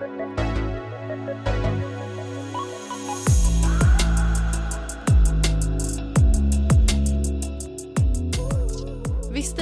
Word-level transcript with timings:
Visste 0.00 0.08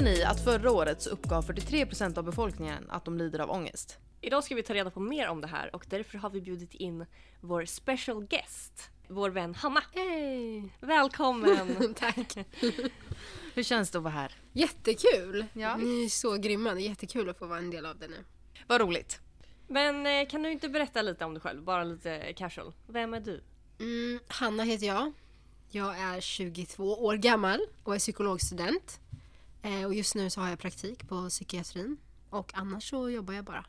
ni 0.02 0.24
att 0.24 0.44
förra 0.44 0.70
året 0.70 1.02
så 1.02 1.10
uppgav 1.10 1.46
43% 1.46 2.18
av 2.18 2.24
befolkningen 2.24 2.90
att 2.90 3.04
de 3.04 3.18
lider 3.18 3.38
av 3.38 3.50
ångest? 3.50 3.98
Idag 4.20 4.44
ska 4.44 4.54
vi 4.54 4.62
ta 4.62 4.74
reda 4.74 4.90
på 4.90 5.00
mer 5.00 5.28
om 5.28 5.40
det 5.40 5.46
här 5.46 5.74
och 5.74 5.84
därför 5.88 6.18
har 6.18 6.30
vi 6.30 6.40
bjudit 6.40 6.74
in 6.74 7.06
vår 7.40 7.64
special 7.64 8.26
guest, 8.26 8.90
vår 9.08 9.30
vän 9.30 9.54
Hanna. 9.54 9.82
Hej! 9.94 10.74
Välkommen! 10.80 11.94
Tack. 11.94 12.36
Hur 13.54 13.62
känns 13.62 13.90
det 13.90 13.98
att 13.98 14.04
vara 14.04 14.14
här? 14.14 14.32
Jättekul! 14.52 15.46
Ja. 15.52 15.76
Ni 15.76 16.04
är 16.04 16.08
så 16.08 16.36
grymma. 16.36 16.74
Det 16.74 16.80
är 16.80 16.88
jättekul 16.88 17.28
att 17.28 17.38
få 17.38 17.46
vara 17.46 17.58
en 17.58 17.70
del 17.70 17.86
av 17.86 17.98
det 17.98 18.08
nu. 18.08 18.24
Vad 18.66 18.80
roligt. 18.80 19.20
Men 19.68 20.06
eh, 20.06 20.28
kan 20.28 20.42
du 20.42 20.52
inte 20.52 20.68
berätta 20.68 21.02
lite 21.02 21.24
om 21.24 21.34
dig 21.34 21.40
själv, 21.40 21.62
bara 21.62 21.84
lite 21.84 22.32
casual? 22.32 22.72
Vem 22.86 23.14
är 23.14 23.20
du? 23.20 23.42
Mm, 23.78 24.20
Hanna 24.28 24.62
heter 24.62 24.86
jag. 24.86 25.12
Jag 25.70 25.98
är 25.98 26.20
22 26.20 27.04
år 27.04 27.14
gammal 27.16 27.60
och 27.82 27.94
är 27.94 27.98
psykologstudent. 27.98 29.00
Eh, 29.62 29.84
och 29.84 29.94
just 29.94 30.14
nu 30.14 30.30
så 30.30 30.40
har 30.40 30.48
jag 30.48 30.58
praktik 30.58 31.08
på 31.08 31.28
psykiatrin. 31.28 31.96
Och 32.30 32.50
annars 32.54 32.90
så 32.90 33.10
jobbar 33.10 33.34
jag 33.34 33.44
bara. 33.44 33.64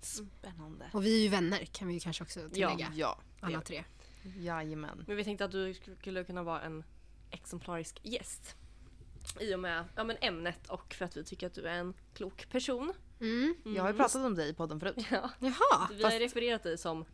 Spännande. 0.00 0.90
Och 0.92 1.04
vi 1.04 1.18
är 1.18 1.22
ju 1.22 1.28
vänner 1.28 1.64
kan 1.64 1.88
vi 1.88 1.94
ju 1.94 2.00
kanske 2.00 2.24
också 2.24 2.48
tillägga. 2.48 2.92
Ja, 2.94 3.18
Alla 3.40 3.60
tre. 3.60 3.84
jajamän. 4.38 5.04
Men 5.06 5.16
vi 5.16 5.24
tänkte 5.24 5.44
att 5.44 5.52
du 5.52 5.74
skulle 6.00 6.24
kunna 6.24 6.42
vara 6.42 6.60
en 6.62 6.84
exemplarisk 7.30 8.00
gäst. 8.02 8.56
I 9.40 9.54
och 9.54 9.60
med 9.60 9.84
ja, 9.96 10.04
men 10.04 10.16
ämnet 10.20 10.68
och 10.68 10.94
för 10.94 11.04
att 11.04 11.16
vi 11.16 11.24
tycker 11.24 11.46
att 11.46 11.54
du 11.54 11.68
är 11.68 11.78
en 11.78 11.94
klok 12.14 12.48
person. 12.50 12.92
Mm. 13.20 13.54
Jag 13.64 13.82
har 13.82 13.90
ju 13.90 13.96
pratat 13.96 14.24
om 14.24 14.34
dig 14.34 14.48
i 14.48 14.54
podden 14.54 14.80
förut. 14.80 15.06
Ja. 15.10 15.30
Jaha! 15.38 15.88
Vi 15.90 16.02
har 16.02 16.10
refererat 16.10 16.62
dig 16.62 16.78
som 16.78 17.04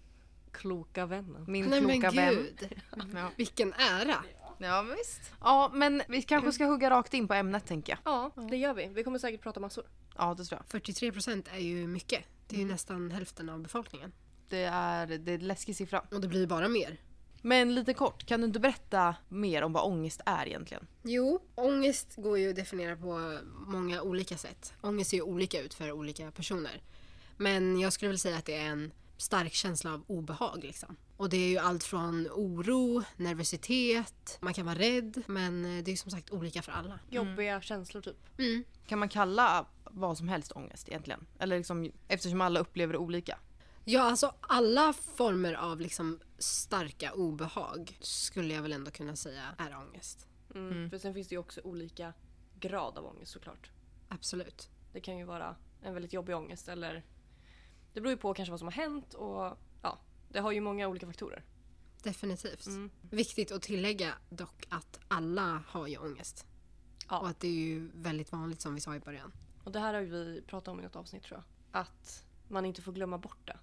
kloka 0.53 1.07
vännen. 1.07 1.45
Min 1.49 1.67
Nej 1.67 1.81
men 1.81 2.01
kloka 2.01 2.17
vän. 2.17 2.35
gud. 2.35 2.73
Ja. 3.15 3.31
Vilken 3.37 3.73
ära! 3.73 4.25
ja, 4.59 4.83
men 4.83 4.97
visst. 4.97 5.33
Ja, 5.41 5.71
men 5.75 6.03
vi 6.09 6.23
kanske 6.23 6.53
ska 6.53 6.65
hugga 6.65 6.91
rakt 6.91 7.15
in 7.15 7.29
på 7.29 7.35
ämnet 7.35 7.67
tänker 7.67 7.93
jag. 7.93 7.99
Ja, 8.13 8.31
det 8.51 8.57
gör 8.57 8.75
vi. 8.75 8.87
Vi 8.87 9.05
kommer 9.05 9.19
säkert 9.19 9.41
prata 9.41 9.61
massor. 9.61 9.85
Ja, 10.17 10.35
det 10.35 10.45
tror 10.45 10.59
jag. 10.59 10.71
43 10.71 11.13
procent 11.13 11.49
är 11.53 11.59
ju 11.59 11.87
mycket. 11.87 12.25
Det 12.49 12.57
är 12.57 12.61
ju 12.61 12.67
nästan 12.67 13.11
hälften 13.11 13.49
av 13.49 13.61
befolkningen. 13.61 14.13
Det 14.49 14.65
är, 14.65 15.07
det 15.07 15.33
är 15.33 15.35
en 15.35 15.47
läskig 15.47 15.77
siffra. 15.77 16.05
Och 16.11 16.21
det 16.21 16.29
blir 16.29 16.47
bara 16.47 16.69
mer. 16.69 16.99
Men 17.43 17.75
lite 17.75 17.95
kort, 17.95 18.27
kan 18.27 18.41
du 18.41 18.47
inte 18.47 18.61
berätta 18.61 19.15
mer 19.29 19.63
om 19.63 19.73
vad 19.73 19.85
ångest 19.85 20.21
är 20.27 20.47
egentligen? 20.47 20.87
Jo, 21.03 21.41
ångest 21.55 22.15
går 22.17 22.39
ju 22.39 22.51
att 22.51 22.57
definiera 22.57 22.97
på 22.97 23.39
många 23.67 24.03
olika 24.03 24.37
sätt. 24.37 24.75
Ångest 24.81 25.11
ser 25.11 25.17
ju 25.17 25.23
olika 25.23 25.61
ut 25.61 25.75
för 25.75 25.93
olika 25.93 26.31
personer. 26.31 26.83
Men 27.37 27.81
jag 27.81 27.93
skulle 27.93 28.09
vilja 28.09 28.19
säga 28.19 28.37
att 28.37 28.45
det 28.45 28.57
är 28.57 28.67
en 28.67 28.93
stark 29.17 29.53
känsla 29.53 29.95
av 29.95 30.05
obehag. 30.07 30.59
Liksom. 30.63 30.97
Och 31.17 31.29
det 31.29 31.37
är 31.37 31.49
ju 31.49 31.59
allt 31.59 31.85
från 31.85 32.29
oro, 32.33 33.03
nervositet, 33.17 34.39
man 34.41 34.55
kan 34.55 34.67
vara 34.67 34.79
rädd. 34.79 35.23
Men 35.27 35.85
det 35.85 35.93
är 35.93 35.97
som 35.97 36.11
sagt 36.11 36.31
olika 36.31 36.63
för 36.63 36.73
alla. 36.73 36.99
Jobbiga 37.11 37.61
känslor 37.61 38.03
typ. 38.03 38.39
Mm. 38.39 38.65
Kan 38.87 38.99
man 38.99 39.09
kalla 39.09 39.67
vad 39.85 40.19
som 40.19 40.29
helst 40.29 40.53
ångest 40.53 40.89
egentligen? 40.89 41.27
Eller 41.39 41.57
liksom, 41.57 41.91
eftersom 42.09 42.41
alla 42.41 42.61
upplever 42.61 42.93
det 42.93 42.99
olika. 42.99 43.39
Ja, 43.85 44.03
alltså 44.03 44.35
alla 44.41 44.93
former 44.93 45.55
av 45.55 45.81
liksom 45.81 46.21
starka 46.39 47.13
obehag 47.13 47.99
skulle 48.01 48.55
jag 48.55 48.63
väl 48.63 48.73
ändå 48.73 48.91
kunna 48.91 49.17
säga 49.17 49.55
är 49.59 49.77
ångest. 49.77 50.27
Mm. 50.55 50.91
För 50.91 50.99
sen 50.99 51.15
finns 51.15 51.29
det 51.29 51.35
ju 51.35 51.39
också 51.39 51.61
olika 51.65 52.13
grad 52.59 52.99
av 52.99 53.07
ångest 53.07 53.33
såklart. 53.33 53.71
Absolut. 54.09 54.69
Det 54.93 55.01
kan 55.01 55.19
ju 55.19 55.25
vara 55.25 55.57
en 55.83 55.95
väldigt 55.95 56.13
jobbig 56.13 56.37
ångest 56.37 56.69
eller 56.69 57.05
det 57.93 58.01
beror 58.01 58.11
ju 58.11 58.17
på 58.17 58.35
kanske 58.35 58.51
vad 58.51 58.59
som 58.61 58.69
har 58.69 58.73
hänt 58.73 59.15
och 59.15 59.59
ja, 59.83 59.99
det 60.29 60.41
har 60.41 60.53
ju 60.53 60.61
många 60.61 60.89
olika 60.89 61.07
faktorer. 61.07 61.45
Definitivt. 62.03 62.67
Mm. 62.67 62.91
Viktigt 63.11 63.53
att 63.53 63.63
tillägga 63.63 64.15
dock 64.31 64.67
att 64.69 65.01
alla 65.09 65.63
har 65.69 65.87
ju 65.87 65.99
ångest. 65.99 66.47
Ja. 67.09 67.19
Och 67.19 67.29
att 67.29 67.41
det 67.41 67.49
är 67.49 67.53
ju 67.53 67.91
väldigt 67.95 68.33
vanligt 68.33 68.61
som 68.61 68.75
vi 68.75 68.81
sa 68.81 68.95
i 68.95 69.01
början. 69.01 69.33
Och 69.65 69.73
det 69.73 69.81
här 69.81 69.95
har 69.95 70.01
ju 70.01 70.07
vi 70.07 70.43
pratat 70.43 70.69
om 70.69 70.81
i 70.81 70.83
något 70.83 70.97
avsnitt 70.97 71.23
tror 71.23 71.39
jag. 71.39 71.81
Att 71.81 72.25
man 72.49 72.65
inte 72.65 72.83
får 72.83 72.93
glömma 72.93 73.19
bort 73.19 73.47
det. 73.47 73.59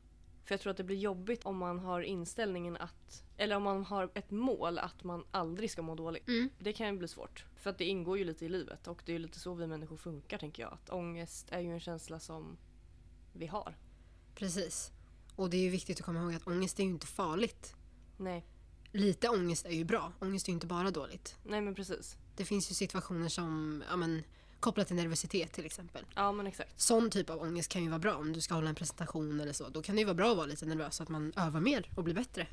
För 0.50 0.54
jag 0.54 0.62
tror 0.62 0.72
att 0.72 0.78
det 0.78 0.84
blir 0.84 0.98
jobbigt 0.98 1.46
om 1.46 1.58
man 1.58 1.80
har 1.80 2.02
inställningen 2.02 2.78
att, 2.78 3.24
eller 3.38 3.56
om 3.56 3.64
man 3.64 3.86
har 3.86 4.12
ett 4.14 4.32
mål 4.32 4.78
att 4.78 5.04
man 5.04 5.24
aldrig 5.32 5.72
ska 5.72 5.82
må 5.82 5.96
dåligt. 5.96 6.28
Mm. 6.28 6.50
Det 6.60 6.74
kan 6.74 6.88
ju 6.88 6.98
bli 6.98 7.08
svårt. 7.08 7.46
För 7.56 7.70
att 7.70 7.78
det 7.78 7.86
ingår 7.86 8.18
ju 8.18 8.24
lite 8.24 8.46
i 8.46 8.50
livet 8.50 8.88
och 8.88 9.02
det 9.06 9.12
är 9.12 9.14
ju 9.14 9.20
lite 9.20 9.40
så 9.40 9.54
vi 9.54 9.68
människor 9.68 9.98
funkar 9.98 10.38
tänker 10.38 10.64
jag. 10.64 10.74
Att 10.74 10.90
ångest 10.90 11.48
är 11.50 11.60
ju 11.60 11.74
en 11.74 11.80
känsla 11.80 12.20
som 12.20 12.58
vi 13.34 13.48
har. 13.48 13.78
Precis. 14.36 14.92
Och 15.36 15.50
det 15.50 15.58
är 15.58 15.62
ju 15.62 15.70
viktigt 15.70 16.00
att 16.00 16.06
komma 16.06 16.20
ihåg 16.20 16.34
att 16.34 16.48
ångest 16.48 16.80
är 16.80 16.84
ju 16.84 16.90
inte 16.90 17.08
farligt. 17.08 17.76
Nej, 18.18 18.46
Lite 18.92 19.30
ångest 19.30 19.66
är 19.66 19.74
ju 19.74 19.84
bra. 19.84 20.14
Ångest 20.20 20.48
är 20.48 20.52
ju 20.52 20.54
inte 20.54 20.68
bara 20.68 20.92
dåligt. 20.92 21.38
nej 21.44 21.62
men 21.62 21.76
precis. 21.76 22.18
Det 22.36 22.46
finns 22.46 22.72
ju 22.72 22.76
situationer 22.76 23.30
som, 23.30 23.84
ja 23.90 23.96
men, 23.96 24.24
kopplat 24.60 24.88
till 24.88 24.96
nervositet 24.96 25.52
till 25.52 25.66
exempel. 25.66 26.06
Ja 26.16 26.32
men 26.32 26.48
exakt. 26.48 26.82
Sån 26.82 27.10
typ 27.10 27.30
av 27.30 27.42
ångest 27.42 27.72
kan 27.72 27.84
ju 27.84 27.90
vara 27.90 28.00
bra 28.00 28.16
om 28.16 28.34
du 28.34 28.42
ska 28.42 28.54
hålla 28.54 28.70
en 28.70 28.76
presentation 28.76 29.40
eller 29.40 29.54
så. 29.54 29.70
Då 29.70 29.82
kan 29.82 29.96
det 29.96 30.00
ju 30.00 30.06
vara 30.06 30.16
bra 30.16 30.32
att 30.32 30.38
vara 30.38 30.48
lite 30.48 30.66
nervös 30.66 30.96
så 30.96 31.04
att 31.04 31.10
man 31.10 31.34
övar 31.36 31.60
mer 31.60 31.92
och 31.96 32.04
blir 32.04 32.14
bättre. 32.16 32.48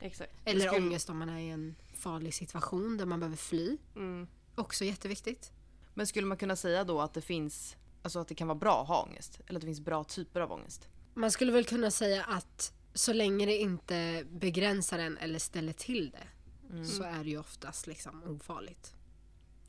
exakt. 0.00 0.32
Eller 0.44 0.60
skulle- 0.68 0.86
ångest 0.86 1.10
om 1.10 1.18
man 1.18 1.28
är 1.28 1.38
i 1.40 1.48
en 1.50 1.74
farlig 1.94 2.34
situation 2.34 2.96
där 2.96 3.06
man 3.06 3.20
behöver 3.20 3.36
fly. 3.36 3.76
Mm. 3.96 4.26
Också 4.54 4.84
jätteviktigt. 4.84 5.52
Men 5.94 6.06
skulle 6.06 6.26
man 6.26 6.36
kunna 6.36 6.56
säga 6.56 6.84
då 6.84 7.00
att 7.00 7.14
det 7.14 7.20
finns, 7.20 7.76
alltså 8.02 8.18
att 8.18 8.28
det 8.28 8.34
kan 8.34 8.48
vara 8.48 8.58
bra 8.58 8.82
att 8.82 8.88
ha 8.88 9.02
ångest? 9.02 9.40
Eller 9.46 9.58
att 9.58 9.60
det 9.60 9.66
finns 9.66 9.80
bra 9.80 10.04
typer 10.04 10.40
av 10.40 10.52
ångest? 10.52 10.88
Man 11.14 11.30
skulle 11.30 11.52
väl 11.52 11.64
kunna 11.64 11.90
säga 11.90 12.24
att 12.24 12.72
så 12.94 13.12
länge 13.12 13.46
det 13.46 13.56
inte 13.56 14.24
begränsar 14.30 14.98
en 14.98 15.18
eller 15.18 15.38
ställer 15.38 15.72
till 15.72 16.10
det 16.10 16.26
så 16.86 17.02
är 17.02 17.24
det 17.24 17.30
ju 17.30 17.38
oftast 17.38 17.86
liksom 17.86 18.22
ofarligt. 18.24 18.94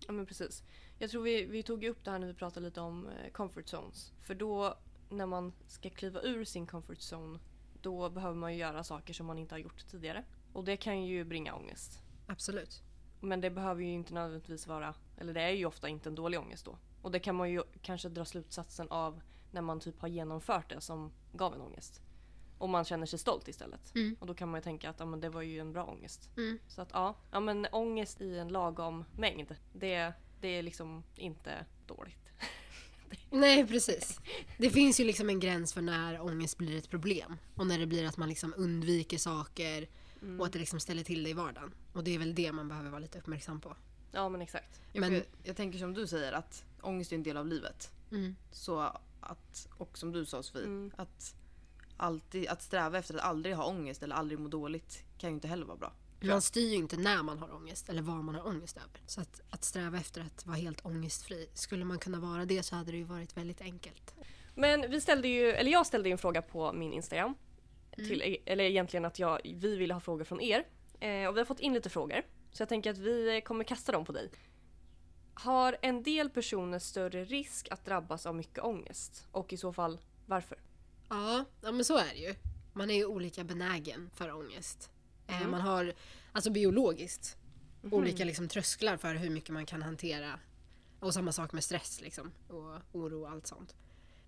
Ja 0.08 0.12
men 0.14 0.26
precis. 0.26 0.64
Jag 1.00 1.10
tror 1.10 1.24
vi, 1.24 1.46
vi 1.46 1.64
tog 1.64 1.84
upp 1.84 2.04
det 2.04 2.12
här 2.12 2.20
när 2.20 2.28
vi 2.28 2.34
pratade 2.34 2.66
lite 2.66 2.82
om 2.82 3.08
eh, 3.08 3.32
comfort 3.32 3.68
zones. 3.74 4.12
För 4.22 4.36
då 4.36 4.78
när 5.10 5.26
man 5.26 5.54
ska 5.68 5.90
kliva 5.90 6.22
ur 6.22 6.46
sin 6.46 6.68
comfort 6.68 6.98
zone 6.98 7.40
då 7.82 8.10
behöver 8.10 8.36
man 8.36 8.54
ju 8.54 8.60
göra 8.60 8.84
saker 8.84 9.14
som 9.14 9.26
man 9.26 9.38
inte 9.38 9.56
har 9.56 9.60
gjort 9.60 9.88
tidigare. 9.88 10.24
Och 10.54 10.64
det 10.64 10.78
kan 10.78 11.06
ju 11.06 11.24
bringa 11.24 11.56
ångest. 11.56 12.02
Absolut. 12.28 12.82
Men 13.20 13.42
det 13.42 13.50
behöver 13.50 13.82
ju 13.82 13.92
inte 13.92 14.14
nödvändigtvis 14.14 14.68
vara, 14.68 14.94
eller 15.18 15.34
det 15.34 15.42
är 15.42 15.50
ju 15.50 15.66
ofta 15.66 15.90
inte 15.90 16.10
en 16.10 16.16
dålig 16.16 16.40
ångest 16.40 16.66
då. 16.66 16.78
Och 17.02 17.12
det 17.12 17.20
kan 17.20 17.36
man 17.36 17.52
ju 17.52 17.64
kanske 17.82 18.10
dra 18.10 18.26
slutsatsen 18.26 18.88
av 18.90 19.22
när 19.52 19.62
man 19.62 19.80
typ 19.80 20.02
har 20.02 20.08
genomfört 20.08 20.70
det 20.70 20.82
som 20.82 21.12
gav 21.34 21.54
en 21.54 21.62
ångest. 21.62 22.02
Och 22.58 22.70
man 22.70 22.86
känner 22.86 23.06
sig 23.06 23.20
stolt 23.20 23.48
istället. 23.48 23.96
Mm. 23.96 24.16
Och 24.20 24.28
då 24.28 24.34
kan 24.34 24.50
man 24.50 24.58
ju 24.58 24.64
tänka 24.64 24.90
att 24.90 25.00
ja, 25.00 25.06
men 25.06 25.20
det 25.20 25.30
var 25.30 25.42
ju 25.42 25.60
en 25.60 25.74
bra 25.74 25.86
ångest. 25.86 26.30
Mm. 26.38 26.60
Så 26.68 26.82
att 26.82 26.90
ja, 26.94 27.16
ja 27.32 27.40
men 27.40 27.68
ångest 27.72 28.22
i 28.22 28.38
en 28.38 28.48
lagom 28.48 29.06
mängd, 29.18 29.56
det, 29.74 30.14
det 30.44 30.58
är 30.58 30.64
liksom 30.64 31.04
inte 31.16 31.66
dåligt. 31.88 32.18
Nej 33.30 33.68
precis. 33.68 34.20
Det 34.58 34.70
finns 34.70 35.00
ju 35.00 35.04
liksom 35.04 35.30
en 35.30 35.40
gräns 35.40 35.74
för 35.74 35.82
när 35.82 36.22
ångest 36.22 36.58
blir 36.58 36.78
ett 36.78 36.90
problem. 36.90 37.38
Och 37.56 37.68
när 37.68 37.80
det 37.80 37.86
blir 37.86 38.06
att 38.06 38.18
man 38.18 38.30
liksom 38.30 38.54
undviker 38.58 39.18
saker 39.18 39.88
och 40.40 40.46
att 40.46 40.54
det 40.54 40.60
liksom 40.60 40.80
ställer 40.80 41.04
till 41.04 41.24
det 41.24 41.30
i 41.30 41.34
vardagen. 41.34 41.74
Och 41.94 42.04
det 42.04 42.16
är 42.16 42.20
väl 42.20 42.36
det 42.36 42.52
man 42.52 42.68
behöver 42.68 42.90
vara 42.90 43.00
lite 43.00 43.18
uppmärksam 43.20 43.62
på. 43.62 43.76
Ja 44.12 44.30
men 44.30 44.42
exakt. 44.42 44.82
Men... 44.94 45.02
Men- 45.02 45.14
Jag, 45.14 45.24
jag 45.44 45.56
tänker 45.56 45.80
som 45.80 45.94
du 45.94 46.08
säger 46.08 46.34
att 46.34 46.66
ångest 46.82 47.12
är 47.12 47.16
en 47.16 47.24
del 47.24 47.38
av 47.38 47.48
livet. 47.48 47.92
Mm. 48.12 48.36
Så 48.52 48.80
att, 49.22 49.68
och 49.78 49.98
som 49.98 50.12
du 50.12 50.26
sa 50.26 50.44
Sofie, 50.44 50.64
Mm. 50.64 50.92
att, 50.98 51.36
alltid, 51.98 52.48
att 52.48 52.62
sträva 52.62 52.98
efter 52.98 53.16
att 53.16 53.22
aldrig 53.22 53.56
ha 53.56 53.66
ångest 53.66 54.04
eller 54.04 54.16
aldrig 54.16 54.40
må 54.40 54.48
dåligt 54.50 55.04
kan 55.18 55.30
ju 55.30 55.34
inte 55.36 55.48
heller 55.48 55.66
vara 55.66 55.78
bra. 55.78 55.94
Man 56.32 56.42
styr 56.42 56.70
ju 56.70 56.76
inte 56.76 56.98
när 56.98 57.24
man 57.24 57.40
har 57.40 57.54
ångest 57.54 57.90
eller 57.90 58.02
vad 58.02 58.24
man 58.24 58.36
har 58.36 58.48
ångest 58.48 58.78
över. 58.78 59.02
Så 59.06 59.22
att, 59.22 59.42
att 59.50 59.64
sträva 59.64 59.98
efter 59.98 60.22
att 60.22 60.46
vara 60.46 60.58
helt 60.58 60.86
ångestfri. 60.86 61.50
Skulle 61.54 61.86
man 61.86 62.00
kunna 62.00 62.20
vara 62.20 62.46
det 62.46 62.64
så 62.64 62.76
hade 62.76 62.92
det 62.92 62.98
ju 62.98 63.04
varit 63.04 63.38
väldigt 63.38 63.62
enkelt. 63.62 64.14
Men 64.56 64.92
vi 64.92 65.02
ställde 65.02 65.28
ju, 65.28 65.52
eller 65.52 65.72
jag 65.72 65.86
ställde 65.86 66.10
ju 66.10 66.14
en 66.14 66.18
fråga 66.18 66.42
på 66.42 66.74
min 66.74 66.94
Instagram. 66.94 67.36
Till, 67.96 68.38
eller 68.46 68.64
egentligen 68.64 69.06
att 69.06 69.20
jag, 69.20 69.42
vi 69.44 69.76
ville 69.76 69.94
ha 69.94 70.02
frågor 70.02 70.24
från 70.24 70.42
er. 70.42 70.68
Eh, 71.00 71.28
och 71.28 71.36
vi 71.36 71.40
har 71.40 71.46
fått 71.46 71.60
in 71.60 71.74
lite 71.74 71.90
frågor. 71.90 72.22
Så 72.52 72.62
jag 72.62 72.70
tänker 72.70 72.92
att 72.92 72.98
vi 72.98 73.42
kommer 73.46 73.64
kasta 73.64 73.92
dem 73.92 74.06
på 74.06 74.12
dig. 74.12 74.32
Har 75.34 75.78
en 75.82 76.04
del 76.04 76.30
personer 76.30 76.80
större 76.80 77.24
risk 77.24 77.68
att 77.72 77.86
drabbas 77.86 78.26
av 78.26 78.36
mycket 78.36 78.64
ångest? 78.64 79.28
Och 79.32 79.54
i 79.54 79.58
så 79.58 79.74
fall 79.74 80.00
varför? 80.26 80.58
Ja, 81.10 81.46
ja 81.62 81.72
men 81.72 81.86
så 81.86 81.98
är 81.98 82.10
det 82.14 82.20
ju. 82.20 82.36
Man 82.74 82.90
är 82.90 82.96
ju 82.96 83.06
olika 83.06 83.44
benägen 83.44 84.10
för 84.16 84.32
ångest. 84.32 84.90
Eh, 85.28 85.38
Mm. 85.38 85.52
Man 85.52 85.62
har, 85.62 85.94
alltså 86.32 86.52
biologiskt, 86.52 87.38
olika 87.92 88.26
liksom 88.26 88.48
trösklar 88.48 88.98
för 88.98 89.16
hur 89.16 89.30
mycket 89.30 89.50
man 89.50 89.66
kan 89.66 89.82
hantera. 89.82 90.40
Och 91.00 91.14
samma 91.14 91.32
sak 91.32 91.54
med 91.54 91.64
stress 91.64 92.02
liksom, 92.02 92.32
och 92.48 92.80
oro 92.92 93.22
och 93.22 93.30
allt 93.30 93.48
sånt. 93.48 93.76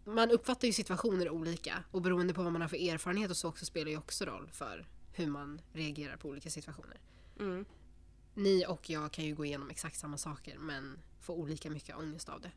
Man 0.06 0.31
uppfattar 0.31 0.68
ju 0.68 0.74
situationer 0.74 1.30
olika 1.30 1.83
och 1.92 2.01
beroende 2.01 2.33
på 2.33 2.44
vad 2.44 2.51
man 2.51 2.62
har 2.62 2.68
för 2.69 2.89
erfarenhet 2.89 3.31
och 3.31 3.38
så 3.38 3.50
också 3.50 3.65
spelar 3.65 3.92
ju 3.92 3.97
också 3.97 4.25
roll 4.25 4.50
för 4.51 4.86
hur 5.13 5.27
man 5.27 5.62
reagerar 5.74 6.18
på 6.18 6.30
olika 6.30 6.50
situationer. 6.50 7.00
Mm. 7.39 7.65
Ni 8.33 8.65
och 8.68 8.89
jag 8.89 9.12
kan 9.12 9.25
ju 9.25 9.36
gå 9.36 9.45
igenom 9.45 9.69
exakt 9.69 9.98
samma 10.00 10.18
saker 10.18 10.57
men 10.57 11.00
få 11.19 11.33
olika 11.33 11.69
mycket 11.69 11.95
ångest 11.98 12.30
av 12.30 12.41
det. 12.41 12.51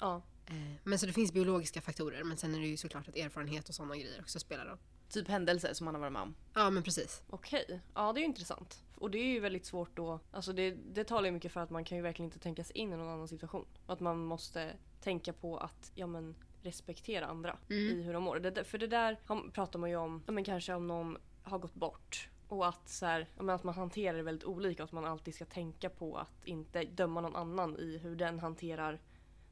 Ja. 0.00 0.22
Eh, 0.46 0.54
Men 0.84 0.98
så 0.98 1.06
det 1.06 1.12
finns 1.12 1.32
biologiska 1.32 1.80
faktorer 1.80 2.24
men 2.24 2.36
sen 2.36 2.54
är 2.54 2.60
det 2.60 2.66
ju 2.66 2.76
såklart 2.76 3.08
att 3.08 3.16
erfarenhet 3.16 3.68
och 3.68 3.74
sådana 3.74 3.96
grejer 3.96 4.20
också 4.20 4.40
spelar 4.40 4.66
roll. 4.66 4.78
Typ 5.12 5.28
händelser 5.28 5.72
som 5.74 5.84
man 5.84 5.94
har 5.94 6.00
varit 6.00 6.12
med 6.12 6.22
om. 6.22 6.34
Ja 6.54 6.70
men 6.70 6.82
precis. 6.82 7.22
Okej, 7.30 7.80
ja 7.94 8.12
det 8.12 8.18
är 8.18 8.22
ju 8.22 8.26
intressant. 8.26 8.84
Och 8.96 9.10
det 9.10 9.18
är 9.18 9.26
ju 9.26 9.40
väldigt 9.40 9.66
svårt 9.66 9.96
då, 9.96 10.20
alltså 10.30 10.52
det, 10.52 10.70
det 10.70 11.04
talar 11.04 11.24
ju 11.26 11.32
mycket 11.32 11.52
för 11.52 11.60
att 11.60 11.70
man 11.70 11.84
kan 11.84 11.98
ju 11.98 12.02
verkligen 12.02 12.26
inte 12.26 12.38
tänka 12.38 12.64
sig 12.64 12.76
in 12.78 12.92
i 12.92 12.96
någon 12.96 13.08
annan 13.08 13.28
situation. 13.28 13.66
Och 13.86 13.92
att 13.92 14.00
man 14.00 14.24
måste 14.24 14.72
tänka 15.00 15.32
på 15.32 15.58
att, 15.58 15.92
ja 15.94 16.06
men 16.06 16.34
respektera 16.62 17.26
andra 17.26 17.56
i 17.68 18.02
hur 18.02 18.12
de 18.12 18.22
mår. 18.22 18.36
Det, 18.38 18.64
för 18.64 18.78
det 18.78 18.86
där 18.86 19.20
har- 19.26 19.50
pratar 19.50 19.78
man 19.78 19.90
ju 19.90 19.96
om, 19.96 20.22
ja 20.26 20.32
men 20.32 20.44
kanske 20.44 20.74
om 20.74 20.86
någon 20.86 21.16
har 21.42 21.58
gått 21.58 21.74
bort. 21.74 22.28
Och 22.48 22.68
att, 22.68 22.88
så 22.88 23.06
här, 23.06 23.26
att 23.36 23.64
man 23.64 23.74
hanterar 23.74 24.16
det 24.16 24.22
väldigt 24.22 24.44
olika 24.44 24.82
och 24.82 24.86
att 24.88 24.92
man 24.92 25.04
alltid 25.04 25.34
ska 25.34 25.44
tänka 25.44 25.90
på 25.90 26.16
att 26.16 26.44
inte 26.46 26.84
döma 26.84 27.20
någon 27.20 27.36
annan 27.36 27.76
i 27.76 27.98
hur 27.98 28.16
den 28.16 28.38
hanterar 28.38 29.00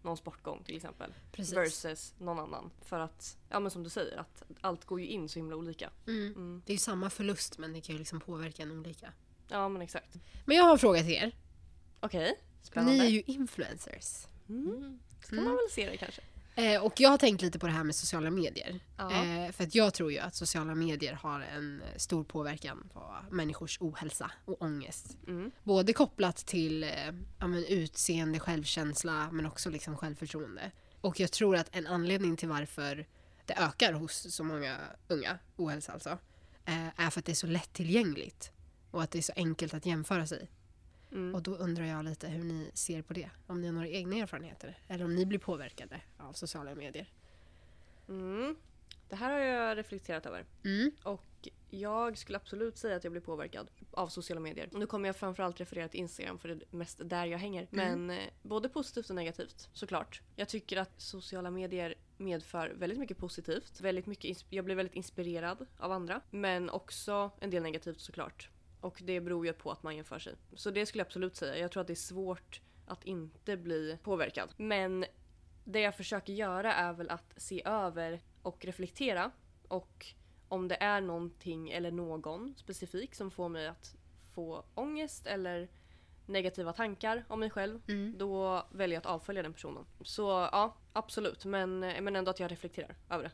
någon 0.02 0.16
sportgång 0.16 0.62
till 0.64 0.76
exempel. 0.76 1.14
Precis. 1.32 1.56
Versus 1.56 2.14
någon 2.18 2.38
annan. 2.38 2.70
För 2.82 2.98
att, 2.98 3.38
ja 3.48 3.60
men 3.60 3.70
som 3.70 3.82
du 3.82 3.90
säger, 3.90 4.16
att 4.16 4.42
allt 4.60 4.84
går 4.84 5.00
ju 5.00 5.06
in 5.06 5.28
så 5.28 5.38
himla 5.38 5.56
olika. 5.56 5.90
Mm. 6.06 6.26
Mm. 6.26 6.62
Det 6.66 6.72
är 6.72 6.74
ju 6.74 6.78
samma 6.78 7.10
förlust 7.10 7.58
men 7.58 7.72
det 7.72 7.80
kan 7.80 7.94
ju 7.94 7.98
liksom 7.98 8.20
påverka 8.20 8.62
en 8.62 8.70
olika. 8.70 9.12
Ja 9.48 9.68
men 9.68 9.82
exakt. 9.82 10.18
Men 10.44 10.56
jag 10.56 10.64
har 10.64 10.72
en 10.72 10.78
fråga 10.78 11.00
till 11.00 11.12
er. 11.12 11.32
Okej, 12.00 12.40
spännande. 12.62 12.92
Ni 12.92 13.06
är 13.06 13.10
ju 13.10 13.22
influencers. 13.26 14.26
Mm. 14.48 14.98
Ska 15.24 15.36
man 15.36 15.56
väl 15.56 15.70
se 15.70 15.90
det 15.90 15.96
kanske. 15.96 16.22
Eh, 16.60 16.84
och 16.84 17.00
jag 17.00 17.10
har 17.10 17.18
tänkt 17.18 17.42
lite 17.42 17.58
på 17.58 17.66
det 17.66 17.72
här 17.72 17.84
med 17.84 17.94
sociala 17.94 18.30
medier. 18.30 18.80
Ja. 18.96 19.10
Eh, 19.10 19.52
för 19.52 19.64
att 19.64 19.74
jag 19.74 19.94
tror 19.94 20.12
ju 20.12 20.18
att 20.18 20.34
sociala 20.34 20.74
medier 20.74 21.12
har 21.12 21.40
en 21.40 21.82
stor 21.96 22.24
påverkan 22.24 22.88
på 22.92 23.16
människors 23.30 23.78
ohälsa 23.80 24.30
och 24.44 24.62
ångest. 24.62 25.16
Mm. 25.26 25.50
Både 25.62 25.92
kopplat 25.92 26.36
till 26.36 26.84
eh, 26.84 26.90
ja, 27.38 27.46
men 27.46 27.64
utseende, 27.64 28.40
självkänsla 28.40 29.28
men 29.32 29.46
också 29.46 29.70
liksom 29.70 29.96
självförtroende. 29.96 30.70
Och 31.00 31.20
jag 31.20 31.32
tror 31.32 31.56
att 31.56 31.76
en 31.76 31.86
anledning 31.86 32.36
till 32.36 32.48
varför 32.48 33.06
det 33.46 33.54
ökar 33.54 33.92
hos 33.92 34.34
så 34.34 34.44
många 34.44 34.76
unga, 35.08 35.38
ohälsa 35.56 35.92
alltså, 35.92 36.18
eh, 36.64 37.00
är 37.04 37.10
för 37.10 37.20
att 37.20 37.26
det 37.26 37.32
är 37.32 37.34
så 37.34 37.46
lättillgängligt. 37.46 38.52
Och 38.90 39.02
att 39.02 39.10
det 39.10 39.18
är 39.18 39.22
så 39.22 39.32
enkelt 39.36 39.74
att 39.74 39.86
jämföra 39.86 40.26
sig. 40.26 40.50
Mm. 41.12 41.34
Och 41.34 41.42
då 41.42 41.50
undrar 41.56 41.84
jag 41.84 42.04
lite 42.04 42.28
hur 42.28 42.44
ni 42.44 42.70
ser 42.74 43.02
på 43.02 43.14
det. 43.14 43.30
Om 43.46 43.60
ni 43.60 43.66
har 43.66 43.74
några 43.74 43.88
egna 43.88 44.16
erfarenheter. 44.16 44.78
Eller 44.88 45.04
om 45.04 45.14
ni 45.14 45.26
blir 45.26 45.38
påverkade 45.38 46.00
av 46.18 46.32
sociala 46.32 46.74
medier. 46.74 47.08
Mm. 48.08 48.56
Det 49.08 49.16
här 49.16 49.30
har 49.30 49.38
jag 49.38 49.78
reflekterat 49.78 50.26
över. 50.26 50.44
Mm. 50.64 50.90
Och 51.02 51.48
jag 51.70 52.18
skulle 52.18 52.38
absolut 52.38 52.78
säga 52.78 52.96
att 52.96 53.04
jag 53.04 53.10
blir 53.10 53.22
påverkad 53.22 53.68
av 53.90 54.08
sociala 54.08 54.40
medier. 54.40 54.68
Nu 54.72 54.86
kommer 54.86 55.08
jag 55.08 55.16
framförallt 55.16 55.60
referera 55.60 55.88
till 55.88 56.00
Instagram 56.00 56.38
för 56.38 56.48
det 56.48 56.54
är 56.54 56.76
mest 56.76 57.00
där 57.04 57.26
jag 57.26 57.38
hänger. 57.38 57.66
Men 57.70 58.10
eh, 58.10 58.18
både 58.42 58.68
positivt 58.68 59.10
och 59.10 59.16
negativt 59.16 59.68
såklart. 59.72 60.22
Jag 60.36 60.48
tycker 60.48 60.76
att 60.76 61.00
sociala 61.00 61.50
medier 61.50 61.94
medför 62.16 62.68
väldigt 62.68 62.98
mycket 62.98 63.18
positivt. 63.18 63.80
Väldigt 63.80 64.06
mycket 64.06 64.44
jag 64.50 64.64
blir 64.64 64.74
väldigt 64.74 64.94
inspirerad 64.94 65.66
av 65.78 65.92
andra. 65.92 66.20
Men 66.30 66.70
också 66.70 67.30
en 67.40 67.50
del 67.50 67.62
negativt 67.62 68.00
såklart. 68.00 68.50
Och 68.80 69.00
det 69.04 69.20
beror 69.20 69.46
ju 69.46 69.52
på 69.52 69.70
att 69.72 69.82
man 69.82 69.96
jämför 69.96 70.18
sig. 70.18 70.34
Så 70.54 70.70
det 70.70 70.86
skulle 70.86 71.00
jag 71.00 71.06
absolut 71.06 71.36
säga. 71.36 71.56
Jag 71.58 71.70
tror 71.72 71.80
att 71.80 71.86
det 71.86 71.92
är 71.92 71.94
svårt 71.94 72.60
att 72.86 73.04
inte 73.04 73.56
bli 73.56 73.98
påverkad. 74.02 74.54
Men 74.56 75.04
det 75.64 75.80
jag 75.80 75.96
försöker 75.96 76.32
göra 76.32 76.74
är 76.74 76.92
väl 76.92 77.10
att 77.10 77.34
se 77.36 77.62
över 77.64 78.20
och 78.42 78.64
reflektera. 78.64 79.30
Och 79.68 80.06
om 80.48 80.68
det 80.68 80.82
är 80.82 81.00
någonting 81.00 81.70
eller 81.70 81.90
någon 81.90 82.54
specifik 82.56 83.14
som 83.14 83.30
får 83.30 83.48
mig 83.48 83.66
att 83.66 83.94
få 84.34 84.64
ångest 84.74 85.26
eller 85.26 85.68
negativa 86.26 86.72
tankar 86.72 87.24
om 87.28 87.40
mig 87.40 87.50
själv, 87.50 87.80
Mm. 87.88 88.14
då 88.18 88.66
väljer 88.72 88.94
jag 88.96 89.00
att 89.00 89.06
avfölja 89.06 89.42
den 89.42 89.52
personen. 89.52 89.84
Så 90.00 90.22
ja, 90.52 90.76
absolut. 90.92 91.44
Men, 91.44 91.80
men 91.80 92.16
ändå 92.16 92.30
att 92.30 92.40
jag 92.40 92.50
reflekterar 92.50 92.94
över 93.10 93.24
det. 93.24 93.30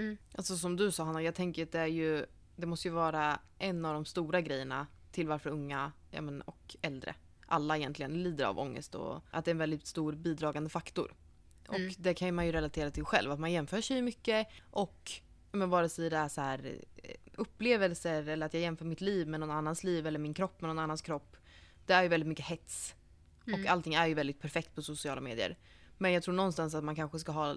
Mm. 0.00 0.16
Alltså 0.34 0.56
som 0.56 0.76
du 0.76 0.90
sa 0.92 1.04
Hanna, 1.04 1.22
jag 1.22 1.34
tänker 1.34 1.62
att 1.62 1.72
det 1.72 1.78
är 1.80 1.86
ju, 1.86 2.26
det 2.60 2.66
måste 2.66 2.88
ju 2.88 2.94
vara 2.94 3.38
en 3.58 3.84
av 3.84 3.94
de 3.94 4.04
stora 4.04 4.40
grejerna 4.40 4.86
till 5.12 5.28
varför 5.28 5.50
unga 5.50 5.92
ja, 6.10 6.20
men, 6.20 6.42
och 6.42 6.76
äldre, 6.82 7.14
alla 7.46 7.76
egentligen 7.76 8.22
lider 8.22 8.44
av 8.44 8.58
ångest 8.58 8.94
och 8.94 9.24
att 9.30 9.44
det 9.44 9.48
är 9.50 9.52
en 9.54 9.58
väldigt 9.58 9.86
stor 9.86 10.12
bidragande 10.12 10.70
faktor. 10.70 11.14
Och 11.68 11.74
Mm. 11.74 11.92
det 11.98 12.14
kan 12.14 12.34
man 12.34 12.46
ju 12.46 12.52
relatera 12.52 12.90
till 12.90 13.04
själv, 13.04 13.30
att 13.30 13.40
man 13.40 13.52
jämför 13.52 13.80
sig 13.80 14.02
mycket 14.02 14.48
och 14.70 15.12
men 15.52 15.70
vare 15.70 15.88
sig 15.88 16.10
det 16.10 16.16
är 16.16 16.28
så 16.28 16.40
här 16.40 16.78
eh, 16.96 17.14
upplevelser 17.34 18.28
eller 18.28 18.46
att 18.46 18.54
jag 18.54 18.62
jämför 18.62 18.84
mitt 18.84 19.00
liv 19.00 19.28
med 19.28 19.40
någon 19.40 19.50
annans 19.50 19.84
liv 19.84 20.06
eller 20.06 20.18
min 20.18 20.34
kropp 20.34 20.60
med 20.60 20.68
någon 20.68 20.78
annans 20.78 21.02
kropp. 21.02 21.36
Det 21.86 21.92
är 21.92 22.02
ju 22.02 22.08
väldigt 22.08 22.28
mycket 22.28 22.46
hets. 22.46 22.94
Mm. 23.46 23.60
Och 23.60 23.70
allting 23.70 23.94
är 23.94 24.06
ju 24.06 24.14
väldigt 24.14 24.40
perfekt 24.40 24.74
på 24.74 24.82
sociala 24.82 25.20
medier. 25.20 25.58
Men 25.98 26.12
jag 26.12 26.22
tror 26.22 26.34
någonstans 26.34 26.74
att 26.74 26.84
man 26.84 26.96
kanske 26.96 27.18
ska 27.18 27.32
ha 27.32 27.56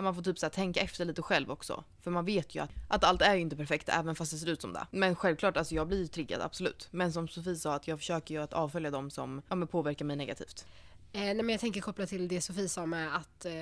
att 0.00 0.04
man 0.04 0.14
får 0.14 0.22
typ 0.22 0.38
så 0.38 0.46
här, 0.46 0.50
tänka 0.50 0.80
efter 0.80 1.04
lite 1.04 1.22
själv 1.22 1.50
också. 1.50 1.84
För 2.02 2.10
man 2.10 2.24
vet 2.24 2.54
ju 2.54 2.62
att, 2.62 2.70
att 2.88 3.04
allt 3.04 3.22
är 3.22 3.34
ju 3.34 3.40
inte 3.40 3.56
perfekt 3.56 3.88
även 3.88 4.14
fast 4.14 4.32
det 4.32 4.38
ser 4.38 4.46
ut 4.46 4.60
som 4.60 4.72
det. 4.72 4.86
Men 4.90 5.16
självklart, 5.16 5.56
alltså 5.56 5.74
jag 5.74 5.88
blir 5.88 5.98
ju 5.98 6.06
triggad 6.06 6.40
absolut. 6.42 6.88
Men 6.90 7.12
som 7.12 7.28
Sofie 7.28 7.56
sa, 7.56 7.74
att 7.74 7.88
jag 7.88 7.98
försöker 7.98 8.34
ju 8.34 8.42
att 8.42 8.52
avfölja 8.52 8.90
dem 8.90 9.10
som 9.10 9.42
ja, 9.48 9.54
men 9.54 9.68
påverkar 9.68 10.04
mig 10.04 10.16
negativt. 10.16 10.66
Eh, 11.12 11.20
nej, 11.20 11.34
men 11.34 11.48
jag 11.48 11.60
tänker 11.60 11.80
koppla 11.80 12.06
till 12.06 12.28
det 12.28 12.40
Sofie 12.40 12.68
sa 12.68 12.86
med 12.86 13.16
att 13.16 13.44
eh, 13.44 13.52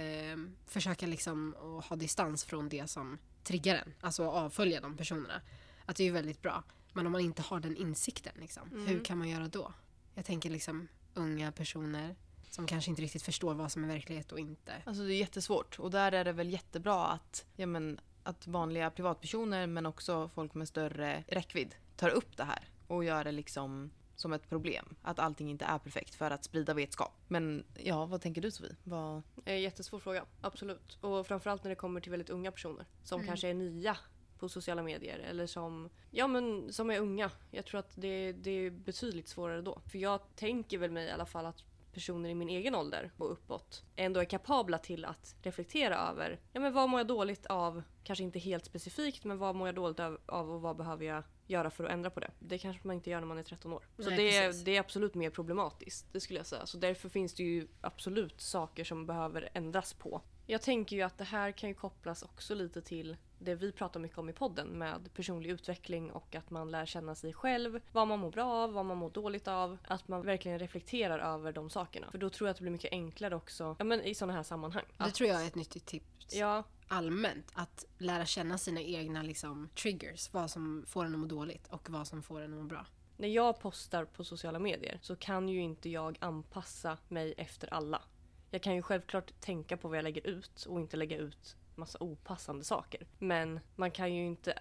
försöka 0.67 1.07
liksom 1.07 1.55
ha 1.89 1.97
distans 1.97 2.45
från 2.45 2.69
det 2.69 2.91
som 2.91 3.19
triggar 3.45 3.75
en. 3.75 3.95
Alltså 4.01 4.25
avfölja 4.31 4.81
de 4.81 4.97
personerna. 4.97 5.41
Att 5.87 5.97
det 5.97 6.03
är 6.03 6.07
ju 6.07 6.13
väldigt 6.13 6.43
bra. 6.43 6.65
Men 6.93 7.07
om 7.07 7.13
man 7.13 7.21
inte 7.21 7.43
har 7.43 7.61
den 7.61 7.77
insikten, 7.77 8.33
liksom, 8.41 8.69
Mm. 8.73 8.87
hur 8.87 9.05
kan 9.05 9.19
man 9.19 9.29
göra 9.29 9.49
då? 9.49 9.73
Jag 10.15 10.25
tänker 10.25 10.51
liksom 10.51 10.89
unga 11.15 11.53
personer 11.53 12.17
som 12.51 12.67
kanske 12.67 12.91
inte 12.91 13.03
riktigt 13.03 13.23
förstår 13.23 13.55
vad 13.55 13.73
som 13.73 13.85
är 13.85 13.89
verklighet 13.89 14.33
och 14.33 14.39
inte. 14.39 14.73
Alltså 14.85 15.03
det 15.03 15.15
är 15.15 15.19
jättesvårt 15.19 15.79
och 15.79 15.91
där 15.91 16.13
är 16.13 16.25
det 16.25 16.33
väl 16.33 16.51
jättebra 16.51 17.07
att, 17.07 17.45
ja, 17.57 17.67
men, 17.67 18.01
att 18.23 18.47
vanliga 18.47 18.91
privatpersoner 18.91 19.67
men 19.67 19.87
också 19.87 20.31
folk 20.35 20.55
med 20.55 20.69
större 20.69 21.25
räckvidd 21.29 21.75
tar 21.97 22.11
upp 22.11 22.37
det 22.37 22.45
här 22.45 22.69
och 22.87 23.05
gör 23.05 23.25
det 23.25 23.33
liksom 23.33 23.91
som 24.17 24.33
ett 24.33 24.49
problem. 24.49 24.97
Att 25.03 25.19
allting 25.19 25.51
inte 25.51 25.65
är 25.65 25.79
perfekt 25.79 26.15
för 26.15 26.31
att 26.31 26.45
sprida 26.45 26.75
vetskap. 26.75 27.13
Men 27.29 27.65
ja, 27.75 28.07
vad 28.07 28.21
tänker 28.21 28.41
du 28.41 28.51
Sofie? 28.51 28.77
Vad... 28.85 29.23
Eh, 29.45 29.59
jättesvår 29.59 29.99
fråga, 29.99 30.25
absolut. 30.41 30.99
Och 31.01 31.27
framförallt 31.27 31.65
när 31.65 31.69
det 31.69 31.77
kommer 31.77 32.01
till 32.01 32.11
väldigt 32.11 32.31
unga 32.31 32.53
personer 32.53 32.87
som 33.03 33.27
kanske 33.27 33.49
är 33.49 33.55
nya 33.55 33.97
på 34.39 34.49
sociala 34.49 34.83
medier 34.83 35.19
eller 35.19 35.47
som, 35.47 35.91
ja, 36.11 36.27
men, 36.27 36.73
som 36.73 36.91
är 36.91 37.01
unga. 37.01 37.31
Jag 37.51 37.67
tror 37.67 37.81
att 37.81 37.93
det, 37.95 38.33
det 38.33 38.51
är 38.51 38.71
betydligt 38.71 39.29
svårare 39.29 39.63
då. 39.63 39.81
För 39.87 39.99
jag 39.99 40.21
tänker 40.37 40.79
väl 40.79 40.91
mig 40.91 41.07
i 41.07 41.11
alla 41.11 41.27
fall 41.27 41.47
att 41.47 41.65
personer 41.99 42.31
i 42.31 42.35
min 42.35 42.49
egen 42.49 42.75
ålder 42.75 43.11
och 43.17 43.33
uppåt 43.33 43.85
ändå 43.97 44.21
är 44.21 44.25
kapabla 44.25 44.79
till 44.79 45.05
att 45.05 45.37
reflektera 45.43 45.97
över 45.97 46.41
ja, 46.53 46.61
men 46.61 46.73
vad 46.73 46.89
mår 46.89 47.01
jag 47.01 47.07
dåligt 47.07 47.47
av, 47.47 47.83
kanske 48.05 48.25
inte 48.25 48.39
helt 48.39 48.65
specifikt, 48.65 49.25
men 49.25 49.39
vad 49.39 49.55
mår 49.55 49.69
jag 49.69 49.75
dåligt 49.75 50.01
av, 50.01 50.15
och 50.27 50.61
vad 50.61 50.77
behöver 50.77 51.05
jag 51.05 51.23
göra 51.47 51.71
för 51.71 51.85
att 51.85 51.91
ändra 51.91 52.11
på 52.11 52.21
det. 52.21 52.31
Det 52.39 52.59
kanske 52.59 52.87
man 52.87 52.97
inte 52.97 53.11
gör 53.11 53.21
när 53.21 53.27
man 53.27 53.39
är 53.39 53.43
13 53.43 53.73
år. 53.73 53.87
Så 53.99 54.11
Nej, 54.11 54.17
det, 54.17 54.37
är, 54.37 54.65
det 54.65 54.77
är 54.77 54.81
absolut 54.81 55.15
mer 55.15 55.31
problematiskt, 55.31 56.07
det 56.13 56.21
skulle 56.21 56.39
jag 56.39 56.47
säga. 56.47 56.67
Så 56.67 56.79
därför 56.79 57.09
finns 57.09 57.35
det 57.35 57.43
ju 57.43 57.69
absolut 57.81 58.41
saker 58.41 58.85
som 58.85 59.07
behöver 59.07 59.49
ändras 59.55 59.93
på. 59.95 60.23
Jag 60.47 60.63
tänker 60.63 60.97
ju 60.97 61.03
att 61.03 61.19
det 61.19 61.25
här 61.25 61.53
kan 61.53 61.69
ju 61.69 61.75
kopplas 61.75 62.23
också 62.23 62.55
lite 62.55 62.83
till 62.83 63.17
det 63.39 63.55
vi 63.55 63.73
pratar 63.73 64.01
mycket 64.01 64.19
om 64.19 64.29
i 64.29 64.33
podden 64.33 64.69
med 64.69 65.11
personlig 65.15 65.51
utveckling 65.51 66.13
och 66.13 66.35
att 66.35 66.51
man 66.51 66.71
lär 66.71 66.87
känna 66.87 67.15
sig 67.15 67.33
själv, 67.33 67.81
vad 67.93 68.09
man 68.09 68.19
mår 68.19 68.31
bra 68.31 68.45
av, 68.53 68.73
vad 68.73 68.85
man 68.87 68.97
mår 68.97 69.11
dåligt 69.11 69.49
av. 69.49 69.79
Att 69.89 70.09
man 70.09 70.23
verkligen 70.23 70.59
reflekterar 70.59 71.19
över 71.19 71.53
de 71.53 71.71
sakerna. 71.71 72.11
För 72.11 72.19
då 72.19 72.31
tror 72.31 72.49
jag 72.49 72.51
att 72.51 72.57
det 72.57 72.63
blir 72.63 72.73
mycket 72.73 72.93
enklare 72.93 73.37
också 73.37 73.77
ja, 73.79 73.85
men 73.85 74.03
i 74.03 74.15
sådana 74.15 74.33
här 74.33 74.43
sammanhang. 74.43 74.85
Det 74.97 75.05
Att- 75.05 75.15
tror 75.15 75.31
jag 75.31 75.43
är 75.43 75.47
ett 75.47 75.55
nyttigt 75.55 75.87
tips. 75.87 76.35
Ja, 76.35 76.63
allmänt 76.89 77.53
att 77.55 77.85
lära 77.99 78.25
känna 78.27 78.59
sina 78.59 78.81
egna 78.81 79.23
liksom, 79.23 79.69
triggers. 79.83 80.33
Vad 80.33 80.51
som 80.51 80.85
får 80.89 81.05
en 81.05 81.13
att 81.15 81.21
må 81.21 81.27
dåligt 81.27 81.67
och 81.69 81.91
vad 81.91 82.07
som 82.07 82.23
får 82.23 82.41
en 82.41 82.53
att 82.53 82.59
må 82.59 82.65
bra. 82.65 82.87
när 83.17 83.29
jag 83.29 83.61
postar 83.61 84.05
på 84.05 84.25
sociala 84.25 84.59
medier 84.59 84.99
så 85.03 85.17
kan 85.17 85.49
ju 85.49 85.61
inte 85.63 85.89
jag 85.91 86.17
anpassa 86.21 86.99
mig 87.09 87.35
efter 87.37 87.75
alla. 87.75 88.03
Jag 88.51 88.63
kan 88.63 88.75
ju 88.75 88.83
självklart 88.83 89.41
tänka 89.41 89.77
på 89.77 89.89
vad 89.89 89.99
jag 89.99 90.03
lägger 90.03 90.27
ut 90.27 90.65
och 90.69 90.81
inte 90.81 90.97
lägga 90.97 91.17
ut 91.17 91.57
massa 91.79 91.99
opassande 92.01 92.65
saker. 92.65 93.07
Men 93.19 93.61
man 93.77 93.91
kan 93.91 94.15
ju 94.15 94.27
inte, 94.27 94.59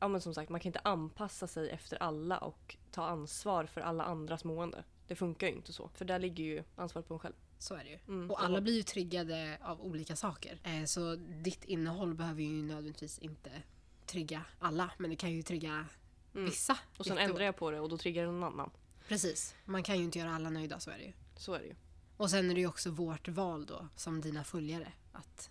ja 0.00 0.08
men 0.08 0.20
som 0.20 0.34
sagt, 0.34 0.50
man 0.50 0.60
kan 0.60 0.68
inte 0.68 0.80
anpassa 0.84 1.46
sig 1.46 1.70
efter 1.70 2.02
alla 2.02 2.38
och 2.38 2.76
ta 2.90 3.04
ansvar 3.04 3.66
för 3.66 3.80
alla 3.80 4.04
andras 4.04 4.44
mående. 4.44 4.84
Det 5.06 5.14
funkar 5.14 5.46
ju 5.46 5.52
inte 5.52 5.72
så, 5.72 5.88
för 5.94 6.04
där 6.04 6.18
ligger 6.18 6.44
ju 6.44 6.62
ansvaret 6.76 7.08
på 7.08 7.14
en 7.14 7.20
själv. 7.20 7.34
Så 7.58 7.74
är 7.74 7.84
det 7.84 7.90
ju. 7.90 7.98
Mm. 8.08 8.30
Och 8.30 8.44
alla 8.44 8.60
blir 8.60 8.76
ju 8.76 8.82
triggade 8.82 9.58
av 9.62 9.80
olika 9.80 10.16
saker. 10.16 10.60
Eh, 10.64 10.84
så 10.84 11.16
ditt 11.16 11.64
innehåll 11.64 12.14
behöver 12.14 12.42
ju 12.42 12.62
nödvändigtvis 12.62 13.18
inte 13.18 13.50
trigga 14.06 14.44
alla. 14.58 14.90
Men 14.98 15.10
det 15.10 15.16
kan 15.16 15.32
ju 15.32 15.42
trigga 15.42 15.86
vissa. 16.32 16.72
Mm. 16.72 16.84
Och 16.98 17.06
sen 17.06 17.18
ändrar 17.18 17.44
jag 17.44 17.56
på 17.56 17.70
det 17.70 17.80
och 17.80 17.88
då 17.88 17.98
triggar 17.98 18.26
det 18.26 18.32
någon 18.32 18.44
annan. 18.44 18.70
Precis. 19.08 19.54
Man 19.64 19.82
kan 19.82 19.98
ju 19.98 20.04
inte 20.04 20.18
göra 20.18 20.34
alla 20.34 20.50
nöjda, 20.50 20.80
så 20.80 20.90
är 20.90 20.98
det 20.98 21.04
ju. 21.04 21.12
Så 21.36 21.54
är 21.54 21.58
det 21.58 21.66
ju. 21.66 21.74
Och 22.16 22.30
sen 22.30 22.50
är 22.50 22.54
det 22.54 22.60
ju 22.60 22.66
också 22.66 22.90
vårt 22.90 23.28
val 23.28 23.66
då, 23.66 23.88
som 23.96 24.20
dina 24.20 24.44
följare. 24.44 24.92
Att, 25.12 25.50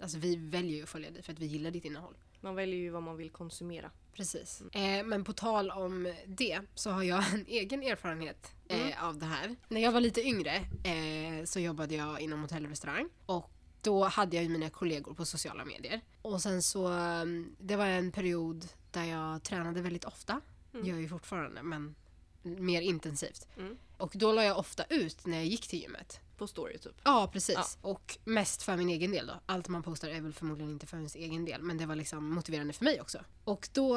alltså 0.00 0.18
vi 0.18 0.36
väljer 0.36 0.76
ju 0.76 0.82
att 0.82 0.88
följa 0.88 1.10
dig 1.10 1.22
för 1.22 1.32
att 1.32 1.38
vi 1.38 1.46
gillar 1.46 1.70
ditt 1.70 1.84
innehåll. 1.84 2.14
Man 2.40 2.54
väljer 2.54 2.78
ju 2.78 2.90
vad 2.90 3.02
man 3.02 3.16
vill 3.16 3.30
konsumera. 3.30 3.90
Precis. 4.12 4.62
Eh, 4.72 5.04
men 5.04 5.24
på 5.24 5.32
tal 5.32 5.70
om 5.70 6.14
det 6.26 6.60
så 6.74 6.90
har 6.90 7.02
jag 7.02 7.34
en 7.34 7.44
egen 7.48 7.82
erfarenhet 7.82 8.54
eh, 8.68 9.04
av 9.04 9.18
det 9.18 9.26
här. 9.26 9.56
När 9.68 9.80
jag 9.80 9.92
var 9.92 10.00
lite 10.00 10.22
yngre 10.22 10.54
eh, 10.84 11.44
så 11.44 11.60
jobbade 11.60 11.94
jag 11.94 12.20
inom 12.20 12.42
hotell 12.42 12.64
och 12.64 12.70
restaurang. 12.70 13.08
Och 13.26 13.50
då 13.82 14.04
hade 14.04 14.36
jag 14.36 14.42
ju 14.42 14.48
mina 14.48 14.70
kollegor 14.70 15.14
på 15.14 15.24
sociala 15.24 15.64
medier. 15.64 16.00
Och 16.22 16.42
sen 16.42 16.62
så, 16.62 16.88
um, 16.88 17.56
det 17.58 17.76
var 17.76 17.86
en 17.86 18.12
period 18.12 18.68
där 18.90 19.04
jag 19.04 19.42
tränade 19.42 19.82
väldigt 19.82 20.04
ofta. 20.04 20.40
Mm. 20.74 20.86
Gör 20.86 20.94
jag 20.94 21.02
ju 21.02 21.08
fortfarande, 21.08 21.62
men 21.62 21.94
mer 22.42 22.82
intensivt. 22.82 23.46
Mm. 23.56 23.78
Och 23.96 24.12
då 24.14 24.32
la 24.32 24.44
jag 24.44 24.58
ofta 24.58 24.84
ut 24.84 25.26
när 25.26 25.36
jag 25.36 25.46
gick 25.46 25.68
till 25.68 25.80
gymmet. 25.80 26.20
På 26.38 26.46
story 26.46 26.78
typ. 26.78 27.00
Ja, 27.04 27.30
precis. 27.32 27.78
Ja. 27.82 27.88
Och 27.88 28.18
mest 28.24 28.62
för 28.62 28.76
min 28.76 28.88
egen 28.88 29.10
del 29.10 29.26
då. 29.26 29.34
Allt 29.46 29.68
man 29.68 29.82
postar 29.82 30.08
är 30.08 30.20
väl 30.20 30.32
förmodligen 30.32 30.72
inte 30.72 30.86
för 30.86 30.96
ens 30.96 31.16
egen 31.16 31.44
del, 31.44 31.62
men 31.62 31.78
det 31.78 31.86
var 31.86 31.94
liksom 31.94 32.30
motiverande 32.34 32.72
för 32.72 32.84
mig 32.84 33.00
också. 33.00 33.18
Och 33.44 33.68
då 33.72 33.96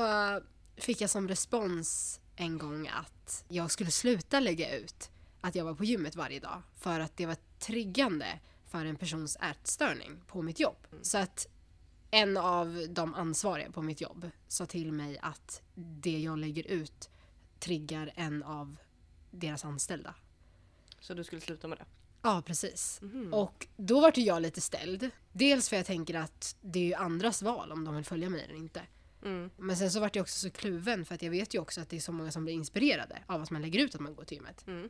fick 0.76 1.02
jag 1.02 1.10
som 1.10 1.28
respons 1.28 2.20
en 2.36 2.58
gång 2.58 2.88
att 2.88 3.46
jag 3.48 3.72
skulle 3.72 3.92
sluta 3.92 4.40
lägga 4.40 4.78
ut 4.78 5.10
att 5.42 5.56
jag 5.56 5.66
var 5.66 5.74
på 5.74 5.84
gymmet 5.84 6.16
varje 6.16 6.40
dag 6.40 6.62
för 6.76 7.00
att 7.00 7.18
det 7.18 7.26
var 7.26 7.38
triggande 7.60 8.40
för 8.66 8.86
en 8.86 8.96
persons 8.96 9.36
ätstörning 9.36 10.22
på 10.28 10.42
mitt 10.42 10.60
jobb. 10.60 10.88
Så 11.02 11.18
att 11.18 11.48
en 12.12 12.38
av 12.38 12.86
de 12.90 13.14
ansvariga 13.14 13.72
på 13.72 13.82
mitt 13.82 14.02
jobb 14.02 14.30
sa 14.48 14.66
till 14.66 14.92
mig 14.92 15.18
att 15.22 15.62
det 15.76 16.20
jag 16.20 16.38
lägger 16.38 16.68
ut 16.68 17.10
triggar 17.60 18.12
en 18.16 18.44
av 18.44 18.78
deras 19.32 19.66
anställda. 19.66 20.16
Så 21.00 21.14
du 21.14 21.24
skulle 21.24 21.42
sluta 21.42 21.68
med 21.68 21.78
det? 21.78 21.86
Ja, 22.22 22.44
precis. 22.46 23.00
Mhm. 23.02 23.34
Och 23.34 23.68
då 23.78 24.02
vart 24.02 24.18
jag 24.18 24.42
lite 24.42 24.62
ställd. 24.62 25.10
Dels 25.32 25.70
för 25.70 25.76
jag 25.76 25.86
tänker 25.86 26.14
att 26.16 26.56
det 26.62 26.80
är 26.80 26.84
ju 26.84 26.94
andras 26.94 27.42
val 27.42 27.72
om 27.72 27.86
de 27.86 27.96
vill 27.96 28.06
följa 28.06 28.30
mig 28.30 28.44
eller 28.44 28.56
inte. 28.56 28.82
Mm. 29.24 29.50
Men 29.58 29.78
sen 29.78 29.92
så 29.92 30.00
vart 30.00 30.16
jag 30.16 30.24
också 30.24 30.40
så 30.40 30.50
kluven 30.50 31.06
för 31.06 31.16
att 31.16 31.22
jag 31.22 31.32
vet 31.32 31.54
ju 31.56 31.60
också 31.60 31.82
att 31.82 31.90
det 31.90 31.96
är 31.96 32.00
så 32.02 32.12
många 32.12 32.32
som 32.32 32.44
blir 32.44 32.54
inspirerade 32.54 33.20
av 33.28 33.42
att 33.42 33.52
man 33.52 33.62
lägger 33.62 33.80
ut 33.80 33.96
att 33.96 34.02
man 34.02 34.16
går 34.16 34.24
till 34.24 34.38
gymmet. 34.38 34.68
Mm. 34.68 34.90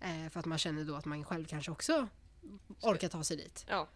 Eh, 0.00 0.30
för 0.30 0.40
att 0.40 0.46
man 0.46 0.58
känner 0.58 0.84
då 0.84 0.94
att 0.94 1.04
man 1.04 1.24
själv 1.24 1.44
kanske 1.44 1.70
också 1.70 2.08
orkar 2.80 3.08
ta 3.08 3.24
sig 3.24 3.36
dit. 3.36 3.64
Ja. 3.68 3.88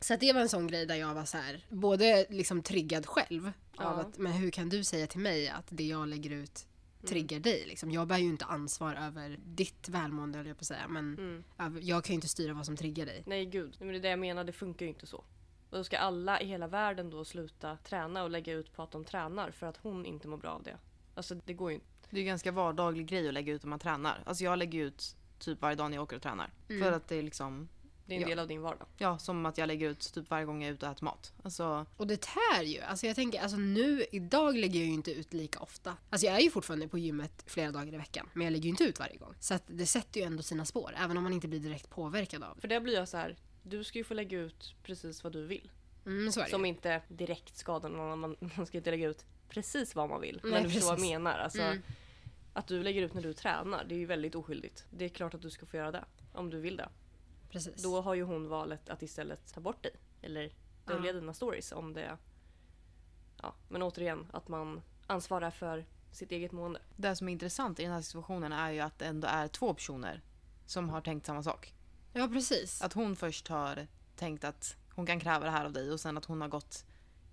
Så 0.00 0.16
det 0.16 0.32
var 0.32 0.40
en 0.40 0.48
sån 0.48 0.66
grej 0.66 0.86
där 0.86 0.94
jag 0.94 1.14
var 1.14 1.24
så 1.24 1.38
här, 1.38 1.66
både 1.68 2.26
liksom 2.30 2.62
triggad 2.62 3.06
själv 3.06 3.46
av 3.46 3.52
Ja. 3.76 4.00
att 4.00 4.18
men 4.18 4.32
hur 4.32 4.50
kan 4.50 4.68
du 4.68 4.84
säga 4.84 5.06
till 5.06 5.20
mig 5.20 5.48
att 5.48 5.66
det 5.70 5.84
jag 5.86 6.08
lägger 6.08 6.30
ut 6.30 6.66
triggar 7.06 7.40
dig? 7.40 7.64
Liksom. 7.66 7.90
Jag 7.90 8.08
bär 8.08 8.18
ju 8.18 8.24
inte 8.28 8.44
ansvar 8.44 8.94
över 8.94 9.38
ditt 9.44 9.88
välmående 9.88 10.38
höll 10.38 10.46
jag 10.46 10.56
på 10.56 10.60
att 10.62 10.66
säga. 10.66 10.88
Men 10.88 11.18
Mm. 11.58 11.78
jag 11.82 12.04
kan 12.04 12.12
ju 12.12 12.14
inte 12.14 12.28
styra 12.28 12.54
vad 12.54 12.66
som 12.66 12.76
triggar 12.76 13.06
dig. 13.06 13.22
Nej 13.26 13.46
gud, 13.46 13.76
men 13.78 13.88
det 13.88 13.94
är 13.96 14.00
det 14.00 14.08
jag 14.10 14.18
menar, 14.18 14.44
det 14.44 14.52
funkar 14.52 14.86
ju 14.86 14.90
inte 14.92 15.06
så. 15.06 15.16
Och 15.70 15.76
då 15.76 15.84
ska 15.84 15.98
alla 15.98 16.40
i 16.40 16.46
hela 16.46 16.66
världen 16.66 17.10
då 17.10 17.24
sluta 17.24 17.76
träna 17.76 18.22
och 18.22 18.30
lägga 18.30 18.52
ut 18.52 18.72
på 18.72 18.82
att 18.82 18.90
de 18.90 19.04
tränar 19.04 19.50
för 19.50 19.66
att 19.66 19.76
hon 19.76 20.06
inte 20.06 20.28
mår 20.28 20.36
bra 20.36 20.50
av 20.50 20.62
det. 20.62 20.76
Alltså 21.14 21.34
det 21.34 21.54
går 21.54 21.70
ju 21.70 21.74
inte. 21.74 21.86
Det 22.10 22.16
är 22.16 22.20
ju 22.20 22.26
ganska 22.26 22.52
vardaglig 22.52 23.06
grej 23.06 23.28
att 23.28 23.34
lägga 23.34 23.52
ut 23.52 23.64
om 23.64 23.70
man 23.70 23.78
tränar. 23.78 24.22
Alltså 24.26 24.44
jag 24.44 24.58
lägger 24.58 24.80
ut 24.84 25.16
typ 25.38 25.60
varje 25.62 25.76
dag 25.76 25.90
när 25.90 25.96
jag 25.96 26.02
åker 26.02 26.16
och 26.16 26.22
tränar. 26.22 26.50
Mm. 26.68 26.82
För 26.82 26.92
att 26.92 27.08
det 27.08 27.16
är 27.16 27.22
liksom, 27.22 27.68
Det 28.10 28.14
är 28.14 28.16
en 28.16 28.22
Ja. 28.22 28.28
del 28.28 28.38
av 28.38 28.48
din 28.48 28.60
vardag. 28.62 28.86
ja 28.98 29.18
som 29.18 29.46
att 29.46 29.58
jag 29.58 29.66
lägger 29.66 29.88
ut 29.90 30.12
typ 30.14 30.30
varje 30.30 30.44
gång 30.46 30.62
jag 30.62 30.68
är 30.68 30.74
ute 30.74 30.86
och 30.86 30.92
äter 30.92 31.04
mat. 31.04 31.32
Alltså, 31.42 31.86
Och 31.96 32.06
det 32.06 32.20
tär 32.20 32.62
ju. 32.62 32.80
Alltså 32.80 33.06
jag 33.06 33.16
tänker, 33.16 33.40
alltså 33.40 33.56
nu, 33.56 34.04
idag 34.12 34.56
lägger 34.56 34.80
jag 34.80 34.86
ju 34.88 34.94
inte 34.94 35.12
ut 35.12 35.32
lika 35.32 35.60
ofta. 35.60 35.96
Alltså 36.10 36.26
jag 36.26 36.36
är 36.36 36.40
ju 36.40 36.50
fortfarande 36.50 36.88
på 36.88 36.98
gymmet 36.98 37.44
flera 37.46 37.70
dagar 37.70 37.94
i 37.94 37.96
veckan. 37.96 38.28
Men 38.32 38.44
jag 38.44 38.52
lägger 38.52 38.64
ju 38.64 38.70
inte 38.70 38.84
ut 38.84 38.98
varje 38.98 39.16
gång. 39.16 39.34
Så 39.40 39.54
att 39.54 39.62
det 39.66 39.86
sätter 39.86 40.20
ju 40.20 40.26
ändå 40.26 40.42
sina 40.42 40.64
spår. 40.64 40.94
Även 40.96 41.16
om 41.16 41.22
man 41.22 41.32
inte 41.32 41.48
blir 41.48 41.60
direkt 41.60 41.90
påverkad 41.90 42.42
av 42.42 42.54
det. 42.54 42.60
För 42.60 42.68
det 42.68 42.80
blir 42.80 42.94
jag 42.94 43.08
så 43.08 43.16
här. 43.16 43.36
du 43.62 43.84
ska 43.84 43.98
ju 43.98 44.04
få 44.04 44.14
lägga 44.14 44.38
ut 44.38 44.74
precis 44.82 45.24
vad 45.24 45.32
du 45.32 45.46
vill. 45.46 45.70
Mm, 46.06 46.32
så 46.32 46.40
är 46.40 46.44
det 46.44 46.50
Som 46.50 46.64
inte 46.64 47.02
direkt 47.08 47.56
skadar 47.56 47.88
någon 47.88 48.00
annan. 48.00 48.18
Man, 48.40 48.50
man 48.56 48.66
ska 48.66 48.76
inte 48.78 48.90
lägga 48.90 49.08
ut 49.08 49.24
precis 49.48 49.94
vad 49.94 50.08
man 50.08 50.20
vill. 50.20 50.40
Nej, 50.42 50.52
men 50.52 50.62
du 50.62 50.70
förstår 50.70 50.88
vad 50.88 50.98
jag 51.00 51.00
menar. 51.00 51.38
Alltså, 51.38 51.62
Mm. 51.62 51.82
Att 52.52 52.66
du 52.66 52.82
lägger 52.82 53.02
ut 53.02 53.14
när 53.14 53.22
du 53.22 53.32
tränar, 53.32 53.84
det 53.84 53.94
är 53.94 53.98
ju 53.98 54.06
väldigt 54.06 54.34
oskyldigt. 54.34 54.84
Det 54.90 55.04
är 55.04 55.08
klart 55.08 55.34
att 55.34 55.42
du 55.42 55.50
ska 55.50 55.66
få 55.66 55.76
göra 55.76 55.92
det. 55.92 56.04
Om 56.32 56.50
du 56.50 56.60
vill 56.60 56.76
det. 56.76 56.88
Precis. 57.50 57.82
Då 57.82 58.00
har 58.00 58.14
ju 58.14 58.22
hon 58.22 58.48
valet 58.48 58.88
att 58.88 59.02
istället 59.02 59.54
ta 59.54 59.60
bort 59.60 59.82
dig. 59.82 59.92
Eller 60.22 60.52
dölja 60.86 61.12
Ja. 61.12 61.20
dina 61.20 61.34
stories 61.34 61.72
om 61.72 61.92
det... 61.94 62.16
Ja, 63.42 63.54
men 63.68 63.82
återigen, 63.82 64.26
att 64.32 64.48
man 64.48 64.82
ansvarar 65.06 65.50
för 65.50 65.84
sitt 66.12 66.32
eget 66.32 66.52
mående. 66.52 66.80
det 66.96 67.16
som 67.16 67.28
är 67.28 67.32
intressant 67.32 67.80
i 67.80 67.82
den 67.82 67.92
här 67.92 68.02
situationen 68.02 68.52
är 68.52 68.70
ju 68.70 68.80
att 68.80 68.98
det 68.98 69.04
ändå 69.06 69.28
är 69.28 69.48
två 69.48 69.74
personer 69.74 70.22
som 70.66 70.88
har 70.88 71.00
tänkt 71.00 71.26
samma 71.26 71.42
sak. 71.42 71.74
Ja, 72.12 72.28
precis. 72.28 72.82
Att 72.82 72.92
hon 72.92 73.16
först 73.16 73.48
har 73.48 73.86
tänkt 74.16 74.44
att 74.44 74.76
hon 74.94 75.06
kan 75.06 75.20
kräva 75.20 75.44
det 75.44 75.50
här 75.50 75.64
av 75.64 75.72
dig 75.72 75.90
och 75.92 76.00
sen 76.00 76.18
att 76.18 76.24
hon 76.24 76.40
har 76.40 76.48
gått 76.48 76.84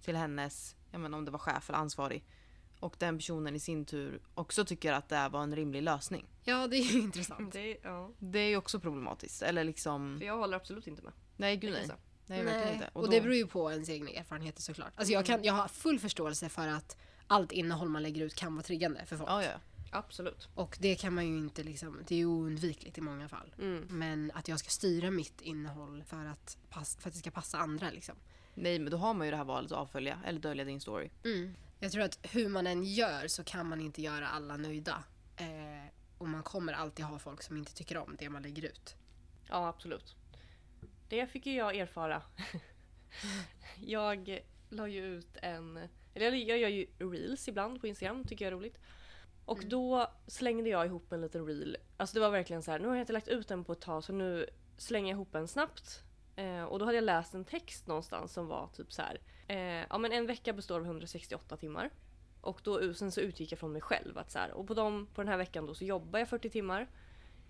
till 0.01 0.15
hennes, 0.15 0.75
jag 0.91 1.01
menar 1.01 1.17
om 1.17 1.25
det 1.25 1.31
var 1.31 1.39
chef 1.39 1.69
eller 1.69 1.79
ansvarig. 1.79 2.23
Och 2.79 2.95
den 2.99 3.17
personen 3.17 3.55
i 3.55 3.59
sin 3.59 3.85
tur 3.85 4.19
också 4.33 4.65
tycker 4.65 4.93
att 4.93 5.09
det 5.09 5.15
här 5.15 5.29
var 5.29 5.43
en 5.43 5.55
rimlig 5.55 5.81
lösning. 5.83 6.25
Ja, 6.43 6.67
det 6.67 6.77
är 6.77 6.83
ju 6.93 6.99
intressant. 7.01 7.53
Det, 7.53 7.77
ja. 7.83 8.11
Det 8.19 8.39
är 8.39 8.49
ju 8.49 8.57
också 8.57 8.79
problematiskt. 8.79 9.41
Eller 9.41 9.63
liksom, 9.63 10.17
För 10.19 10.25
jag 10.25 10.37
håller 10.37 10.57
absolut 10.57 10.87
inte 10.87 11.01
med. 11.01 11.13
nej 11.37 11.57
gud 11.57 11.71
nej. 11.73 11.87
jag 11.87 11.97
Nej, 12.25 12.43
verkligen 12.43 12.73
inte. 12.73 12.89
Och, 12.93 13.05
då- 13.05 13.11
det 13.11 13.21
beror 13.21 13.35
ju 13.35 13.47
på 13.47 13.71
ens 13.71 13.89
egna 13.89 14.09
erfarenheter 14.09 14.61
såklart. 14.61 14.91
Alltså 14.95 15.13
jag, 15.13 15.25
kan, 15.25 15.43
jag 15.43 15.53
har 15.53 15.67
full 15.67 15.99
förståelse 15.99 16.49
för 16.49 16.67
att 16.67 16.97
allt 17.27 17.51
innehåll 17.51 17.89
man 17.89 18.03
lägger 18.03 18.21
ut 18.25 18.35
kan 18.35 18.55
vara 18.55 18.63
triggande 18.63 19.05
för 19.05 19.17
folk. 19.17 19.29
Ja, 19.29 19.43
ja. 19.43 19.59
Absolut. 19.91 20.49
Och 20.55 20.77
det 20.81 20.95
kan 20.95 21.13
man 21.13 21.27
ju 21.27 21.37
inte 21.37 21.63
liksom, 21.63 21.99
det 22.07 22.15
är 22.15 22.19
ju 22.19 22.25
oundvikligt 22.25 22.97
i 22.97 23.01
många 23.01 23.29
fall. 23.29 23.53
Mm. 23.59 23.87
Men 23.89 24.31
att 24.35 24.47
jag 24.47 24.59
ska 24.59 24.69
styra 24.69 25.11
mitt 25.11 25.41
innehåll 25.41 26.03
för 26.03 26.25
att, 26.25 26.57
pass, 26.69 26.97
för 26.99 27.09
att 27.09 27.13
det 27.13 27.19
ska 27.19 27.31
passa 27.31 27.57
andra 27.57 27.89
liksom. 27.91 28.15
Nej 28.53 28.79
men 28.79 28.91
då 28.91 28.97
har 28.97 29.13
man 29.13 29.27
ju 29.27 29.31
det 29.31 29.37
här 29.37 29.43
valet 29.45 29.71
att 29.71 29.77
avfölja 29.77 30.19
eller 30.25 30.39
dölja 30.39 30.63
din 30.65 30.81
story. 30.81 31.09
Jag 31.79 31.91
tror 31.91 32.03
att 32.03 32.19
hur 32.23 32.49
man 32.49 32.67
än 32.67 32.83
gör 32.83 33.27
så 33.27 33.43
kan 33.43 33.69
man 33.69 33.81
inte 33.81 34.01
göra 34.01 34.27
alla 34.27 34.57
nöjda. 34.57 35.03
Eh, 35.37 35.91
och 36.17 36.27
man 36.29 36.43
kommer 36.43 36.73
alltid 36.73 37.05
ha 37.05 37.19
folk 37.19 37.43
som 37.43 37.57
inte 37.57 37.73
tycker 37.73 37.97
om 37.97 38.15
det 38.19 38.29
man 38.29 38.41
lägger 38.41 38.65
ut. 38.65 38.95
Ja, 39.49 39.67
absolut. 39.67 40.15
Det 41.09 41.27
fick 41.27 41.45
ju 41.45 41.53
jag 41.53 41.75
erfara. 41.75 42.21
jag 43.85 44.39
la 44.69 44.87
ju 44.87 45.05
ut 45.05 45.37
en... 45.41 45.77
Eller 46.13 46.31
jag- 46.31 46.59
gör 46.59 46.69
ju 46.69 46.87
reels 46.99 47.47
ibland 47.47 47.81
på 47.81 47.87
Instagram, 47.87 48.23
tycker 48.23 48.45
jag 48.45 48.51
är 48.51 48.57
roligt. 48.57 48.77
Och 49.45 49.65
då 49.65 50.11
slängde 50.27 50.69
jag 50.69 50.85
ihop 50.85 51.11
en 51.11 51.21
liten 51.21 51.45
reel. 51.45 51.77
Alltså 51.97 52.13
det 52.13 52.19
var 52.19 52.29
verkligen 52.29 52.63
så 52.63 52.71
här, 52.71 52.79
nu 52.79 52.87
har 52.87 52.95
jag 52.95 53.01
inte 53.03 53.13
lagt 53.13 53.27
ut 53.27 53.47
den 53.47 53.63
på 53.63 53.71
ett 53.73 53.81
tag 53.81 54.03
så 54.03 54.13
nu 54.13 54.49
slänger 54.77 55.07
jag 55.09 55.15
ihop 55.15 55.35
en 55.35 55.47
snabbt. 55.47 56.03
Eh, 56.35 56.63
och 56.63 56.79
då 56.79 56.85
hade 56.85 56.97
jag 56.97 57.03
läst 57.03 57.33
en 57.33 57.45
text 57.45 57.87
någonstans 57.87 58.33
som 58.33 58.47
var 58.47 58.67
typ 58.67 58.93
så 58.93 59.01
här. 59.01 59.21
Eh, 59.47 59.85
ja 59.89 59.97
men 59.97 60.11
en 60.11 60.25
vecka 60.25 60.53
består 60.53 60.79
av 60.79 60.85
168 60.85 61.57
timmar. 61.57 61.89
Och 62.41 62.61
då 62.63 62.93
sen 62.93 63.11
så 63.11 63.21
utgick 63.21 63.51
jag 63.51 63.59
från 63.59 63.71
mig 63.71 63.81
själv 63.81 64.17
att 64.17 64.31
så 64.31 64.39
här, 64.39 64.51
och 64.51 64.67
på, 64.67 64.73
dem, 64.73 65.07
på 65.13 65.21
den 65.21 65.27
här 65.27 65.37
veckan 65.37 65.65
då 65.65 65.73
så 65.73 65.85
jobbar 65.85 66.19
jag 66.19 66.29
40 66.29 66.49
timmar. 66.49 66.87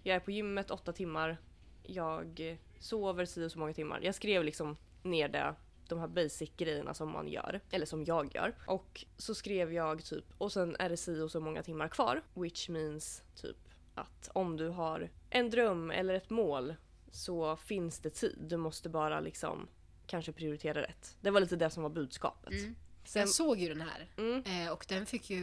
Jag 0.03 0.15
är 0.15 0.19
på 0.19 0.31
gymmet 0.31 0.71
8 0.71 0.93
timmar. 0.93 1.37
Jag 1.83 2.57
sover 2.79 3.25
si 3.25 3.45
och 3.45 3.51
så 3.51 3.59
många 3.59 3.73
timmar. 3.73 3.99
Jag 4.01 4.15
skrev 4.15 4.43
liksom 4.43 4.77
ner 5.03 5.29
det, 5.29 5.55
de 5.87 5.99
här 5.99 6.07
basic 6.07 6.51
grejerna 6.57 6.93
som 6.93 7.11
man 7.11 7.27
gör. 7.27 7.61
Eller 7.71 7.85
som 7.85 8.03
jag 8.03 8.35
gör. 8.35 8.55
Och 8.67 9.05
så 9.17 9.35
skrev 9.35 9.73
jag 9.73 10.05
typ, 10.05 10.25
och 10.37 10.51
sen 10.51 10.75
är 10.79 10.89
det 10.89 10.97
si 10.97 11.21
och 11.21 11.31
så 11.31 11.39
många 11.39 11.63
timmar 11.63 11.87
kvar. 11.87 12.21
Which 12.33 12.69
means 12.69 13.23
typ 13.35 13.57
att 13.95 14.29
om 14.33 14.57
du 14.57 14.67
har 14.67 15.09
en 15.29 15.49
dröm 15.49 15.91
eller 15.91 16.13
ett 16.13 16.29
mål 16.29 16.75
så 17.11 17.55
finns 17.55 17.99
det 17.99 18.09
tid. 18.09 18.37
Du 18.47 18.57
måste 18.57 18.89
bara 18.89 19.19
liksom 19.19 19.67
kanske 20.07 20.31
prioritera 20.31 20.81
rätt. 20.81 21.17
Det 21.21 21.31
var 21.31 21.39
lite 21.41 21.55
det 21.55 21.69
som 21.69 21.83
var 21.83 21.89
budskapet. 21.89 22.53
Sen, 23.03 23.19
Jag 23.19 23.29
såg 23.29 23.59
ju 23.59 23.69
den 23.69 23.81
här 23.81 24.07
mm, 24.17 24.43
eh, 24.43 24.73
och 24.73 24.85
den 24.89 25.05
fick 25.05 25.29
ju 25.29 25.41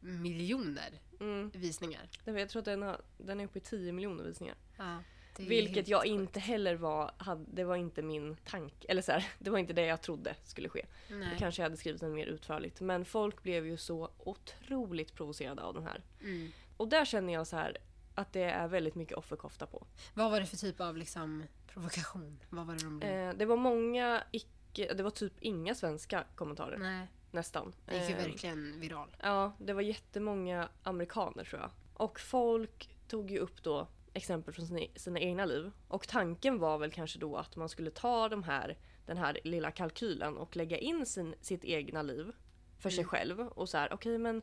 miljoner 0.00 1.00
mm, 1.20 1.50
visningar. 1.54 2.08
Det 2.24 2.40
jag 2.40 2.48
tror 2.48 2.60
att 2.60 2.64
den, 2.64 2.82
har, 2.82 3.00
den 3.18 3.40
är 3.40 3.44
uppe 3.44 3.58
i 3.58 3.62
10 3.62 3.92
miljoner 3.92 4.24
visningar. 4.24 4.56
Ja, 4.76 5.02
det 5.36 5.42
Vilket 5.42 5.88
jag 5.88 6.02
sjukt. 6.02 6.10
inte 6.10 6.40
heller 6.40 6.74
var, 6.74 7.12
hade, 7.16 7.44
det 7.52 7.64
var 7.64 7.76
inte 7.76 8.02
min 8.02 8.36
tanke, 8.36 8.86
eller 8.88 9.02
så 9.02 9.12
här, 9.12 9.26
det 9.38 9.50
var 9.50 9.58
inte 9.58 9.72
det 9.72 9.86
jag 9.86 10.02
trodde 10.02 10.34
skulle 10.44 10.68
ske. 10.68 10.86
Nej. 11.10 11.36
Kanske 11.38 11.62
jag 11.62 11.64
hade 11.64 11.76
skrivit 11.76 12.00
den 12.00 12.14
mer 12.14 12.26
utförligt. 12.26 12.80
Men 12.80 13.04
folk 13.04 13.42
blev 13.42 13.66
ju 13.66 13.76
så 13.76 14.10
otroligt 14.18 15.14
provocerade 15.14 15.62
av 15.62 15.74
den 15.74 15.82
här. 15.82 16.04
Mm. 16.20 16.52
Och 16.76 16.88
där 16.88 17.04
känner 17.04 17.32
jag 17.32 17.46
så 17.46 17.56
här 17.56 17.76
att 18.16 18.32
det 18.32 18.42
är 18.42 18.68
väldigt 18.68 18.94
mycket 18.94 19.16
offerkofta 19.16 19.66
på. 19.66 19.86
Vad 20.14 20.30
var 20.30 20.40
det 20.40 20.46
för 20.46 20.56
typ 20.56 20.80
av 20.80 20.96
liksom, 20.96 21.44
provokation? 21.66 22.38
Vad 22.50 22.66
var 22.66 22.74
det 22.74 22.84
de 22.84 22.98
blev? 22.98 23.10
Eh, 23.10 23.34
det 23.34 23.46
var 23.46 23.56
många 23.56 24.22
icke, 24.30 24.94
det 24.94 25.02
var 25.02 25.10
typ 25.10 25.32
inga 25.40 25.74
svenska 25.74 26.24
kommentarer 26.34 26.78
Nej, 26.78 27.06
nästan. 27.30 27.74
det 27.86 27.96
gick 27.98 28.08
ju 28.08 28.16
Eh, 28.16 28.22
verkligen 28.22 28.80
viral. 28.80 29.16
Ja, 29.22 29.52
det 29.58 29.72
var 29.72 29.82
jättemånga 29.82 30.68
amerikaner 30.82 31.44
tror 31.44 31.60
jag. 31.60 31.70
Och 31.94 32.20
folk 32.20 32.90
tog 33.08 33.30
ju 33.30 33.38
upp 33.38 33.62
då 33.62 33.88
exempel 34.12 34.54
från 34.54 34.66
sina, 34.66 34.80
sina 34.96 35.20
egna 35.20 35.44
liv. 35.44 35.72
Och 35.88 36.08
tanken 36.08 36.58
var 36.58 36.78
väl 36.78 36.90
kanske 36.92 37.18
då 37.18 37.36
att 37.36 37.56
man 37.56 37.68
skulle 37.68 37.90
ta 37.90 38.28
de 38.28 38.42
här, 38.42 38.78
den 39.06 39.16
här 39.16 39.38
lilla 39.44 39.70
kalkylen 39.70 40.36
och 40.36 40.56
lägga 40.56 40.78
in 40.78 41.06
sin, 41.06 41.34
sitt 41.40 41.64
egna 41.64 42.02
liv 42.02 42.32
för 42.78 42.90
sig 42.90 43.04
själv. 43.04 43.40
Och 43.40 43.68
så 43.68 43.78
här, 43.78 43.92
okej 43.92 44.18
men 44.18 44.42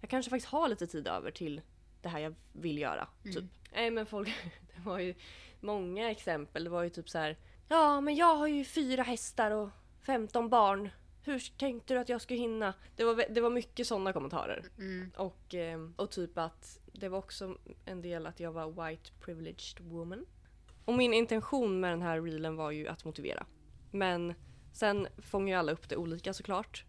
jag 0.00 0.10
kanske 0.10 0.30
faktiskt 0.30 0.52
har 0.52 0.68
lite 0.68 0.86
tid 0.86 1.08
över 1.08 1.30
till 1.30 1.60
det 2.02 2.08
här 2.08 2.18
jag 2.20 2.34
vill 2.52 2.78
göra. 2.78 3.08
Typ. 3.24 3.44
Nej 3.72 3.90
men 3.90 4.06
folk, 4.06 4.28
det 4.76 4.80
var 4.84 4.98
ju 4.98 5.14
många 5.60 6.10
exempel. 6.10 6.64
Det 6.64 6.70
var 6.70 6.82
ju 6.82 6.90
typ 6.90 7.08
så 7.08 7.18
här, 7.18 7.36
ja 7.68 8.00
men 8.00 8.16
jag 8.16 8.34
har 8.34 8.46
ju 8.46 8.64
fyra 8.64 9.02
hästar 9.02 9.50
och 9.50 9.68
15 10.02 10.48
barn. 10.48 10.88
Hur 11.22 11.58
tänkte 11.58 11.94
du 11.94 12.00
att 12.00 12.08
jag 12.08 12.20
skulle 12.20 12.40
hinna? 12.40 12.74
Det 12.96 13.04
var, 13.04 13.24
det 13.30 13.40
var 13.40 13.50
mycket 13.50 13.86
sådana 13.86 14.12
kommentarer. 14.12 14.64
Mm. 14.78 15.10
Och, 15.16 15.54
eh, 15.54 15.80
och 15.96 16.10
typ 16.10 16.38
att 16.38 16.80
det 16.92 17.08
var 17.08 17.18
också 17.18 17.56
en 17.84 18.02
del 18.02 18.26
att 18.26 18.40
jag 18.40 18.52
var 18.52 18.88
white 18.88 19.10
privileged 19.20 19.80
woman. 19.80 20.26
Och 20.84 20.94
min 20.94 21.14
intention 21.14 21.80
med 21.80 21.92
den 21.92 22.02
här 22.02 22.20
reelen 22.20 22.56
var 22.56 22.70
ju 22.70 22.88
att 22.88 23.04
motivera. 23.04 23.46
Men 23.90 24.34
sen 24.72 25.08
fångar 25.18 25.48
ju 25.48 25.58
alla 25.58 25.72
upp 25.72 25.88
det 25.88 25.96
olika 25.96 26.32
såklart. 26.32 26.84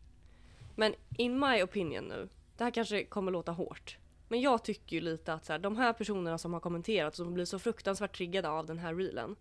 Men 0.75 0.95
in 1.17 1.39
my 1.39 1.63
opinion 1.63 2.03
nu, 2.03 2.29
det 2.57 2.63
här 2.63 2.71
kanske 2.71 3.03
kommer 3.03 3.31
låta 3.31 3.51
hårt. 3.51 3.97
Men 4.29 4.41
jag 4.41 4.63
tycker 4.63 4.95
ju 4.95 5.01
lite 5.01 5.33
att 5.33 5.45
så 5.45 5.51
här, 5.51 5.59
de 5.59 5.77
här 5.77 5.93
personerna 5.93 6.37
som 6.37 6.53
har 6.53 6.59
kommenterat 6.59 7.15
som 7.15 7.33
blir 7.33 7.45
så 7.45 7.59
fruktansvärt 7.59 8.17
triggade 8.17 8.49
av 8.49 8.65
den 8.65 8.79
här 8.79 8.95
reelen. 8.95 9.35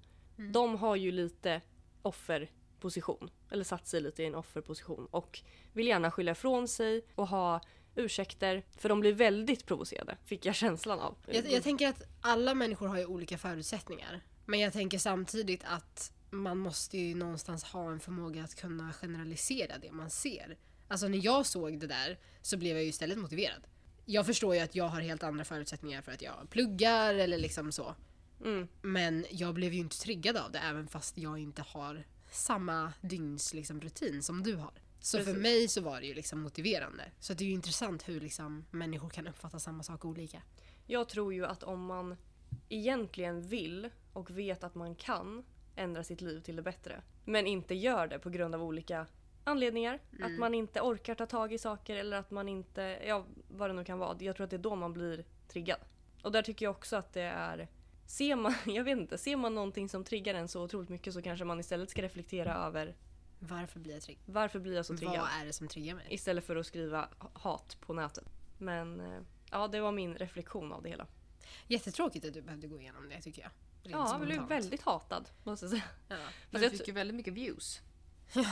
De 0.52 0.76
har 0.76 0.96
ju 0.96 1.12
lite 1.12 1.60
offerposition. 2.02 3.30
Eller 3.50 3.64
satt 3.64 3.86
sig 3.86 4.00
lite 4.00 4.22
i 4.22 4.26
en 4.26 4.34
offerposition. 4.34 5.06
Och 5.10 5.40
vill 5.72 5.86
gärna 5.86 6.10
skylla 6.10 6.32
ifrån 6.32 6.68
sig 6.68 7.02
och 7.14 7.28
ha 7.28 7.60
ursäkter. 7.94 8.62
För 8.76 8.88
de 8.88 9.00
blir 9.00 9.12
väldigt 9.12 9.66
provocerade, 9.66 10.16
fick 10.24 10.46
jag 10.46 10.54
känslan 10.54 11.00
av. 11.00 11.14
Jag, 11.26 11.50
jag 11.50 11.62
tänker 11.62 11.88
att 11.88 12.02
alla 12.20 12.54
människor 12.54 12.86
har 12.86 12.98
ju 12.98 13.06
olika 13.06 13.38
förutsättningar. 13.38 14.20
Men 14.46 14.60
jag 14.60 14.72
tänker 14.72 14.98
samtidigt 14.98 15.64
att 15.64 16.12
man 16.30 16.58
måste 16.58 16.98
ju 16.98 17.14
någonstans 17.14 17.64
ha 17.64 17.90
en 17.90 18.00
förmåga 18.00 18.44
att 18.44 18.54
kunna 18.54 18.92
generalisera 18.92 19.78
det 19.78 19.92
man 19.92 20.10
ser. 20.10 20.56
Alltså 20.88 21.08
när 21.08 21.24
jag 21.24 21.46
såg 21.46 21.80
det 21.80 21.86
där 21.86 22.18
så 22.42 22.56
blev 22.56 22.76
jag 22.76 22.82
ju 22.82 22.88
istället 22.88 23.18
motiverad. 23.18 23.66
Jag 24.10 24.26
förstår 24.26 24.54
ju 24.54 24.60
att 24.60 24.74
jag 24.74 24.88
har 24.88 25.00
helt 25.00 25.22
andra 25.22 25.44
förutsättningar 25.44 26.02
för 26.02 26.12
att 26.12 26.22
jag 26.22 26.50
pluggar 26.50 27.14
eller 27.14 27.38
liksom 27.38 27.72
så. 27.72 27.94
Mm. 28.44 28.68
Men 28.82 29.26
jag 29.30 29.54
blev 29.54 29.72
ju 29.72 29.80
inte 29.80 29.98
triggad 29.98 30.36
av 30.36 30.52
det 30.52 30.58
även 30.58 30.88
fast 30.88 31.18
jag 31.18 31.38
inte 31.38 31.62
har 31.62 32.04
samma 32.30 32.92
dygns 33.00 33.54
liksom, 33.54 33.80
rutin 33.80 34.22
som 34.22 34.42
du 34.42 34.56
har. 34.56 34.72
Så 35.00 35.18
för 35.18 35.24
Precis. 35.24 35.42
mig 35.42 35.68
så 35.68 35.80
var 35.80 36.00
det 36.00 36.06
ju 36.06 36.14
liksom 36.14 36.40
motiverande. 36.40 37.04
Så 37.20 37.34
det 37.34 37.44
är 37.44 37.46
ju 37.46 37.52
intressant 37.52 38.08
hur 38.08 38.20
liksom 38.20 38.64
människor 38.70 39.08
kan 39.10 39.28
uppfatta 39.28 39.58
samma 39.58 39.82
sak 39.82 40.04
olika. 40.04 40.42
Jag 40.86 41.08
tror 41.08 41.34
ju 41.34 41.46
att 41.46 41.62
om 41.62 41.84
man 41.84 42.16
egentligen 42.68 43.42
vill 43.42 43.90
och 44.12 44.30
vet 44.30 44.64
att 44.64 44.74
man 44.74 44.94
kan 44.94 45.44
ändra 45.76 46.04
sitt 46.04 46.20
liv 46.20 46.40
till 46.40 46.56
det 46.56 46.62
bättre. 46.62 47.02
Men 47.24 47.46
inte 47.46 47.74
gör 47.74 48.06
det 48.06 48.18
på 48.18 48.30
grund 48.30 48.54
av 48.54 48.62
olika 48.62 49.06
anledningar. 49.48 49.98
Att 50.22 50.38
man 50.38 50.54
inte 50.54 50.80
orkar 50.80 51.14
ta 51.14 51.26
tag 51.26 51.52
i 51.52 51.58
saker 51.58 51.96
eller 51.96 52.16
att 52.16 52.30
man 52.30 52.48
inte, 52.48 52.98
ja 53.06 53.24
vad 53.48 53.70
det 53.70 53.74
nu 53.74 53.84
kan 53.84 53.98
vara. 53.98 54.16
Jag 54.20 54.36
tror 54.36 54.44
att 54.44 54.50
det 54.50 54.56
är 54.56 54.58
då 54.58 54.74
man 54.74 54.92
blir 54.92 55.24
triggad. 55.48 55.78
Och 56.22 56.32
där 56.32 56.42
tycker 56.42 56.66
jag 56.66 56.70
också 56.70 56.96
att 56.96 57.12
det 57.12 57.22
är 57.22 57.68
Ser 58.06 58.36
man, 58.36 58.54
jag 58.66 58.84
vet 58.84 58.98
inte, 58.98 59.18
ser 59.18 59.36
man 59.36 59.54
någonting 59.54 59.88
som 59.88 60.04
triggar 60.04 60.34
en 60.34 60.48
så 60.48 60.62
otroligt 60.62 60.88
mycket 60.88 61.14
så 61.14 61.22
kanske 61.22 61.44
man 61.44 61.60
istället 61.60 61.90
ska 61.90 62.02
reflektera 62.02 62.54
över 62.54 62.96
Varför 63.38 63.80
blir 63.80 63.92
jag 63.92 64.02
triggad? 64.02 64.22
varför 64.26 64.58
blir 64.58 64.74
jag 64.74 64.86
så 64.86 64.96
triggad? 64.96 65.18
Vad 65.18 65.42
är 65.42 65.46
det 65.46 65.52
som 65.52 65.68
triggar 65.68 65.94
mig? 65.94 66.06
Istället 66.10 66.44
för 66.44 66.56
att 66.56 66.66
skriva 66.66 67.08
hat 67.32 67.76
på 67.80 67.92
nätet. 67.92 68.24
Men 68.58 69.00
eh, 69.00 69.20
ja, 69.50 69.68
det 69.68 69.80
var 69.80 69.92
min 69.92 70.14
reflektion 70.14 70.72
av 70.72 70.82
det 70.82 70.88
hela. 70.88 71.06
Jättetråkigt 71.66 72.26
att 72.26 72.34
du 72.34 72.42
behövde 72.42 72.66
gå 72.66 72.80
igenom 72.80 73.08
det 73.08 73.20
tycker 73.20 73.42
jag. 73.42 73.50
Rent 73.82 73.92
Ja, 73.92 74.18
jag 74.18 74.26
blev 74.26 74.48
väldigt 74.48 74.82
hatad 74.82 75.28
måste 75.44 75.64
jag 75.64 75.70
säga. 75.70 75.84
Ja. 76.08 76.16
Men 76.50 76.62
du 76.62 76.70
fick 76.70 76.88
ju 76.88 76.94
väldigt 76.94 77.16
mycket 77.16 77.34
views. 77.34 77.80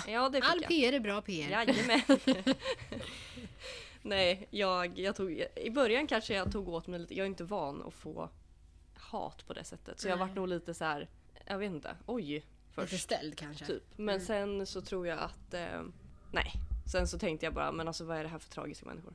Ja, 0.07 0.29
det 0.29 0.41
fick 0.41 0.51
All 0.51 0.61
jag. 0.61 0.69
PR 0.69 0.93
är 0.93 1.01
bra 1.01 1.23
PR. 1.23 1.51
Jajamän. 1.51 2.01
Nej, 4.03 4.49
jag, 4.51 4.99
jag 4.99 5.17
tog, 5.17 5.45
i 5.57 5.71
början 5.71 6.07
kanske 6.07 6.35
jag 6.35 6.53
tog 6.53 6.69
åt 6.69 6.87
mig 6.87 7.01
lite. 7.01 7.15
Jag 7.15 7.25
är 7.25 7.29
inte 7.29 7.45
van 7.45 7.83
att 7.83 7.95
få 7.95 8.29
hat 8.95 9.47
på 9.47 9.53
det 9.53 9.65
sättet. 9.65 10.01
Så 10.01 10.09
jag 10.09 10.19
Nej. 10.19 10.27
vart 10.29 10.37
nog 10.37 10.49
lite 10.49 10.75
så 10.75 10.85
här, 10.85 11.09
jag 11.47 11.59
vet 11.59 11.71
inte, 11.73 11.97
oj. 12.07 12.33
Lite 12.33 12.47
Först. 12.71 13.01
ställd 13.03 13.37
kanske. 13.39 13.67
Typ. 13.67 13.83
Men 13.97 14.21
sen 14.21 14.67
så 14.67 14.81
tror 14.81 15.07
jag 15.07 15.19
att, 15.19 15.55
eh, 15.55 15.83
nej. 16.33 16.53
Sen 16.93 17.09
så 17.09 17.19
tänkte 17.19 17.47
jag 17.47 17.55
bara, 17.55 17.73
men 17.73 17.89
alltså 17.89 18.05
vad 18.05 18.19
är 18.19 18.23
det 18.23 18.29
här 18.29 18.39
för 18.39 18.51
tragiska 18.51 18.87
människor? 18.87 19.15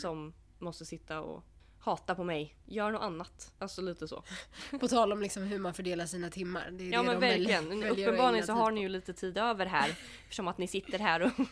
Som 0.00 0.32
måste 0.58 0.84
sitta 0.86 1.20
och 1.20 1.44
hata 1.82 2.14
på 2.14 2.24
mig. 2.24 2.56
Gör 2.66 2.90
något 2.90 3.02
annat. 3.02 3.52
Alltså 3.58 3.82
lite 3.82 4.08
så. 4.08 4.24
På 4.80 4.88
tal 4.88 5.12
om 5.12 5.22
liksom 5.22 5.42
hur 5.42 5.58
man 5.58 5.74
fördelar 5.74 6.06
sina 6.06 6.30
timmar. 6.30 6.70
Det 6.70 6.84
är 6.84 6.92
Ja 6.92 6.98
det 6.98 7.06
men 7.06 7.20
de 7.20 7.26
verkligen. 7.26 7.68
väljer 7.68 7.90
Uppenbarligen 7.90 8.46
så 8.46 8.52
har 8.52 8.70
ni 8.70 8.80
ju 8.80 8.88
lite 8.88 9.12
tid 9.12 9.38
över 9.38 9.66
här. 9.66 9.88
Eftersom 10.22 10.48
att 10.48 10.58
ni 10.58 10.68
sitter 10.68 10.98
här 10.98 11.22
och... 11.22 11.30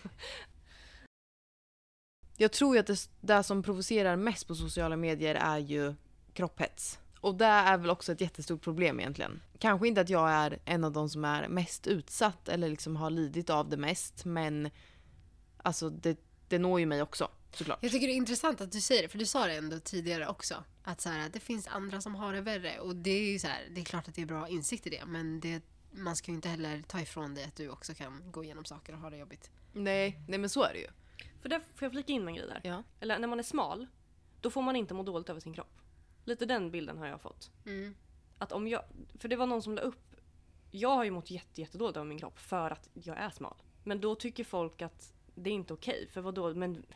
Jag 2.37 2.52
tror 2.52 2.74
ju 2.74 2.81
att 2.81 2.87
det, 2.87 3.09
det 3.20 3.42
som 3.42 3.62
provocerar 3.62 4.16
mest 4.16 4.48
på 4.48 4.55
sociala 4.55 4.96
medier 4.96 5.35
är 5.35 5.59
ju 5.59 5.94
kropphets. 6.33 6.98
Och 7.20 7.35
det 7.35 7.44
är 7.44 7.78
väl 7.78 7.90
också 7.90 8.12
ett 8.12 8.20
jättestort 8.20 8.62
problem 8.62 9.00
egentligen. 9.00 9.40
Kanske 9.59 9.88
inte 9.88 10.00
att 10.00 10.09
jag 10.09 10.31
är 10.31 10.59
en 10.64 10.85
av 10.85 10.92
de 10.92 11.09
som 11.09 11.24
är 11.24 11.48
mest 11.48 11.87
utsatt 11.87 12.48
eller 12.48 12.68
liksom 12.68 12.96
har 12.96 13.11
lidit 13.11 13.50
av 13.50 13.68
det 13.68 13.76
mest 13.76 14.24
men 14.24 14.70
alltså 15.57 15.90
det, 15.90 16.18
det 16.48 16.59
når 16.59 16.81
ju 16.81 16.87
mig 16.87 17.02
också 17.02 17.28
såklart. 17.56 17.78
Jag 17.82 17.92
tycker 17.92 18.06
det 18.06 18.12
är 18.12 18.16
intressant 18.16 18.60
att 18.60 18.72
du 18.72 18.80
säger 18.80 19.02
det, 19.02 19.08
för 19.08 19.18
du 19.18 19.26
sa 19.26 19.46
det 19.46 19.54
ändå 19.54 19.80
tidigare 19.80 20.28
också. 20.28 20.64
Att 20.82 21.00
så 21.00 21.08
här, 21.08 21.28
det 21.28 21.40
finns 21.40 21.66
andra 21.66 22.00
som 22.00 22.14
har 22.14 22.32
det 22.32 22.40
värre. 22.40 22.80
Och 22.80 22.96
det 22.96 23.10
är 23.10 23.32
ju 23.32 23.38
så 23.38 23.46
här, 23.46 23.68
det 23.70 23.80
är 23.80 23.84
klart 23.84 24.08
att 24.08 24.14
det 24.14 24.22
är 24.22 24.26
bra 24.26 24.48
insikt 24.48 24.86
i 24.86 24.90
det. 24.90 25.04
Men 25.06 25.40
det, 25.40 25.62
man 25.90 26.16
ska 26.16 26.30
ju 26.30 26.34
inte 26.34 26.48
heller 26.48 26.82
ta 26.82 27.00
ifrån 27.00 27.34
dig 27.34 27.44
att 27.44 27.56
du 27.56 27.68
också 27.68 27.94
kan 27.94 28.22
gå 28.32 28.44
igenom 28.44 28.64
saker 28.64 28.92
och 28.92 28.98
ha 28.98 29.10
det 29.10 29.16
jobbigt. 29.16 29.50
Nej, 29.72 30.20
nej 30.28 30.38
men 30.38 30.50
så 30.50 30.62
är 30.62 30.72
det 30.72 30.78
ju. 30.80 30.88
För 31.42 31.48
där 31.48 31.60
får 31.74 31.86
jag 31.86 31.92
flika 31.92 32.12
in 32.12 32.24
med 32.24 32.32
en 32.32 32.36
grej 32.36 32.46
där. 32.48 32.60
Ja. 32.64 32.82
Eller 33.00 33.18
när 33.18 33.28
man 33.28 33.38
är 33.38 33.42
smal, 33.42 33.86
då 34.40 34.50
får 34.50 34.62
man 34.62 34.76
inte 34.76 34.94
må 34.94 35.02
dåligt 35.02 35.28
över 35.28 35.40
sin 35.40 35.54
kropp. 35.54 35.80
Lite 36.24 36.46
den 36.46 36.70
bilden 36.70 36.98
har 36.98 37.06
jag 37.06 37.20
fått. 37.20 37.50
Mm. 37.66 37.94
Att 38.38 38.52
om 38.52 38.68
jag, 38.68 38.82
för 39.18 39.28
det 39.28 39.36
var 39.36 39.46
någon 39.46 39.62
som 39.62 39.74
la 39.74 39.82
upp, 39.82 40.16
jag 40.70 40.88
har 40.88 41.04
ju 41.04 41.10
mått 41.10 41.30
jätte, 41.30 41.60
jättedåligt 41.60 41.96
över 41.96 42.06
min 42.06 42.18
kropp 42.18 42.38
för 42.38 42.70
att 42.70 42.88
jag 42.92 43.16
är 43.16 43.30
smal. 43.30 43.56
Men 43.84 44.00
då 44.00 44.14
tycker 44.14 44.44
folk 44.44 44.82
att 44.82 45.12
det 45.34 45.50
är 45.50 45.54
inte 45.54 45.72
okej, 45.72 46.08
för 46.10 46.20
vad 46.20 46.34
då? 46.34 46.54
Men 46.54 46.86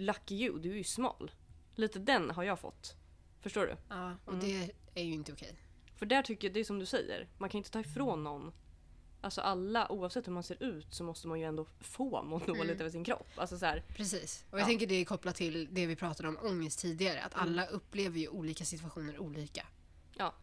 lucky 0.00 0.34
you, 0.34 0.58
du 0.58 0.70
är 0.72 0.76
ju 0.76 0.84
smal. 0.84 1.30
Lite 1.74 1.98
den 1.98 2.30
har 2.30 2.42
jag 2.42 2.58
fått. 2.60 2.94
Förstår 3.40 3.66
du? 3.66 3.76
Ja, 3.88 4.16
och 4.24 4.32
Mm. 4.34 4.46
det 4.46 4.70
är 4.94 5.04
ju 5.04 5.12
inte 5.12 5.32
okej. 5.32 5.56
För 5.96 6.06
där 6.06 6.22
tycker 6.22 6.48
jag, 6.48 6.54
det 6.54 6.60
är 6.60 6.64
som 6.64 6.78
du 6.78 6.86
säger, 6.86 7.28
man 7.38 7.50
kan 7.50 7.58
inte 7.58 7.70
ta 7.70 7.80
ifrån 7.80 8.24
någon 8.24 8.52
Alltså 9.20 9.40
alla, 9.40 9.92
oavsett 9.92 10.26
hur 10.26 10.32
man 10.32 10.42
ser 10.42 10.62
ut 10.62 10.86
så 10.94 11.04
måste 11.04 11.28
man 11.28 11.40
ju 11.40 11.46
ändå 11.46 11.64
få 11.80 12.22
må 12.22 12.38
dåligt 12.38 12.60
Mm. 12.62 12.80
över 12.80 12.90
sin 12.90 13.04
kropp. 13.04 13.26
Alltså 13.36 13.58
så 13.58 13.66
här, 13.66 13.82
Precis. 13.88 14.44
Och 14.50 14.58
jag 14.58 14.62
Ja. 14.62 14.66
tänker 14.66 14.86
det 14.86 14.94
är 14.94 15.04
kopplat 15.04 15.34
till 15.36 15.68
det 15.74 15.86
vi 15.86 15.96
pratade 15.96 16.28
om 16.28 16.38
ångest 16.42 16.78
tidigare. 16.78 17.22
Att 17.22 17.34
alla 17.34 17.66
upplever 17.66 18.18
ju 18.18 18.28
olika 18.28 18.64
situationer 18.64 19.18
olika. 19.18 19.66
Ja. 20.16 20.34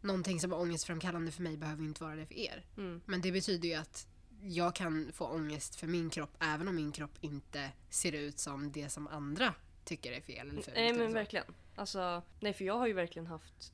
Någonting 0.00 0.40
som 0.40 0.52
är 0.52 0.58
ångestframkallande 0.58 1.32
för 1.32 1.42
mig 1.42 1.56
behöver 1.56 1.82
ju 1.82 1.88
inte 1.88 2.02
vara 2.02 2.16
det 2.16 2.26
för 2.26 2.34
er. 2.34 2.64
mm, 2.76 3.00
Men 3.06 3.20
det 3.20 3.32
betyder 3.32 3.68
ju 3.68 3.74
att 3.74 4.06
jag 4.46 4.74
kan 4.74 5.12
få 5.12 5.26
ångest 5.26 5.76
för 5.76 5.86
min 5.86 6.10
kropp 6.10 6.36
även 6.40 6.68
om 6.68 6.76
min 6.76 6.92
kropp 6.92 7.18
inte 7.20 7.70
ser 7.90 8.12
ut 8.12 8.38
som 8.38 8.72
det 8.72 8.88
som 8.88 9.08
andra 9.08 9.54
tycker 9.84 10.12
är 10.12 10.20
fel 10.20 10.50
eller 10.50 10.62
fult. 10.62 10.76
Nej 10.76 10.92
men 10.92 11.12
verkligen. 11.12 11.46
Alltså, 11.74 12.22
nej 12.40 12.52
för 12.52 12.64
jag 12.64 12.78
har 12.78 12.86
ju 12.86 12.92
verkligen 12.92 13.26
haft 13.26 13.72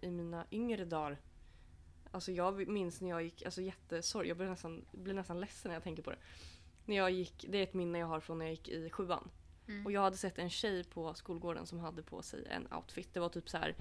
i 0.00 0.10
mina 0.10 0.46
yngre 0.50 0.84
dagar 0.84 1.18
Alltså 2.10 2.32
jag 2.32 2.68
minns 2.68 3.00
när 3.00 3.08
jag 3.08 3.22
gick, 3.22 3.42
alltså 3.42 3.62
jättesorg, 3.62 4.28
jag 4.28 4.36
blir 4.36 4.46
nästan, 4.46 4.84
blir 4.92 5.14
nästan 5.14 5.40
ledsen 5.40 5.68
när 5.68 5.76
jag 5.76 5.82
tänker 5.82 6.02
på 6.02 6.10
det. 6.10 6.18
När 6.84 6.96
jag 6.96 7.10
gick, 7.10 7.46
det 7.48 7.58
är 7.58 7.62
ett 7.62 7.74
minne 7.74 7.98
jag 7.98 8.06
har 8.06 8.20
från 8.20 8.38
när 8.38 8.44
jag 8.44 8.50
gick 8.50 8.68
i 8.68 8.90
sjuan. 8.90 9.30
Mm. 9.68 9.86
Och 9.86 9.92
jag 9.92 10.00
hade 10.00 10.16
sett 10.16 10.38
en 10.38 10.50
tjej 10.50 10.84
på 10.84 11.14
skolgården 11.14 11.66
som 11.66 11.78
hade 11.78 12.02
på 12.02 12.22
sig 12.22 12.46
en 12.50 12.72
outfit. 12.72 13.14
Det 13.14 13.20
var 13.20 13.28
typ 13.28 13.48
så 13.48 13.58
här 13.58 13.76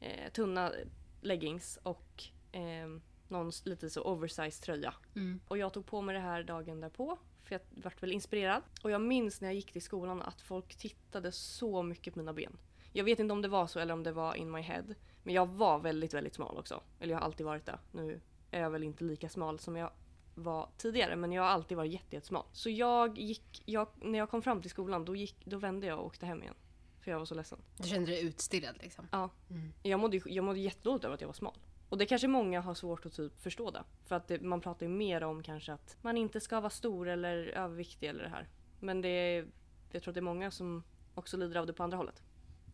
eh, 0.00 0.32
tunna 0.32 0.72
leggings 1.20 1.78
och 1.82 2.24
eh, 2.52 2.88
någon 3.32 3.52
lite 3.64 3.90
så 3.90 4.02
oversized 4.02 4.62
tröja. 4.62 4.94
Mm. 5.14 5.40
Och 5.48 5.58
jag 5.58 5.72
tog 5.72 5.86
på 5.86 6.00
mig 6.00 6.14
det 6.14 6.20
här 6.20 6.42
dagen 6.42 6.80
därpå. 6.80 7.18
För 7.42 7.54
jag 7.54 7.60
vart 7.82 8.02
väl 8.02 8.12
inspirerad. 8.12 8.62
Och 8.82 8.90
jag 8.90 9.00
minns 9.00 9.40
när 9.40 9.48
jag 9.48 9.54
gick 9.54 9.72
till 9.72 9.82
skolan 9.82 10.22
att 10.22 10.40
folk 10.40 10.74
tittade 10.74 11.32
så 11.32 11.82
mycket 11.82 12.14
på 12.14 12.18
mina 12.18 12.32
ben. 12.32 12.56
Jag 12.92 13.04
vet 13.04 13.18
inte 13.18 13.32
om 13.32 13.42
det 13.42 13.48
var 13.48 13.66
så 13.66 13.80
eller 13.80 13.94
om 13.94 14.02
det 14.02 14.12
var 14.12 14.34
in 14.34 14.50
my 14.50 14.60
head. 14.60 14.84
Men 15.22 15.34
jag 15.34 15.46
var 15.46 15.78
väldigt, 15.78 16.14
väldigt 16.14 16.34
smal 16.34 16.58
också. 16.58 16.82
Eller 17.00 17.12
jag 17.12 17.18
har 17.18 17.24
alltid 17.24 17.46
varit 17.46 17.66
det. 17.66 17.78
Nu 17.92 18.20
är 18.50 18.60
jag 18.60 18.70
väl 18.70 18.82
inte 18.82 19.04
lika 19.04 19.28
smal 19.28 19.58
som 19.58 19.76
jag 19.76 19.90
var 20.34 20.68
tidigare. 20.76 21.16
Men 21.16 21.32
jag 21.32 21.42
har 21.42 21.48
alltid 21.48 21.76
varit 21.76 21.92
jätte, 21.92 22.16
jättesmal. 22.16 22.44
Så 22.52 22.70
jag 22.70 23.18
gick, 23.18 23.62
jag, 23.64 23.88
när 24.00 24.18
jag 24.18 24.30
kom 24.30 24.42
fram 24.42 24.62
till 24.62 24.70
skolan 24.70 25.04
då, 25.04 25.16
gick, 25.16 25.36
då 25.44 25.58
vände 25.58 25.86
jag 25.86 25.98
och 25.98 26.06
åkte 26.06 26.26
hem 26.26 26.42
igen. 26.42 26.54
För 27.00 27.10
jag 27.10 27.18
var 27.18 27.26
så 27.26 27.34
ledsen. 27.34 27.58
Du 27.76 27.88
kände 27.88 28.10
dig 28.10 28.26
utstirrad 28.26 28.76
liksom? 28.80 29.08
Ja. 29.12 29.30
Mm. 29.50 29.72
Jag 29.82 30.00
mådde, 30.00 30.20
jag 30.26 30.44
mådde 30.44 30.58
jättedåligt 30.58 31.04
över 31.04 31.14
att 31.14 31.20
jag 31.20 31.28
var 31.28 31.34
smal. 31.34 31.58
Och 31.92 31.98
det 31.98 32.06
kanske 32.06 32.28
många 32.28 32.60
har 32.60 32.74
svårt 32.74 33.06
att 33.06 33.12
typ 33.12 33.40
förstå 33.42 33.70
det. 33.70 33.84
För 34.04 34.16
att 34.16 34.28
det, 34.28 34.40
man 34.40 34.60
pratar 34.60 34.86
ju 34.86 34.92
mer 34.92 35.22
om 35.22 35.42
kanske 35.42 35.72
att 35.72 35.96
man 36.02 36.16
inte 36.16 36.40
ska 36.40 36.60
vara 36.60 36.70
stor 36.70 37.08
eller 37.08 37.36
överviktig 37.46 38.08
eller 38.08 38.22
det 38.22 38.28
här. 38.28 38.48
Men 38.80 39.00
det 39.00 39.08
är, 39.08 39.46
jag 39.90 40.02
tror 40.02 40.10
att 40.10 40.14
det 40.14 40.20
är 40.20 40.22
många 40.22 40.50
som 40.50 40.82
också 41.14 41.36
lider 41.36 41.60
av 41.60 41.66
det 41.66 41.72
på 41.72 41.82
andra 41.82 41.96
hållet. 41.96 42.22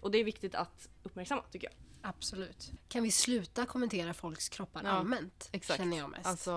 Och 0.02 0.10
det 0.10 0.18
är 0.18 0.24
viktigt 0.24 0.54
att 0.54 0.88
uppmärksamma 1.02 1.42
tycker 1.50 1.68
jag. 1.68 1.74
Absolut. 2.02 2.72
Kan 2.88 3.02
vi 3.02 3.10
sluta 3.10 3.66
kommentera 3.66 4.14
folks 4.14 4.48
kroppar 4.48 4.82
Ja, 4.84 4.90
allmänt? 4.90 5.48
exakt. 5.52 5.78
Känner 5.78 5.96
jag 5.96 6.10
mest. 6.10 6.26
Alltså, 6.26 6.52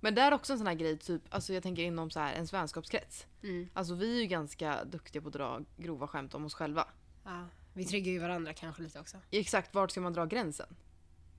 men 0.00 0.14
det 0.14 0.20
är 0.20 0.34
också 0.34 0.52
en 0.52 0.58
sån 0.58 0.66
här 0.66 0.74
grej, 0.74 0.98
typ, 0.98 1.22
alltså 1.30 1.52
jag 1.52 1.62
tänker 1.62 1.82
inom 1.82 2.10
så 2.10 2.20
här 2.20 2.34
en 2.34 2.46
vänskapskrets. 2.46 3.26
Mm. 3.42 3.68
Alltså 3.74 3.94
vi 3.94 4.16
är 4.16 4.20
ju 4.20 4.26
ganska 4.26 4.84
duktiga 4.84 5.22
på 5.22 5.28
att 5.28 5.34
dra 5.34 5.60
grova 5.76 6.06
skämt 6.06 6.34
om 6.34 6.44
oss 6.44 6.54
själva. 6.54 6.88
Ja, 7.24 7.46
vi 7.74 7.84
triggar 7.84 8.12
ju 8.12 8.18
varandra 8.18 8.52
kanske 8.52 8.82
lite 8.82 9.00
också. 9.00 9.16
Exakt 9.30 9.74
vart 9.74 9.90
ska 9.90 10.00
man 10.00 10.12
dra 10.12 10.24
gränsen? 10.24 10.76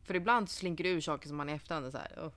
För 0.08 0.16
ibland 0.16 0.50
slinker 0.50 0.84
det 0.84 0.90
ur 0.90 1.02
saker 1.02 1.28
som 1.28 1.38
man 1.38 1.50
i 1.50 1.54
efterhand 1.54 1.86
är 1.86 1.92
så 1.92 1.98
här, 1.98 2.12
"Åh." 2.18 2.32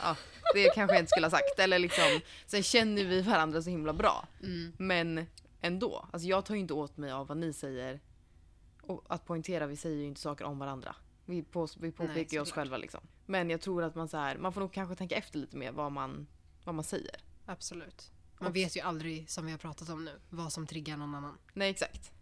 Ja, 0.00 0.16
det 0.54 0.70
kanske 0.74 0.94
jag 0.94 1.02
inte 1.02 1.10
skulle 1.10 1.26
ha 1.26 1.30
sagt. 1.30 1.58
Eller 1.58 1.78
liksom, 1.78 2.20
sen 2.46 2.62
känner 2.62 3.04
vi 3.04 3.20
varandra 3.22 3.62
så 3.62 3.70
himla 3.70 3.92
bra. 3.92 4.28
Mm. 4.42 4.72
Men 4.78 5.26
ändå. 5.60 6.08
Alltså 6.12 6.28
jag 6.28 6.44
tar 6.44 6.54
ju 6.54 6.60
inte 6.60 6.74
åt 6.74 6.96
mig 6.96 7.10
av 7.12 7.26
vad 7.26 7.36
ni 7.36 7.52
säger. 7.52 8.00
Och 8.82 9.04
att 9.08 9.24
poängtera, 9.26 9.66
vi 9.66 9.76
säger 9.76 9.96
ju 9.96 10.04
inte 10.04 10.20
saker 10.20 10.44
om 10.44 10.58
varandra. 10.58 10.96
Vi, 11.24 11.42
på, 11.42 11.68
vi 11.80 11.92
påpekar 11.92 12.32
ju 12.36 12.40
oss 12.40 12.48
såklart. 12.48 12.62
själva 12.64 12.76
liksom. 12.76 13.00
Men 13.26 13.50
jag 13.50 13.60
tror 13.60 13.82
att 13.82 13.94
man 13.94 14.08
så 14.08 14.16
här, 14.16 14.36
man 14.38 14.52
får 14.52 14.60
nog 14.60 14.72
kanske 14.72 14.94
tänka 14.94 15.14
efter 15.16 15.38
lite 15.38 15.56
mer 15.56 15.72
vad 15.72 15.92
man, 15.92 16.26
vad 16.64 16.74
man 16.74 16.84
säger. 16.84 17.16
Absolut. 17.46 18.10
Man 18.38 18.48
Och- 18.48 18.56
vet 18.56 18.76
ju 18.76 18.80
aldrig, 18.80 19.30
som 19.30 19.44
vi 19.46 19.50
har 19.52 19.58
pratat 19.58 19.88
om 19.88 20.04
nu, 20.04 20.12
vad 20.30 20.52
som 20.52 20.66
triggar 20.66 20.96
någon 20.96 21.14
annan. 21.14 21.38
Nej 21.52 21.70
exakt. 21.70 22.12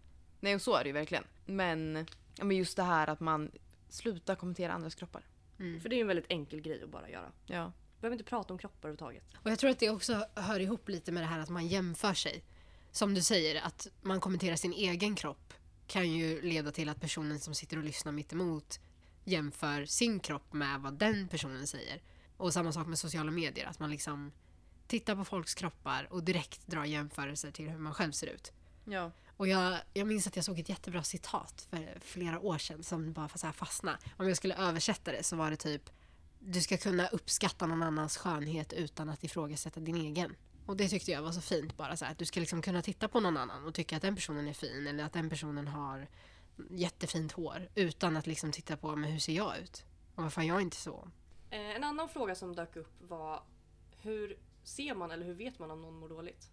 Nej 0.40 0.55
och 0.55 0.62
så 0.62 0.75
är 0.77 0.83
det 0.85 0.88
ju 0.88 0.93
verkligen. 0.93 1.25
Men, 1.47 2.07
men 2.43 2.57
just 2.57 2.77
det 2.77 2.83
här 2.83 3.07
att 3.07 3.21
man 3.21 3.51
slutar 3.88 4.35
kommentera 4.35 4.73
andras 4.73 4.94
kroppar. 4.94 5.27
Mm. 5.59 5.81
För 5.81 5.88
det 5.88 5.94
är 5.94 5.97
ju 5.97 6.01
en 6.01 6.09
väldigt 6.09 6.27
enkel 6.29 6.61
grej 6.61 6.83
att 6.83 6.90
bara 6.90 7.11
göra. 7.11 7.33
Ja. 7.47 7.73
Behöver 8.01 8.14
inte 8.14 8.25
prata 8.25 8.53
om 8.53 8.59
kroppar 8.59 8.88
överhuvudtaget. 8.88 9.25
Och 9.42 9.51
jag 9.51 9.59
tror 9.59 9.70
att 9.70 9.79
det 9.79 9.90
också 9.90 10.27
hör 10.35 10.61
ihop 10.61 10.88
lite 10.88 11.12
med 11.12 11.23
det 11.23 11.27
här 11.27 11.38
att 11.38 11.49
man 11.49 11.66
jämför 11.66 12.14
sig. 12.14 12.44
Som 12.90 13.14
du 13.14 13.23
säger, 13.23 13.62
att 13.62 13.88
man 14.03 14.20
kommenterar 14.20 14.57
sin 14.57 14.73
egen 14.73 15.14
kropp 15.14 15.55
kan 15.87 16.11
ju 16.11 16.42
leda 16.42 16.70
till 16.70 16.88
att 16.88 17.01
personen 17.01 17.40
som 17.40 17.55
sitter 17.55 17.77
och 17.77 17.85
lyssnar 17.85 18.12
mitt 18.12 18.33
emot 18.33 18.81
jämför 19.25 19.85
sin 19.85 20.20
kropp 20.20 20.53
med 20.53 20.81
vad 20.81 20.99
den 20.99 21.29
personen 21.29 21.66
säger. 21.66 22.03
Och 22.37 22.53
samma 22.53 22.73
sak 22.73 22.87
med 22.87 22.99
sociala 22.99 23.31
medier, 23.31 23.66
att 23.66 23.79
man 23.79 23.90
liksom 23.90 24.33
tittar 24.87 25.16
på 25.16 25.25
folks 25.25 25.55
kroppar 25.55 26.09
och 26.11 26.23
direkt 26.23 26.66
drar 26.66 26.85
jämförelser 26.85 27.51
till 27.51 27.70
hur 27.70 27.79
man 27.79 27.94
själv 27.94 28.12
ser 28.12 28.27
ut. 28.27 28.53
Ja. 28.85 29.11
Och 29.37 29.49
jag, 29.49 29.79
jag 29.92 30.07
minns 30.07 30.27
att 30.27 30.37
jag 30.37 30.44
såg 30.44 30.59
ett 30.59 30.68
jättebra 30.68 31.03
citat 31.03 31.66
för 31.70 32.01
flera 32.01 32.40
år 32.40 32.59
sedan 32.59 32.83
som 32.83 33.12
bara 33.12 33.29
så 33.29 33.47
här 33.47 33.53
fastnade. 33.53 33.99
Om 34.16 34.29
jag 34.29 34.37
skulle 34.37 34.55
översätta 34.55 35.12
det 35.12 35.23
så 35.23 35.37
var 35.37 35.51
det 35.51 35.57
typ 35.57 35.90
Du 36.38 36.61
ska 36.61 36.77
kunna 36.77 37.07
uppskatta 37.07 37.66
någon 37.66 37.83
annans 37.83 38.16
skönhet 38.16 38.73
utan 38.73 39.09
att 39.09 39.25
ifrågasätta 39.25 39.81
din 39.81 39.97
egen. 39.97 40.37
Och 40.66 40.77
det 40.77 40.88
tyckte 40.88 41.11
jag 41.11 41.23
var 41.23 41.33
så 41.33 41.40
fint 41.40 41.77
bara 41.77 41.97
så 41.97 42.05
här, 42.05 42.12
att 42.12 42.18
du 42.18 42.25
ska 42.25 42.40
liksom 42.40 42.62
kunna 42.62 42.83
titta 42.83 43.09
på 43.09 43.20
någon 43.20 43.37
annan 43.37 43.64
och 43.64 43.75
tycka 43.75 43.97
att 43.97 44.03
den 44.03 44.14
personen 44.14 44.49
är 44.49 44.53
fin 44.53 44.87
eller 44.87 45.05
att 45.05 45.12
den 45.12 45.31
personen 45.31 45.68
har 45.68 46.09
jättefint 46.70 47.33
hår 47.33 47.68
utan 47.75 48.16
att 48.16 48.27
liksom 48.27 48.53
titta 48.53 48.77
på 48.77 48.97
men 48.97 49.12
hur 49.12 49.18
ser 49.18 49.33
jag 49.33 49.59
ut? 49.59 49.85
Och 50.14 50.23
varför 50.23 50.40
är 50.40 50.44
jag 50.47 50.62
inte 50.62 50.77
så? 50.77 51.09
Eh, 51.51 51.77
en 51.77 51.85
annan 51.85 52.09
fråga 52.09 52.35
som 52.35 52.55
dök 52.55 52.77
upp 52.77 52.92
var 53.01 53.42
hur 54.03 54.38
ser 54.62 54.94
man 54.94 55.11
eller 55.11 55.27
hur 55.27 55.35
vet 55.35 55.59
man 55.59 55.70
om 55.70 55.83
någon 55.83 55.99
mår 55.99 56.09
dåligt? 56.09 56.51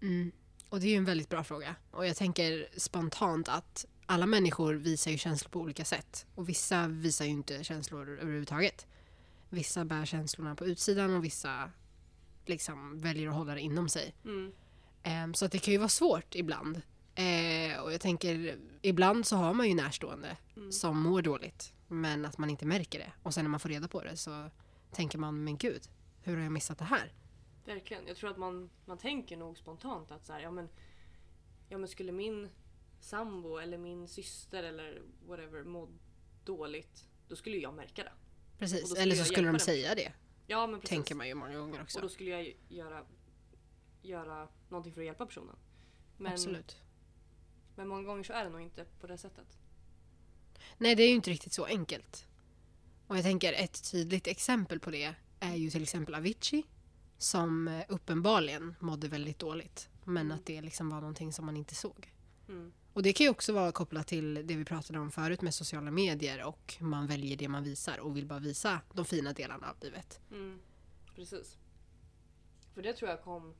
Mm. 0.00 0.32
Och 0.68 0.80
det 0.80 0.86
är 0.86 0.90
ju 0.90 0.96
en 0.96 1.04
väldigt 1.04 1.28
bra 1.28 1.44
fråga. 1.44 1.74
Och 1.90 2.06
jag 2.06 2.16
tänker 2.16 2.68
spontant 2.76 3.48
att 3.48 3.86
alla 4.06 4.26
människor 4.26 4.74
visar 4.74 5.10
ju 5.10 5.18
känslor 5.18 5.50
på 5.50 5.60
olika 5.60 5.84
sätt. 5.84 6.26
Och 6.34 6.48
vissa 6.48 6.88
visar 6.88 7.24
ju 7.24 7.30
inte 7.30 7.64
känslor 7.64 8.18
överhuvudtaget. 8.20 8.86
Vissa 9.48 9.84
bär 9.84 10.04
känslorna 10.04 10.54
på 10.54 10.66
utsidan 10.66 11.16
och 11.16 11.24
vissa 11.24 11.70
liksom 12.46 13.00
väljer 13.00 13.28
att 13.28 13.34
hålla 13.34 13.54
det 13.54 13.60
inom 13.60 13.88
sig. 13.88 14.14
Mm. 14.24 14.52
Ehm, 15.02 15.34
så 15.34 15.44
att 15.44 15.52
det 15.52 15.58
kan 15.58 15.72
ju 15.72 15.78
vara 15.78 15.88
svårt 15.88 16.34
ibland. 16.34 16.82
Eh, 17.14 17.78
och 17.80 17.92
jag 17.92 18.00
tänker, 18.00 18.58
ibland 18.82 19.26
så 19.26 19.36
har 19.36 19.54
man 19.54 19.68
ju 19.68 19.74
närstående 19.74 20.36
Mm. 20.56 20.72
som 20.72 21.00
mår 21.00 21.22
dåligt. 21.22 21.72
Men 21.88 22.24
att 22.24 22.38
man 22.38 22.50
inte 22.50 22.66
märker 22.66 22.98
det. 22.98 23.12
Och 23.22 23.34
sen 23.34 23.44
när 23.44 23.50
man 23.50 23.60
får 23.60 23.68
reda 23.68 23.88
på 23.88 24.02
det 24.04 24.16
så 24.16 24.50
tänker 24.92 25.18
man, 25.18 25.44
men 25.44 25.56
gud, 25.56 25.82
hur 26.22 26.36
har 26.36 26.42
jag 26.42 26.52
missat 26.52 26.78
det 26.78 26.84
här? 26.84 27.12
Verkligen. 27.68 28.06
Jag 28.06 28.16
tror 28.16 28.30
att 28.30 28.38
man, 28.38 28.70
man 28.84 28.98
tänker 28.98 29.36
nog 29.36 29.58
spontant 29.58 30.10
att 30.10 30.26
så 30.26 30.32
här, 30.32 30.40
ja, 30.40 30.50
men, 30.50 30.68
ja 31.68 31.78
men 31.78 31.88
skulle 31.88 32.12
min 32.12 32.48
sambo 33.00 33.58
eller 33.58 33.78
min 33.78 34.08
syster 34.08 34.62
eller 34.62 35.02
whatever 35.26 35.64
må 35.64 35.88
dåligt 36.44 37.08
då 37.28 37.36
skulle 37.36 37.56
jag 37.56 37.74
märka 37.74 38.04
det. 38.04 38.12
Precis, 38.58 38.94
eller 38.94 39.14
så 39.14 39.24
skulle 39.24 39.48
de 39.48 39.52
den 39.52 39.60
säga 39.60 39.94
det. 39.94 40.12
Ja 40.46 40.66
men 40.66 40.80
precis. 40.80 40.96
Tänker 40.96 41.14
man 41.14 41.28
ju 41.28 41.34
många 41.34 41.58
gånger 41.58 41.82
också. 41.82 41.98
Och 41.98 42.02
då 42.02 42.08
skulle 42.08 42.30
jag 42.30 42.56
göra, 42.68 43.06
göra 44.02 44.48
någonting 44.68 44.92
för 44.92 45.00
att 45.00 45.06
hjälpa 45.06 45.26
personen. 45.26 45.56
Men, 46.16 46.32
Absolut. 46.32 46.82
men 47.76 47.88
många 47.88 48.02
gånger 48.02 48.22
så 48.22 48.32
är 48.32 48.44
det 48.44 48.50
nog 48.50 48.60
inte 48.60 48.84
på 49.00 49.06
det 49.06 49.18
sättet. 49.18 49.58
Nej, 50.78 50.94
det 50.94 51.02
är 51.02 51.08
ju 51.08 51.14
inte 51.14 51.30
riktigt 51.30 51.52
så 51.52 51.64
enkelt. 51.64 52.26
Och 53.06 53.16
jag 53.16 53.24
tänker 53.24 53.52
ett 53.52 53.90
tydligt 53.90 54.26
exempel 54.26 54.80
på 54.80 54.90
det 54.90 55.14
är 55.40 55.54
ju 55.54 55.70
till 55.70 55.82
exempel 55.82 56.14
Avicii 56.14 56.66
som 57.18 57.68
eh, 57.68 57.84
uppenbarligen 57.88 58.74
mådde 58.80 59.08
väldigt 59.08 59.38
dåligt. 59.38 59.88
Men 60.04 60.32
att 60.32 60.46
det 60.46 60.60
liksom 60.60 60.90
var 60.90 61.00
någonting 61.00 61.32
som 61.32 61.46
man 61.46 61.56
inte 61.56 61.74
såg. 61.74 62.12
Mm. 62.48 62.72
Och 62.92 63.02
det 63.02 63.12
kan 63.12 63.24
ju 63.24 63.30
också 63.30 63.52
vara 63.52 63.72
kopplat 63.72 64.06
till 64.06 64.34
det 64.34 64.56
vi 64.56 64.64
pratade 64.64 64.98
om 64.98 65.10
förut 65.10 65.42
med 65.42 65.54
sociala 65.54 65.90
medier 65.90 66.44
och 66.44 66.76
man 66.80 67.06
väljer 67.06 67.36
det 67.36 67.48
man 67.48 67.64
visar 67.64 67.98
och 67.98 68.16
vill 68.16 68.26
bara 68.26 68.38
visa 68.38 68.80
de 68.92 69.04
fina 69.04 69.32
delarna 69.32 69.70
av 69.70 69.76
livet. 69.80 70.20
Mm. 70.30 70.60
Precis. 71.14 71.58
För 72.74 72.82
det 72.82 72.92
tror 72.92 73.10
jag 73.10 73.22
kom, 73.22 73.54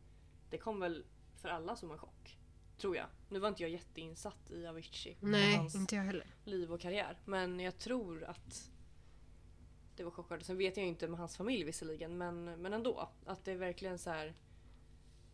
det 0.51 0.59
kom 0.59 0.81
väl 0.81 1.05
för 1.37 1.49
alla 1.49 1.77
som 1.77 1.90
en 1.90 1.99
chock. 1.99 2.38
Tror 2.79 2.97
jag. 2.97 3.07
Nu 3.29 3.38
var 3.38 3.49
inte 3.49 3.62
jag 3.62 3.71
jätteinsatt 3.71 4.51
i 4.51 4.66
Avicii. 4.66 5.16
Nej, 5.21 5.57
hans 5.57 5.75
inte 5.75 5.97
jag 5.97 6.03
heller. 6.03 6.27
liv 6.44 6.73
och 6.73 6.81
karriär. 6.81 7.18
Men 7.25 7.61
jag 7.61 7.79
tror 7.79 8.25
att 8.25 8.71
det 9.98 10.04
var 10.04 10.11
chockartat. 10.11 10.46
Sen 10.46 10.56
vet 10.56 10.76
jag 10.76 10.84
ju 10.84 10.88
inte 10.88 11.08
med 11.08 11.18
hans 11.18 11.37
familj 11.37 11.64
visserligen 11.64 12.18
men, 12.18 12.44
men 12.44 12.72
ändå. 12.72 13.08
Att 13.26 13.44
det 13.44 13.52
är 13.52 13.56
verkligen 13.56 13.98
så 13.98 14.11
här. 14.11 14.34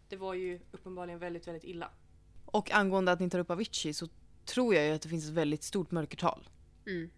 Det 0.09 0.17
var 0.17 0.35
ju 0.35 0.61
uppenbarligen 0.73 1.19
väldigt, 1.19 1.49
väldigt 1.49 1.65
illa. 1.65 1.91
Och 2.45 2.71
angående 2.71 3.13
att 3.13 3.21
ni 3.21 3.31
tar 3.31 3.39
upp 3.39 3.51
Avicii 3.51 3.95
så 3.95 4.09
tror 4.45 4.75
jag 4.75 4.87
ju 4.87 4.93
att 4.93 5.03
det 5.03 5.09
finns 5.09 5.25
ett 5.25 5.31
väldigt 5.31 5.63
stort 5.63 5.91
mörkertal. 5.91 6.49
Mm. 6.87 7.11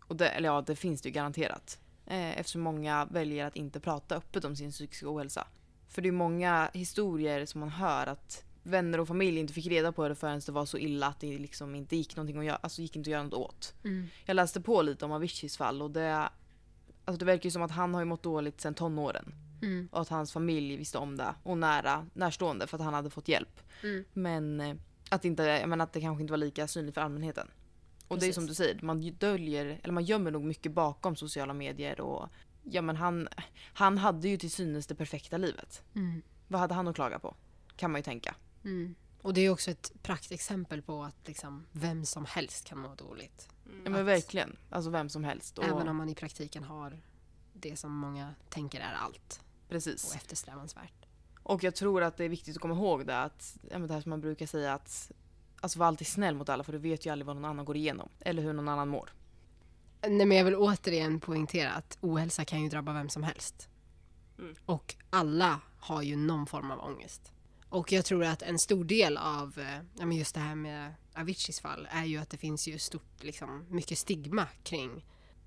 Och 0.00 0.16
det, 0.16 0.28
eller 0.28 0.48
ja, 0.48 0.60
det 0.66 0.76
finns 0.76 1.02
det 1.02 1.08
ju 1.08 1.12
garanterat. 1.12 1.78
Eh, 2.06 2.38
eftersom 2.38 2.60
många 2.60 3.04
väljer 3.04 3.46
att 3.46 3.56
inte 3.56 3.80
prata 3.80 4.16
öppet 4.16 4.44
om 4.44 4.56
sin 4.56 4.70
psykiska 4.70 5.14
ohälsa. 5.14 5.46
För 5.88 6.02
det 6.02 6.08
är 6.08 6.12
många 6.12 6.70
historier 6.74 7.46
som 7.46 7.60
man 7.60 7.68
hör 7.68 8.06
att 8.06 8.44
vänner 8.62 9.00
och 9.00 9.08
familj 9.08 9.38
inte 9.38 9.52
fick 9.52 9.66
reda 9.66 9.92
på 9.92 10.08
det 10.08 10.14
förrän 10.14 10.40
det 10.46 10.52
var 10.52 10.66
så 10.66 10.78
illa 10.78 11.06
att 11.06 11.20
det 11.20 11.38
liksom 11.38 11.74
inte 11.74 11.96
gick 11.96 12.16
någonting 12.16 12.38
att 12.38 12.44
göra, 12.44 12.56
alltså 12.56 12.82
gick 12.82 12.96
inte 12.96 13.08
att 13.08 13.12
göra 13.12 13.22
något 13.22 13.34
åt. 13.34 13.74
Mm. 13.84 14.06
Jag 14.24 14.34
läste 14.34 14.60
på 14.60 14.82
lite 14.82 15.04
om 15.04 15.12
Aviciis 15.12 15.56
fall 15.56 15.82
och 15.82 15.90
det, 15.90 16.28
alltså 17.10 17.18
det 17.18 17.24
verkar 17.24 17.44
ju 17.44 17.50
som 17.50 17.62
att 17.62 17.70
han 17.70 17.94
har 17.94 18.00
ju 18.00 18.04
mått 18.04 18.22
dåligt 18.22 18.60
sedan 18.60 18.74
tonåren. 18.74 19.34
Mm. 19.62 19.88
Och 19.92 20.00
att 20.00 20.08
hans 20.08 20.32
familj 20.32 20.76
visste 20.76 20.98
om 20.98 21.16
det 21.16 21.34
och 21.42 21.58
nära 21.58 22.06
närstående 22.12 22.66
för 22.66 22.76
att 22.76 22.84
han 22.84 22.94
hade 22.94 23.10
fått 23.10 23.28
hjälp. 23.28 23.60
Mm. 23.82 24.04
Men 24.12 24.60
eh, 24.60 24.76
att, 25.10 25.24
inte, 25.24 25.42
jag 25.42 25.68
menar, 25.68 25.84
att 25.84 25.92
det 25.92 26.00
kanske 26.00 26.22
inte 26.22 26.32
var 26.32 26.38
lika 26.38 26.68
synligt 26.68 26.94
för 26.94 27.00
allmänheten. 27.00 27.48
Och 28.08 28.18
det 28.18 28.24
är 28.24 28.28
Precis. 28.28 28.34
som 28.34 28.46
du 28.46 28.54
säger, 28.54 28.82
man 28.82 29.12
döljer, 29.18 29.80
eller 29.82 29.92
man 29.92 30.04
gömmer 30.04 30.30
nog 30.30 30.44
mycket 30.44 30.72
bakom 30.72 31.16
sociala 31.16 31.54
medier 31.54 32.00
och 32.00 32.28
ja 32.62 32.82
men 32.82 32.96
han, 32.96 33.28
han 33.74 33.98
hade 33.98 34.28
ju 34.28 34.36
till 34.36 34.50
synes 34.50 34.86
det 34.86 34.94
perfekta 34.94 35.36
livet. 35.36 35.82
Mm. 35.94 36.22
Vad 36.48 36.60
hade 36.60 36.74
han 36.74 36.88
att 36.88 36.94
klaga 36.94 37.18
på? 37.18 37.34
Kan 37.76 37.90
man 37.90 37.98
ju 37.98 38.02
tänka. 38.02 38.34
Mm. 38.64 38.94
Och 39.22 39.34
det 39.34 39.40
är 39.40 39.50
också 39.50 39.70
ett 39.70 39.92
praktexempel 40.02 40.82
på 40.82 41.02
att 41.02 41.28
liksom 41.28 41.66
vem 41.72 42.04
som 42.04 42.24
helst 42.24 42.64
kan 42.64 42.78
må 42.78 42.94
dåligt. 42.94 43.48
Mm. 43.66 43.80
Ja 43.84 43.90
men 43.90 44.04
verkligen. 44.04 44.56
Alltså 44.70 44.90
vem 44.90 45.08
som 45.08 45.24
helst. 45.24 45.58
Och, 45.58 45.64
Även 45.64 45.88
om 45.88 45.96
man 45.96 46.08
i 46.08 46.14
praktiken 46.14 46.64
har 46.64 47.00
det 47.52 47.76
som 47.76 47.92
många 47.92 48.34
tänker 48.48 48.80
är 48.80 48.92
allt 48.92 49.40
Precis. 49.68 50.10
och 50.10 50.16
eftersträvansvärt. 50.16 51.06
Och 51.42 51.64
jag 51.64 51.74
tror 51.74 52.02
att 52.02 52.16
det 52.16 52.24
är 52.24 52.28
viktigt 52.28 52.56
att 52.56 52.62
komma 52.62 52.74
ihåg 52.74 53.06
det 53.06 53.18
att, 53.18 53.56
ja, 53.70 53.78
det 53.78 53.94
här 53.94 54.00
som 54.00 54.10
man 54.10 54.20
brukar 54.20 54.46
säga 54.46 54.74
att 54.74 55.12
Alltså 55.60 55.78
var 55.78 55.86
alltid 55.86 56.06
snäll 56.06 56.34
mot 56.34 56.48
alla 56.48 56.64
för 56.64 56.72
du 56.72 56.78
vet 56.78 57.06
ju 57.06 57.10
aldrig 57.10 57.26
vad 57.26 57.36
någon 57.36 57.44
annan 57.44 57.64
går 57.64 57.76
igenom. 57.76 58.08
Eller 58.20 58.42
hur 58.42 58.52
någon 58.52 58.68
annan 58.68 58.88
mår. 58.88 59.12
Nej 60.02 60.26
men 60.26 60.36
jag 60.36 60.44
vill 60.44 60.56
återigen 60.56 61.20
poängtera 61.20 61.70
att 61.70 61.98
ohälsa 62.00 62.44
kan 62.44 62.62
ju 62.62 62.68
drabba 62.68 62.92
vem 62.92 63.08
som 63.08 63.22
helst. 63.22 63.68
Mm. 64.38 64.54
Och 64.66 64.94
alla 65.10 65.60
har 65.78 66.02
ju 66.02 66.16
någon 66.16 66.46
form 66.46 66.70
av 66.70 66.80
ångest. 66.80 67.32
Och 67.70 67.92
jag 67.92 68.04
tror 68.04 68.24
att 68.24 68.42
en 68.42 68.58
stor 68.58 68.84
del 68.84 69.16
av 69.16 69.58
eh, 70.00 70.18
just 70.18 70.34
det 70.34 70.40
här 70.40 70.54
med 70.54 70.94
Aviciis 71.14 71.60
fall 71.60 71.88
är 71.90 72.04
ju 72.04 72.16
att 72.16 72.30
det 72.30 72.36
finns 72.36 72.68
ju 72.68 72.78
stort, 72.78 73.22
liksom, 73.22 73.66
mycket 73.68 73.98
stigma 73.98 74.46
kring 74.62 75.06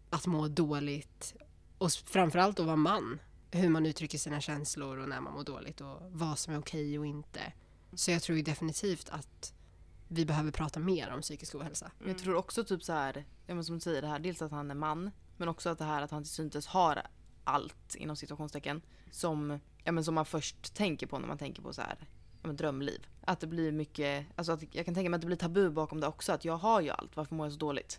att 0.10 0.26
må 0.26 0.48
dåligt 0.48 1.34
och 1.78 1.92
framförallt 1.92 2.60
att 2.60 2.66
vara 2.66 2.76
man. 2.76 3.20
Hur 3.52 3.70
man 3.70 3.86
uttrycker 3.86 4.18
sina 4.18 4.42
känslor 4.42 4.98
och 4.98 5.10
när 5.10 5.22
man 5.22 5.34
mår 5.34 5.44
dåligt 5.44 5.82
och 5.82 5.98
vad 6.12 6.40
som 6.40 6.54
är 6.54 6.60
okej 6.60 7.00
och 7.00 7.06
inte. 7.06 7.54
Så 7.94 8.12
jag 8.12 8.22
tror 8.22 8.38
ju 8.38 8.44
definitivt 8.44 9.10
att 9.10 9.54
vi 10.08 10.26
behöver 10.26 10.52
prata 10.52 10.80
mer 10.80 11.12
om 11.12 11.22
psykisk 11.22 11.56
ohälsa. 11.56 11.92
Mm. 12.00 12.10
jag 12.10 12.18
tror 12.18 12.36
också 12.36 12.64
typ 12.64 12.84
så 12.84 12.94
här, 12.94 13.26
ja, 13.48 13.56
men 13.56 13.64
som 13.64 13.76
du 13.76 13.82
säger 13.82 14.02
det 14.02 14.08
här, 14.08 14.20
dels 14.20 14.42
att 14.42 14.52
han 14.52 14.72
är 14.72 14.76
man. 14.76 15.12
Men 15.38 15.48
också 15.48 15.70
att 15.70 15.78
det 15.78 15.86
här 15.86 16.02
att 16.02 16.12
han 16.12 16.24
till 16.24 16.32
syntes 16.32 16.68
har 16.68 17.02
allt 17.44 17.96
inom 17.96 18.16
situationstecken. 18.16 18.82
Som, 19.14 19.60
ja, 19.84 19.92
men 19.92 20.04
som 20.04 20.16
man 20.16 20.26
först 20.26 20.74
tänker 20.74 21.08
på 21.08 21.20
när 21.20 21.28
man 21.28 21.38
tänker 21.38 21.62
på 21.62 21.74
så 21.74 21.82
här, 21.82 21.96
ja, 22.42 22.48
men 22.48 22.56
drömliv. 22.56 23.08
Att 23.22 23.40
det 23.40 23.48
blir 23.48 23.72
mycket, 23.72 24.26
alltså 24.36 24.52
att 24.52 24.76
jag 24.76 24.86
kan 24.86 24.94
tänka 24.94 25.10
mig 25.10 25.16
att 25.16 25.22
det 25.22 25.28
blir 25.28 25.38
tabu 25.38 25.70
bakom 25.70 26.00
det 26.00 26.08
också. 26.08 26.32
Att 26.32 26.46
jag 26.46 26.58
har 26.58 26.82
ju 26.82 26.90
allt, 26.90 27.16
varför 27.16 27.36
mår 27.36 27.46
jag 27.46 27.54
så 27.54 27.60
dåligt? 27.60 27.98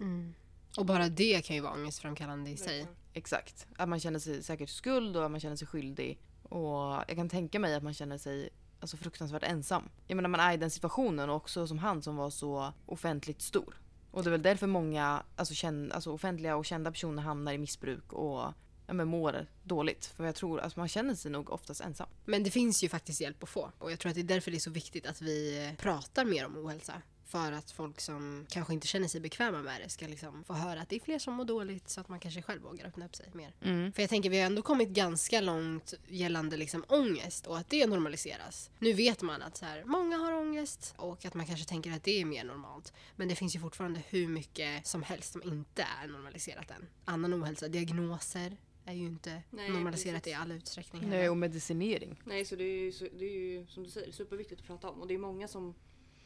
Och 0.78 0.86
bara 0.86 1.08
det 1.08 1.46
kan 1.46 1.56
ju 1.56 1.62
vara 1.62 1.72
ångestframkallande 1.72 2.50
i 2.50 2.56
sig. 2.56 2.86
Exakt. 3.12 3.66
Att 3.76 3.88
man 3.88 4.00
känner 4.00 4.18
sig 4.18 4.42
säkert 4.42 4.68
skuld 4.68 5.16
och 5.16 5.24
att 5.24 5.30
man 5.30 5.40
känner 5.40 5.56
sig 5.56 5.68
skyldig. 5.68 6.18
Och 6.42 7.04
jag 7.08 7.16
kan 7.16 7.28
tänka 7.28 7.58
mig 7.58 7.74
att 7.74 7.82
man 7.82 7.94
känner 7.94 8.18
sig 8.18 8.48
alltså, 8.80 8.96
fruktansvärt 8.96 9.42
ensam. 9.42 9.88
Jag 10.06 10.16
menar 10.16 10.28
man 10.28 10.40
är 10.40 10.52
i 10.52 10.56
den 10.56 10.70
situationen 10.70 11.30
och 11.30 11.36
också 11.36 11.66
som 11.66 11.78
han 11.78 12.02
som 12.02 12.16
var 12.16 12.30
så 12.30 12.72
offentligt 12.86 13.42
stor. 13.42 13.80
Och 14.10 14.22
det 14.22 14.28
är 14.28 14.30
väl 14.30 14.42
därför 14.42 14.66
många 14.66 15.22
alltså, 15.36 15.54
känn, 15.54 15.92
alltså, 15.92 16.12
offentliga 16.12 16.56
och 16.56 16.64
kända 16.64 16.90
personer 16.90 17.22
hamnar 17.22 17.52
i 17.52 17.58
missbruk 17.58 18.12
och 18.12 18.52
ja, 18.86 18.94
men 18.94 19.08
mår 19.08 19.46
dåligt. 19.62 20.06
För 20.06 20.24
jag 20.24 20.34
tror 20.34 20.58
att 20.58 20.64
alltså, 20.64 20.78
man 20.78 20.88
känner 20.88 21.14
sig 21.14 21.30
nog 21.30 21.50
oftast 21.50 21.80
ensam. 21.80 22.08
Men 22.24 22.42
det 22.42 22.50
finns 22.50 22.84
ju 22.84 22.88
faktiskt 22.88 23.20
hjälp 23.20 23.42
att 23.42 23.48
få. 23.48 23.72
Och 23.78 23.92
jag 23.92 23.98
tror 23.98 24.10
att 24.10 24.14
det 24.14 24.20
är 24.20 24.24
därför 24.24 24.50
det 24.50 24.56
är 24.56 24.60
så 24.60 24.70
viktigt 24.70 25.06
att 25.06 25.22
vi 25.22 25.70
pratar 25.78 26.24
mer 26.24 26.46
om 26.46 26.56
ohälsa. 26.56 27.02
för 27.26 27.52
att 27.52 27.70
folk 27.70 28.00
som 28.00 28.46
kanske 28.48 28.72
inte 28.72 28.86
känner 28.86 29.08
sig 29.08 29.20
bekväma 29.20 29.62
med 29.62 29.80
det 29.80 29.88
ska 29.88 30.06
liksom 30.06 30.44
få 30.44 30.52
höra 30.52 30.80
att 30.80 30.88
det 30.88 30.96
är 30.96 31.00
fler 31.00 31.18
som 31.18 31.34
mår 31.34 31.44
dåligt 31.44 31.88
så 31.88 32.00
att 32.00 32.08
man 32.08 32.20
kanske 32.20 32.42
själv 32.42 32.62
vågar 32.62 32.86
öppna 32.86 33.04
upp 33.06 33.16
sig 33.16 33.30
mer. 33.32 33.54
Mm. 33.62 33.92
För 33.92 34.02
jag 34.02 34.10
tänker 34.10 34.30
vi 34.30 34.38
har 34.38 34.46
ändå 34.46 34.62
kommit 34.62 34.88
ganska 34.88 35.40
långt 35.40 35.94
gällande 36.08 36.56
liksom 36.56 36.84
ångest 36.88 37.46
och 37.46 37.58
att 37.58 37.70
det 37.70 37.86
normaliseras. 37.86 38.70
Nu 38.78 38.92
vet 38.92 39.22
man 39.22 39.42
att 39.42 39.56
så 39.56 39.64
här, 39.64 39.84
många 39.84 40.16
har 40.16 40.32
ångest 40.32 40.94
och 40.96 41.24
att 41.24 41.34
man 41.34 41.46
kanske 41.46 41.66
tänker 41.66 41.92
att 41.92 42.04
det 42.04 42.20
är 42.20 42.24
mer 42.24 42.44
normalt. 42.44 42.92
Men 43.16 43.28
det 43.28 43.34
finns 43.34 43.56
ju 43.56 43.60
fortfarande 43.60 44.02
hur 44.08 44.28
mycket 44.28 44.86
som 44.86 45.02
helst 45.02 45.32
som 45.32 45.42
inte 45.42 45.86
är 46.02 46.08
normaliserat 46.08 46.70
än. 46.70 46.86
Annan 47.04 47.42
ohälsa, 47.42 47.68
diagnoser 47.68 48.56
är 48.84 48.94
ju 48.94 49.06
inte 49.06 49.42
Nej, 49.50 49.70
normaliserat 49.70 50.22
precis. 50.22 50.32
i 50.32 50.34
all 50.34 50.52
utsträckning. 50.52 51.02
Nej, 51.02 51.10
heller. 51.10 51.30
och 51.30 51.36
medicinering. 51.36 52.20
Nej, 52.24 52.44
så 52.44 52.56
det 52.56 52.64
är, 52.64 52.78
ju, 52.78 52.92
så 52.92 53.04
det 53.18 53.24
är 53.24 53.38
ju 53.38 53.66
som 53.66 53.84
du 53.84 53.90
säger 53.90 54.12
superviktigt 54.12 54.60
att 54.60 54.66
prata 54.66 54.90
om 54.90 55.00
och 55.00 55.08
det 55.08 55.14
är 55.14 55.18
många 55.18 55.48
som 55.48 55.74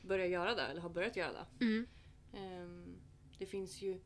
börjar 0.02 0.26
göra 0.26 0.54
det 0.54 0.62
eller 0.62 0.80
har 0.80 0.90
börjat 0.90 1.16
göra 1.16 1.32
det. 1.32 1.64
Mm. 1.64 1.86
Ehm, 2.34 2.96
det 3.38 3.46
finns 3.46 3.82
ju 3.82 4.00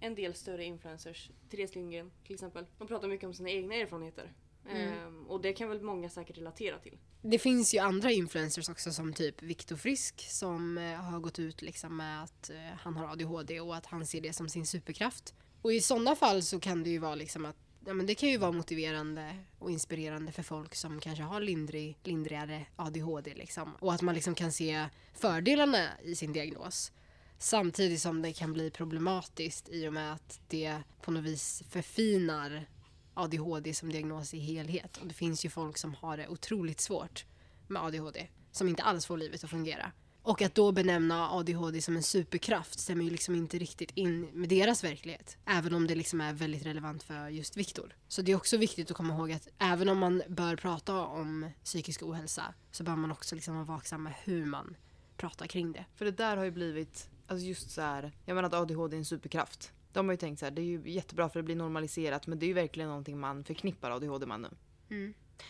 en 0.00 0.14
del 0.14 0.34
större 0.34 0.64
influencers, 0.64 1.30
Therese 1.50 1.74
Lindgren 1.74 2.10
till 2.24 2.34
exempel. 2.34 2.66
De 2.78 2.88
pratar 2.88 3.08
mycket 3.08 3.26
om 3.26 3.34
sina 3.34 3.50
egna 3.50 3.74
erfarenheter. 3.74 4.32
Ehm, 4.68 5.26
och 5.26 5.40
det 5.40 5.52
kan 5.52 5.68
väl 5.68 5.82
många 5.82 6.08
säkert 6.08 6.38
relatera 6.38 6.78
till. 6.78 6.98
Det 7.22 7.38
finns 7.38 7.74
ju 7.74 7.78
andra 7.78 8.10
influencers 8.10 8.68
också 8.68 8.92
som 8.92 9.12
typ 9.12 9.42
Viktor 9.42 9.76
Frisk 9.76 10.20
som 10.30 10.78
eh, 10.78 10.94
har 10.94 11.20
gått 11.20 11.38
ut 11.38 11.62
liksom 11.62 11.96
med 11.96 12.22
att 12.22 12.50
eh, 12.50 12.56
han 12.56 12.96
har 12.96 13.12
ADHD 13.12 13.60
och 13.60 13.76
att 13.76 13.86
han 13.86 14.06
ser 14.06 14.20
det 14.20 14.32
som 14.32 14.48
sin 14.48 14.66
superkraft. 14.66 15.34
Och 15.62 15.72
i 15.72 15.80
sådana 15.80 16.16
fall 16.16 16.42
så 16.42 16.60
kan 16.60 16.82
det 16.82 16.90
ju 16.90 16.98
vara 16.98 17.14
liksom 17.14 17.44
att 17.44 17.56
ja, 17.86 17.94
men 17.94 18.06
det 18.06 18.14
kan 18.14 18.28
ju 18.28 18.38
vara 18.38 18.52
motiverande 18.52 19.36
och 19.58 19.70
inspirerande 19.70 20.32
för 20.32 20.42
folk 20.42 20.74
som 20.74 21.00
kanske 21.00 21.24
har 21.24 21.40
lindrig, 21.40 21.98
lindrigare 22.02 22.66
ADHD 22.76 23.34
liksom. 23.34 23.74
Och 23.80 23.94
att 23.94 24.02
man 24.02 24.14
liksom 24.14 24.34
kan 24.34 24.52
se 24.52 24.88
fördelarna 25.14 25.88
i 26.02 26.16
sin 26.16 26.32
diagnos. 26.32 26.92
Samtidigt 27.38 28.00
som 28.00 28.22
det 28.22 28.32
kan 28.32 28.52
bli 28.52 28.70
problematiskt 28.70 29.68
i 29.68 29.88
och 29.88 29.92
med 29.92 30.12
att 30.12 30.40
det 30.48 30.78
på 31.02 31.10
något 31.10 31.24
vis 31.24 31.62
förfinar 31.70 32.68
ADHD 33.14 33.74
som 33.74 33.92
diagnos 33.92 34.34
i 34.34 34.38
helhet. 34.38 34.96
Och 34.96 35.06
det 35.06 35.14
finns 35.14 35.44
ju 35.44 35.50
folk 35.50 35.78
som 35.78 35.94
har 35.94 36.16
det 36.16 36.28
otroligt 36.28 36.80
svårt 36.80 37.24
med 37.68 37.82
ADHD 37.82 38.28
som 38.52 38.68
inte 38.68 38.82
alls 38.82 39.06
får 39.06 39.16
livet 39.16 39.44
att 39.44 39.50
fungera. 39.50 39.92
Och 40.24 40.42
att 40.42 40.54
då 40.54 40.72
benämna 40.72 41.30
ADHD 41.30 41.82
som 41.82 41.96
en 41.96 42.02
superkraft 42.02 42.78
stämmer 42.80 43.04
ju 43.04 43.10
liksom 43.10 43.34
inte 43.34 43.58
riktigt 43.58 43.90
in 43.94 44.20
med 44.32 44.48
deras 44.48 44.84
verklighet. 44.84 45.36
Även 45.46 45.74
om 45.74 45.86
det 45.86 45.94
liksom 45.94 46.20
är 46.20 46.32
väldigt 46.32 46.66
relevant 46.66 47.02
för 47.02 47.28
just 47.28 47.56
Viktor. 47.56 47.96
Så 48.08 48.22
det 48.22 48.32
är 48.32 48.36
också 48.36 48.56
viktigt 48.56 48.90
att 48.90 48.96
komma 48.96 49.14
ihåg 49.14 49.32
att 49.32 49.48
även 49.58 49.88
om 49.88 49.98
man 49.98 50.22
bör 50.28 50.56
prata 50.56 51.06
om 51.06 51.50
psykisk 51.64 52.02
ohälsa 52.02 52.54
så 52.70 52.84
bör 52.84 52.96
man 52.96 53.12
också 53.12 53.34
liksom 53.34 53.54
vara 53.54 53.64
vaksam 53.64 54.02
med 54.02 54.14
hur 54.24 54.46
man 54.46 54.76
pratar 55.16 55.46
kring 55.46 55.72
det. 55.72 55.84
För 55.94 56.04
det 56.04 56.10
där 56.10 56.36
har 56.36 56.44
ju 56.44 56.50
blivit, 56.50 57.10
alltså 57.26 57.46
just 57.46 57.70
så 57.70 57.80
här, 57.80 58.12
jag 58.24 58.34
menar 58.34 58.46
att 58.46 58.54
ADHD 58.54 58.96
är 58.96 58.98
en 58.98 59.04
superkraft. 59.04 59.72
De 59.92 60.06
har 60.06 60.12
ju 60.12 60.16
tänkt 60.16 60.38
så 60.38 60.46
här, 60.46 60.50
det 60.50 60.62
är 60.62 60.66
ju 60.66 60.82
jättebra 60.84 61.28
för 61.28 61.38
det 61.38 61.42
blir 61.42 61.56
normaliserat 61.56 62.26
men 62.26 62.38
det 62.38 62.46
är 62.46 62.48
ju 62.48 62.54
verkligen 62.54 62.88
någonting 62.88 63.20
man 63.20 63.44
förknippar 63.44 63.90
ADHD 63.90 64.26
med 64.26 64.40
nu. 64.40 64.48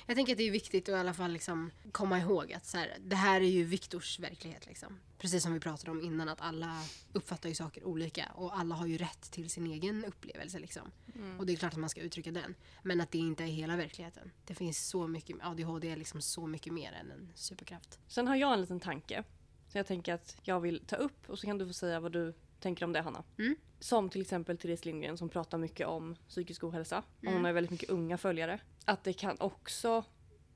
Jag 0.07 0.16
tänker 0.16 0.33
att 0.33 0.38
det 0.38 0.48
är 0.48 0.50
viktigt 0.50 0.88
att 0.88 0.92
i 0.92 0.98
alla 0.98 1.14
fall 1.14 1.33
liksom 1.33 1.70
komma 1.92 2.18
ihåg 2.18 2.52
att 2.52 2.66
så 2.66 2.78
här, 2.78 2.96
det 3.00 3.16
här 3.16 3.40
är 3.40 3.48
ju 3.48 3.64
Viktors 3.64 4.18
verklighet. 4.18 4.66
Liksom. 4.66 4.98
Precis 5.18 5.42
som 5.42 5.52
vi 5.52 5.61
pratade 5.61 5.90
om 5.90 6.00
innan, 6.00 6.28
att 6.28 6.40
alla 6.40 6.83
uppfattar 7.12 7.48
ju 7.48 7.55
saker 7.55 7.85
olika 7.85 8.31
och 8.35 8.59
alla 8.59 8.74
har 8.74 8.87
ju 8.87 8.98
rätt 8.98 9.31
till 9.31 9.50
sin 9.50 9.66
egen 9.66 10.05
upplevelse. 10.05 10.59
Liksom. 10.59 10.90
Och 11.38 11.46
det 11.46 11.52
är 11.52 11.57
klart 11.57 11.72
att 11.72 11.78
man 11.78 11.90
ska 11.90 12.00
uttrycka 12.00 12.31
den. 12.31 12.55
Men 12.83 13.00
att 13.00 13.11
det 13.11 13.18
inte 13.18 13.44
är 13.44 13.48
hela 13.48 13.76
verkligheten. 13.76 14.31
Det 14.44 14.55
finns 14.55 14.88
så 14.88 15.07
mycket, 15.07 15.37
ADHD 15.42 15.90
är 15.90 15.96
liksom 15.96 16.22
så 16.22 16.46
mycket 16.46 16.72
mer 16.72 16.92
än 16.92 17.11
en 17.11 17.33
superkraft. 17.35 17.98
Sen 18.09 18.28
har 18.28 18.37
jag 18.37 18.52
en 18.52 18.61
liten 18.61 18.81
tanke. 18.81 19.24
Så 19.68 19.78
jag 19.78 19.87
tänker 19.87 20.14
att 20.14 20.37
jag 20.42 20.61
vill 20.61 20.83
ta 20.87 20.96
upp 20.96 21.31
och 21.31 21.38
så 21.38 21.46
kan 21.46 21.59
du 21.59 21.66
få 21.66 21.72
säga 21.72 22.00
vad 22.00 22.12
du 22.12 22.35
tänker 22.62 22.85
om 22.85 22.92
det 22.92 23.01
Hanna. 23.01 23.25
Mm. 23.38 23.57
Som 23.81 24.09
till 24.09 24.20
exempel 24.20 24.59
Therese 24.59 24.85
Lindgren 24.85 25.18
som 25.18 25.29
pratar 25.29 25.59
mycket 25.59 25.87
om 25.87 26.16
psykisk 26.29 26.64
ohälsa. 26.64 26.98
Och 26.98 27.22
Mm. 27.25 27.35
hon 27.35 27.44
har 27.44 27.53
väldigt 27.53 27.70
mycket 27.70 27.90
unga 27.90 28.18
följare. 28.18 28.61
Att 28.85 29.05
det 29.05 29.12
kan 29.12 29.37
också, 29.40 30.05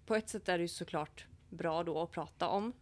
på 0.07 0.14
ett 0.14 0.29
sätt 0.29 0.49
är 0.49 0.59
det 0.59 0.62
ju 0.62 0.69
såklart 0.69 1.27
bra 1.49 1.83
då 1.83 2.03
att 2.03 2.11
prata 2.11 2.49
om 2.49 2.73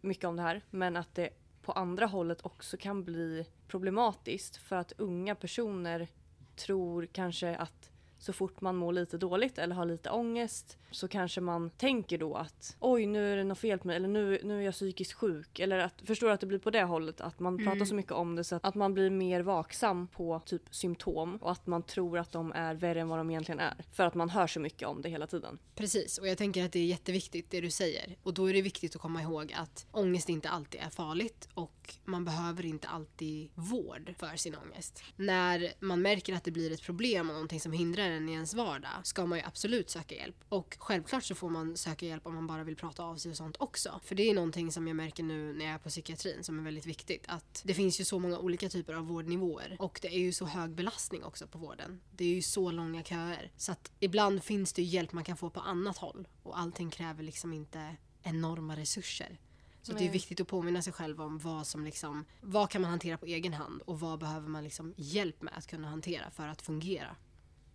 mycket 0.00 0.24
om 0.24 0.36
det 0.36 0.42
här. 0.42 0.62
Men 0.70 0.96
att 0.96 1.14
det 1.14 1.30
på 1.62 1.72
andra 1.72 2.06
hållet 2.06 2.40
också 2.46 2.76
kan 2.76 3.04
bli 3.04 3.46
problematiskt 3.68 4.56
för 4.56 4.76
att 4.76 4.92
unga 4.98 5.34
personer 5.34 6.08
tror 6.56 7.06
kanske 7.06 7.56
att 7.56 7.90
så 8.18 8.32
fort 8.32 8.60
man 8.60 8.76
mår 8.76 8.92
lite 8.92 9.18
dåligt 9.18 9.58
eller 9.58 9.74
har 9.74 9.86
lite 9.86 10.10
ångest 10.10 10.78
så 10.90 11.08
kanske 11.08 11.40
man 11.40 11.70
tänker 11.70 12.18
då 12.18 12.34
att 12.34 12.76
oj 12.80 13.06
nu 13.06 13.32
är 13.32 13.36
det 13.36 13.44
något 13.44 13.58
fel 13.58 13.78
på 13.78 13.86
mig 13.86 13.96
eller 13.96 14.08
nu, 14.08 14.40
nu 14.44 14.58
är 14.60 14.64
jag 14.64 14.74
psykiskt 14.74 15.12
sjuk. 15.12 15.58
Eller 15.58 15.78
att, 15.78 16.02
förstår 16.04 16.30
att 16.30 16.40
det 16.40 16.46
blir 16.46 16.58
på 16.58 16.70
det 16.70 16.82
hållet 16.82 17.20
att 17.20 17.40
man 17.40 17.64
pratar 17.64 17.84
så 17.84 17.94
mycket 17.94 18.12
om 18.12 18.36
det 18.36 18.44
så 18.44 18.56
att, 18.56 18.64
att 18.64 18.74
man 18.74 18.94
blir 18.94 19.10
mer 19.10 19.40
vaksam 19.40 20.08
på 20.08 20.40
typ 20.46 20.62
symptom 20.70 21.36
och 21.36 21.52
att 21.52 21.66
man 21.66 21.82
tror 21.82 22.18
att 22.18 22.32
de 22.32 22.52
är 22.52 22.74
värre 22.74 23.00
än 23.00 23.08
vad 23.08 23.18
de 23.18 23.30
egentligen 23.30 23.60
är. 23.60 23.84
För 23.92 24.06
att 24.06 24.14
man 24.14 24.30
hör 24.30 24.46
så 24.46 24.60
mycket 24.60 24.88
om 24.88 25.02
det 25.02 25.08
hela 25.08 25.26
tiden. 25.26 25.58
Precis, 25.74 26.18
och 26.18 26.28
jag 26.28 26.38
tänker 26.38 26.64
att 26.64 26.72
det 26.72 26.78
är 26.78 26.86
jätteviktigt 26.86 27.50
det 27.50 27.60
du 27.60 27.70
säger. 27.70 28.16
Och 28.22 28.34
då 28.34 28.48
är 28.48 28.52
det 28.52 28.62
viktigt 28.62 28.96
att 28.96 29.02
komma 29.02 29.22
ihåg 29.22 29.54
att 29.56 29.86
ångest 29.92 30.28
inte 30.28 30.48
alltid 30.48 30.80
är 30.80 30.90
farligt 30.90 31.48
och 31.54 31.94
man 32.04 32.24
behöver 32.24 32.66
inte 32.66 32.88
alltid 32.88 33.50
vård 33.54 34.14
för 34.18 34.36
sin 34.36 34.54
ångest. 34.54 35.02
När 35.16 35.72
man 35.80 36.02
märker 36.02 36.34
att 36.34 36.44
det 36.44 36.50
blir 36.50 36.72
ett 36.72 36.82
problem 36.82 37.28
och 37.28 37.34
någonting 37.34 37.60
som 37.60 37.72
hindrar 37.72 38.07
en 38.10 38.28
i 38.28 38.32
ens 38.32 38.54
vardag 38.54 38.90
ska 39.02 39.26
man 39.26 39.38
ju 39.38 39.44
absolut 39.44 39.90
söka 39.90 40.14
hjälp. 40.14 40.36
Och 40.48 40.76
självklart 40.80 41.24
så 41.24 41.34
får 41.34 41.50
man 41.50 41.76
söka 41.76 42.06
hjälp 42.06 42.26
om 42.26 42.34
man 42.34 42.46
bara 42.46 42.64
vill 42.64 42.76
prata 42.76 43.02
av 43.02 43.16
sig 43.16 43.30
och 43.30 43.36
sånt 43.36 43.56
också. 43.60 44.00
För 44.04 44.14
det 44.14 44.30
är 44.30 44.34
någonting 44.34 44.72
som 44.72 44.88
jag 44.88 44.96
märker 44.96 45.22
nu 45.22 45.52
när 45.52 45.64
jag 45.64 45.74
är 45.74 45.78
på 45.78 45.88
psykiatrin 45.88 46.44
som 46.44 46.58
är 46.58 46.62
väldigt 46.62 46.86
viktigt. 46.86 47.24
Att 47.28 47.62
det 47.64 47.74
finns 47.74 48.00
ju 48.00 48.04
så 48.04 48.18
många 48.18 48.38
olika 48.38 48.68
typer 48.68 48.94
av 48.94 49.06
vårdnivåer 49.06 49.76
och 49.78 49.98
det 50.02 50.08
är 50.08 50.18
ju 50.18 50.32
så 50.32 50.44
hög 50.44 50.70
belastning 50.70 51.24
också 51.24 51.46
på 51.46 51.58
vården. 51.58 52.00
Det 52.10 52.24
är 52.24 52.34
ju 52.34 52.42
så 52.42 52.70
långa 52.70 53.02
köer. 53.02 53.52
Så 53.56 53.72
att 53.72 53.90
ibland 54.00 54.44
finns 54.44 54.72
det 54.72 54.82
ju 54.82 54.88
hjälp 54.88 55.12
man 55.12 55.24
kan 55.24 55.36
få 55.36 55.50
på 55.50 55.60
annat 55.60 55.98
håll 55.98 56.28
och 56.42 56.58
allting 56.58 56.90
kräver 56.90 57.22
liksom 57.22 57.52
inte 57.52 57.96
enorma 58.22 58.76
resurser. 58.76 59.38
Så 59.82 59.94
det 59.94 60.06
är 60.06 60.10
viktigt 60.10 60.40
att 60.40 60.48
påminna 60.48 60.82
sig 60.82 60.92
själv 60.92 61.20
om 61.20 61.38
vad 61.38 61.66
som 61.66 61.84
liksom, 61.84 62.24
vad 62.40 62.70
kan 62.70 62.82
man 62.82 62.90
hantera 62.90 63.18
på 63.18 63.26
egen 63.26 63.52
hand 63.52 63.82
och 63.82 64.00
vad 64.00 64.18
behöver 64.18 64.48
man 64.48 64.64
liksom 64.64 64.94
hjälp 64.96 65.42
med 65.42 65.52
att 65.56 65.66
kunna 65.66 65.88
hantera 65.88 66.30
för 66.30 66.48
att 66.48 66.62
fungera. 66.62 67.16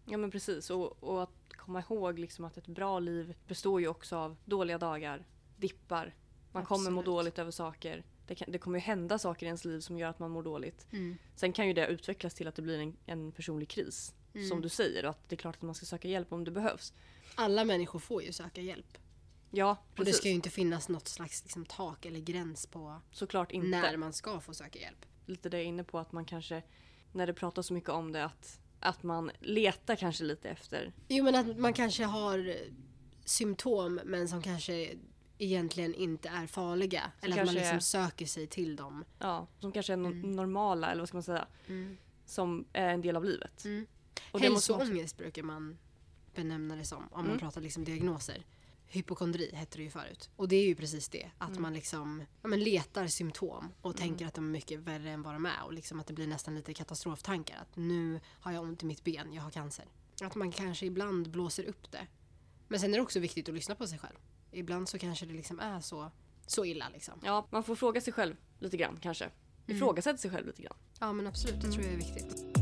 Ja 0.05 0.17
men 0.17 0.31
precis 0.31 0.69
och, 0.69 1.03
och 1.03 1.23
att 1.23 1.53
komma 1.55 1.79
ihåg 1.79 2.19
liksom 2.19 2.45
att 2.45 2.57
ett 2.57 2.67
bra 2.67 2.99
liv 2.99 3.35
består 3.47 3.81
ju 3.81 3.87
också 3.87 4.15
av 4.15 4.35
dåliga 4.45 4.77
dagar, 4.77 5.25
dippar. 5.57 6.15
Man 6.51 6.65
kommer 6.65 6.91
må 6.91 6.99
Absolut. 6.99 7.05
dåligt 7.05 7.39
över 7.39 7.51
saker. 7.51 8.03
Det, 8.27 8.35
kan, 8.35 8.51
det 8.51 8.57
kommer 8.57 8.79
ju 8.79 8.83
hända 8.83 9.19
saker 9.19 9.45
i 9.45 9.47
ens 9.47 9.65
liv 9.65 9.79
som 9.79 9.97
gör 9.97 10.09
att 10.09 10.19
man 10.19 10.31
mår 10.31 10.43
dåligt. 10.43 10.87
Mm. 10.91 11.17
Sen 11.35 11.53
kan 11.53 11.67
ju 11.67 11.73
det 11.73 11.87
utvecklas 11.87 12.33
till 12.33 12.47
att 12.47 12.55
det 12.55 12.61
blir 12.61 12.79
en, 12.79 12.97
en 13.05 13.31
personlig 13.31 13.69
kris. 13.69 14.13
Som 14.49 14.61
du 14.61 14.69
säger 14.69 15.03
och 15.03 15.09
att 15.09 15.29
det 15.29 15.35
är 15.35 15.37
klart 15.37 15.55
att 15.55 15.61
man 15.61 15.75
ska 15.75 15.85
söka 15.85 16.07
hjälp 16.07 16.33
om 16.33 16.43
det 16.43 16.51
behövs. 16.51 16.93
Alla 17.35 17.63
människor 17.65 17.99
får 17.99 18.23
ju 18.23 18.31
söka 18.31 18.61
hjälp. 18.61 18.97
Ja 19.51 19.71
Och 19.71 19.77
det 19.95 19.95
precis. 19.95 20.17
ska 20.17 20.27
ju 20.27 20.33
inte 20.33 20.49
finnas 20.49 20.89
något 20.89 21.07
slags 21.07 21.43
liksom, 21.43 21.65
tak 21.65 22.05
eller 22.05 22.19
gräns 22.19 22.67
på 22.67 23.01
Såklart 23.11 23.51
inte. 23.51 23.67
när 23.67 23.97
man 23.97 24.13
ska 24.13 24.39
få 24.39 24.53
söka 24.53 24.79
hjälp. 24.79 25.05
Lite 25.25 25.49
det 25.49 25.57
jag 25.57 25.63
är 25.63 25.67
inne 25.67 25.83
på 25.83 25.99
att 25.99 26.11
man 26.11 26.25
kanske 26.25 26.63
när 27.11 27.27
det 27.27 27.33
pratas 27.33 27.67
så 27.67 27.73
mycket 27.73 27.89
om 27.89 28.11
det 28.11 28.25
att, 28.25 28.59
att 28.83 29.03
man 29.03 29.31
letar 29.39 29.95
kanske 29.95 30.23
lite 30.23 30.49
efter. 30.49 30.93
Jo 31.07 31.23
men 31.23 31.35
att 31.35 31.57
man 31.57 31.73
kanske 31.73 32.03
har 32.03 32.55
symptom 33.25 33.99
men 34.05 34.27
som 34.27 34.41
kanske 34.41 34.93
egentligen 35.37 35.93
inte 35.95 36.29
är 36.29 36.47
farliga. 36.47 37.01
Som 37.19 37.25
eller 37.31 37.41
att 37.41 37.45
man 37.45 37.55
liksom 37.55 37.75
är- 37.75 37.79
söker 37.79 38.25
sig 38.25 38.47
till 38.47 38.75
dem. 38.75 39.03
Ja, 39.19 39.47
som 39.59 39.71
kanske 39.71 39.93
är 39.93 39.97
no- 39.97 40.11
Mm. 40.11 40.31
normala 40.31 40.91
eller 40.91 41.01
vad 41.01 41.07
ska 41.07 41.15
man 41.15 41.23
säga. 41.23 41.47
Som 42.25 42.65
är 42.73 42.89
en 42.89 43.01
del 43.01 43.15
av 43.15 43.25
livet. 43.25 43.65
Mm. 43.65 43.85
Och 44.31 44.41
man 44.41 44.51
också- 44.53 44.73
Hälsoångest 44.77 45.17
brukar 45.17 45.43
man 45.43 45.77
benämna 46.35 46.75
det 46.75 46.85
som 46.85 46.97
om 47.03 47.07
man 47.11 47.25
Mm. 47.25 47.39
pratar 47.39 47.61
liksom 47.61 47.83
diagnoser. 47.83 48.43
Hypokondri 48.93 49.55
hette 49.55 49.77
det 49.77 49.83
ju 49.83 49.89
förut. 49.89 50.29
Och 50.35 50.47
det 50.47 50.55
är 50.55 50.65
ju 50.65 50.75
precis 50.75 51.09
det. 51.09 51.29
Att 51.37 51.49
Mm. 51.49 51.61
man 51.61 51.73
liksom 51.73 52.23
ja, 52.41 52.47
men 52.47 52.59
letar 52.63 53.07
symptom 53.07 53.73
och 53.81 53.97
tänker 53.97 54.25
att 54.27 54.33
de 54.33 54.45
är 54.45 54.49
mycket 54.51 54.79
värre 54.79 55.09
än 55.11 55.21
vad 55.23 55.33
de 55.35 55.45
är. 55.45 55.63
Och 55.65 55.73
liksom 55.73 55.99
att 55.99 56.07
det 56.07 56.13
blir 56.13 56.27
nästan 56.27 56.55
lite 56.55 56.73
katastroftankar. 56.73 57.57
Att 57.61 57.75
nu 57.75 58.19
har 58.39 58.51
jag 58.51 58.63
ont 58.63 58.83
i 58.83 58.85
mitt 58.85 59.03
ben, 59.03 59.33
jag 59.33 59.41
har 59.43 59.51
cancer. 59.51 59.85
Att 60.21 60.35
man 60.35 60.51
kanske 60.51 60.85
ibland 60.85 61.29
blåser 61.31 61.63
upp 61.63 61.91
det. 61.91 62.07
Men 62.67 62.79
sen 62.79 62.93
är 62.93 62.97
det 62.97 63.03
också 63.03 63.19
viktigt 63.19 63.49
att 63.49 63.55
lyssna 63.55 63.75
på 63.75 63.87
sig 63.87 63.99
själv. 63.99 64.15
Ibland 64.51 64.89
så 64.89 64.99
kanske 64.99 65.25
det 65.25 65.33
liksom 65.33 65.59
är 65.59 65.79
så, 65.79 66.11
så 66.47 66.65
illa 66.65 66.89
liksom. 66.93 67.13
Ja, 67.23 67.47
man 67.51 67.63
får 67.63 67.75
fråga 67.75 68.01
sig 68.01 68.13
själv 68.13 68.35
lite 68.59 68.77
grann 68.77 68.97
kanske. 69.01 69.25
Mm. 69.25 69.77
Ifrågasätta 69.77 70.17
sig 70.17 70.31
själv 70.31 70.47
lite 70.47 70.61
grann. 70.61 70.77
Ja 70.99 71.13
men 71.13 71.27
absolut, 71.27 71.61
det 71.61 71.71
tror 71.71 71.83
jag 71.85 71.93
är 71.93 71.97
viktigt. 71.97 72.52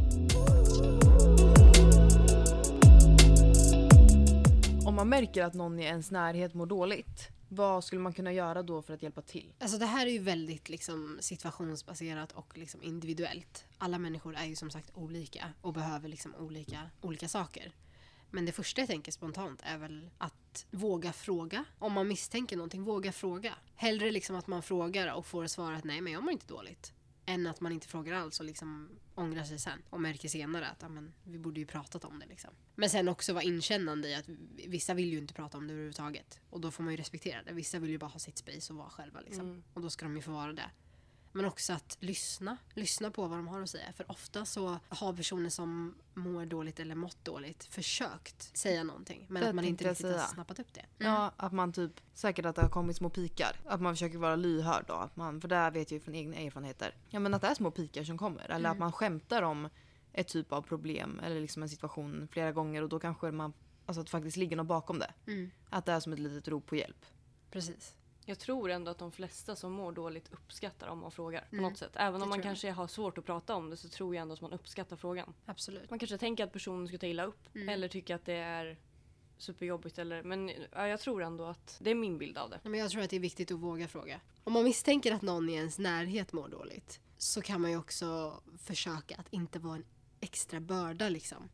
Om 4.86 4.96
man 4.96 5.10
märker 5.10 5.44
att 5.44 5.54
någon 5.54 5.80
i 5.80 5.84
ens 5.84 6.12
närhet 6.12 6.54
mår 6.54 6.65
dåligt, 6.65 7.30
vad 7.50 7.84
skulle 7.84 8.02
man 8.02 8.13
kunna 8.13 8.34
göra 8.34 8.63
då 8.63 8.82
för 8.82 8.94
att 8.94 9.04
hjälpa 9.04 9.22
till? 9.22 9.54
Alltså 9.60 9.78
det 9.78 9.86
här 9.86 10.08
är 10.08 10.12
ju 10.12 10.20
väldigt 10.20 10.70
liksom 10.70 11.17
situationsbaserat 11.22 12.32
och 12.32 12.58
liksom 12.58 12.84
individuellt. 12.84 13.65
Alla 13.78 14.00
människor 14.00 14.36
är 14.36 14.46
ju 14.46 14.56
som 14.56 14.70
sagt 14.70 14.91
olika 14.94 15.46
och 15.62 15.74
behöver 15.74 16.10
liksom 16.10 16.36
olika, 16.36 16.89
olika 17.02 17.28
saker. 17.28 17.72
Men 18.30 18.46
det 18.46 18.52
första 18.52 18.82
jag 18.82 18.88
tänker 18.88 19.12
spontant 19.12 19.62
är 19.63 19.78
väl 19.78 20.10
att 20.17 20.65
våga 20.72 21.13
fråga. 21.13 21.65
Om 21.80 21.94
man 21.94 22.08
misstänker 22.08 22.58
någonting, 22.58 22.84
våga 22.84 23.12
fråga. 23.12 23.54
Hellre 23.76 24.12
liksom 24.12 24.36
att 24.36 24.48
man 24.48 24.63
frågar 24.63 25.13
och 25.13 25.26
får 25.26 25.48
svaret 25.48 25.84
nej 25.84 26.02
men 26.02 26.13
jag 26.13 26.24
mår 26.24 26.32
inte 26.32 26.48
dåligt. 26.48 26.94
Än 27.32 27.48
att 27.48 27.62
man 27.62 27.72
inte 27.72 27.88
frågar 27.88 28.13
alls 28.13 28.39
och 28.39 28.46
liksom 28.46 28.89
ångrar 29.15 29.44
sig 29.44 29.60
sen 29.60 29.82
och 29.89 30.02
märker 30.02 30.30
senare 30.30 30.67
att 30.67 30.84
amen, 30.84 31.13
vi 31.24 31.39
borde 31.39 31.60
ju 31.60 31.65
pratat 31.65 32.06
om 32.06 32.20
det. 32.20 32.26
Liksom. 32.26 32.50
Men 32.76 32.89
sen 32.89 33.08
också 33.08 33.34
vara 33.34 33.44
inkännande 33.44 34.10
i 34.10 34.15
att 34.15 34.26
vissa 34.67 34.94
vill 34.94 35.12
ju 35.12 35.17
inte 35.17 35.34
prata 35.34 35.58
om 35.58 35.67
det 35.67 35.74
överhuvudtaget. 35.74 36.39
Och 36.50 36.62
då 36.62 36.72
får 36.72 36.84
man 36.84 36.94
ju 36.94 36.98
respektera 36.98 37.44
det. 37.44 37.54
Vissa 37.54 37.80
vill 37.80 37.89
ju 37.89 37.98
bara 37.98 38.10
ha 38.10 38.20
sitt 38.20 38.38
space 38.38 38.74
och 38.74 38.80
vara 38.80 38.89
själva. 38.89 39.20
Liksom. 39.22 39.46
Mm. 39.46 39.63
Och 39.74 39.82
då 39.82 39.89
ska 39.89 40.06
de 40.06 40.15
ju 40.15 40.22
få 40.22 40.32
vara 40.32 40.54
det. 40.54 40.72
Men 41.32 41.46
också 41.46 41.74
att 41.74 41.98
lyssna. 42.00 42.58
Lyssna 42.74 43.12
på 43.12 43.28
vad 43.28 43.38
de 43.38 43.48
har 43.48 43.62
att 43.62 43.70
säga. 43.70 43.94
För 43.94 44.12
ofta 44.12 44.46
så 44.46 44.80
har 44.89 45.13
personer 45.13 45.50
som 45.50 45.96
mår 46.13 46.46
dåligt 46.46 46.80
eller 46.80 46.96
mått 46.96 47.26
dåligt 47.26 47.63
försökt 47.63 48.58
säga 48.58 48.84
någonting. 48.84 49.26
Men 49.30 49.41
Det 49.44 49.50
att 49.50 49.56
man 49.56 49.65
inte 49.65 49.89
riktigt 49.89 50.06
har 50.06 50.13
säga. 50.13 50.28
snappat 50.28 50.60
upp 50.60 50.74
det. 50.74 50.86
Ja, 50.98 51.32
att 51.38 51.54
man 51.54 51.74
typ, 51.74 52.02
säkert 52.13 52.46
att 52.46 52.56
det 52.56 52.62
har 52.62 52.70
kommit 52.70 52.98
små 52.98 53.10
pikar. 53.10 53.60
Att 53.65 53.82
man 53.82 53.94
försöker 53.94 54.17
vara 54.17 54.36
lyhörd 54.36 54.86
då. 54.88 54.94
Att 54.94 55.15
man, 55.15 55.41
för 55.41 55.48
det 55.48 55.70
vet 55.70 55.91
jag 55.91 55.98
ju 55.98 56.00
från 56.04 56.15
egna 56.15 56.36
erfarenheter. 56.36 56.96
Ja 57.10 57.20
men 57.20 57.34
att 57.34 57.41
det 57.41 57.48
är 57.48 57.56
små 57.56 57.72
pikar 57.72 58.04
som 58.04 58.17
kommer. 58.17 58.52
Eller 58.52 58.70
att 58.70 58.78
man 58.80 58.91
skämtar 58.91 59.41
om 59.41 59.70
ett 60.13 60.28
typ 60.28 60.52
av 60.52 60.62
problem 60.62 61.20
eller 61.24 61.41
liksom 61.41 61.63
en 61.63 61.70
situation 61.70 62.28
flera 62.32 62.52
gånger 62.52 62.82
och 62.82 62.89
då 62.89 63.00
kanske 63.00 63.32
man, 63.32 63.54
alltså 63.86 64.02
att 64.02 64.08
det 64.08 64.12
faktiskt 64.12 64.38
ligger 64.38 64.56
något 64.56 64.67
bakom 64.67 65.00
det. 65.00 65.13
Mm. 65.28 65.52
Att 65.70 65.86
det 65.86 65.91
är 65.91 66.00
som 66.00 66.13
ett 66.13 66.20
litet 66.20 66.48
rop 66.48 66.65
på 66.65 66.76
hjälp. 66.76 67.06
Precis. 67.52 67.96
Jag 68.32 68.39
tror 68.39 68.72
ändå 68.72 68.91
att 68.91 68.98
de 68.98 69.12
flesta 69.12 69.56
som 69.56 69.72
mår 69.72 69.91
dåligt 69.91 70.32
uppskattar 70.34 70.88
om 70.88 71.00
man 71.00 71.12
frågar 71.12 71.41
på 71.41 71.56
Mm, 71.56 71.63
något 71.70 71.78
sätt. 71.78 71.91
Även 71.96 72.20
det 72.20 72.24
om 72.24 72.30
man 72.30 72.38
tror 72.38 72.38
jag. 72.38 72.44
kanske 72.44 72.72
har 72.72 72.88
svårt 72.88 73.17
att 73.17 73.26
prata 73.26 73.56
om 73.56 73.70
det 73.70 73.78
så 73.78 73.89
tror 73.89 74.15
jag 74.15 74.22
ändå 74.22 74.34
att 74.34 74.41
man 74.41 74.54
uppskattar 74.54 74.96
frågan. 74.96 75.34
Absolut. 75.46 75.89
Man 75.89 76.00
kanske 76.00 76.17
tänker 76.17 76.44
att 76.44 76.54
personen 76.54 76.88
ska 76.88 76.98
ta 76.98 77.06
illa 77.06 77.24
upp 77.24 77.56
Mm. 77.56 77.70
eller 77.70 77.88
tycker 77.88 78.15
att 78.15 78.26
det 78.26 78.34
är 78.34 78.78
superjobbigt 79.38 80.00
eller 80.00 80.24
men 80.24 80.52
ja, 80.72 80.88
jag 80.88 81.00
tror 81.00 81.24
ändå 81.24 81.44
att 81.46 81.78
det 81.82 81.91
är 81.91 81.96
min 81.96 82.17
bild 82.17 82.38
av 82.38 82.50
det. 82.50 82.60
Men 82.63 82.80
jag 82.80 82.89
tror 82.91 83.02
att 83.04 83.10
det 83.10 83.15
är 83.15 83.20
viktigt 83.20 83.52
att 83.52 83.60
våga 83.60 83.88
fråga. 83.88 84.20
Om 84.44 84.54
man 84.54 84.63
misstänker 84.63 85.12
att 85.13 85.22
någon 85.22 85.50
i 85.50 85.54
ens 85.54 85.80
närhet 85.80 86.34
mår 86.34 86.48
dåligt 86.48 87.00
så 87.17 87.41
kan 87.41 87.62
man 87.62 87.72
ju 87.72 87.78
också 87.78 88.39
försöka 88.58 89.15
att 89.15 89.28
inte 89.34 89.60
vara 89.60 89.76
en 89.76 89.86
extra 90.20 90.60
börda 90.60 91.10
liksom. 91.10 91.50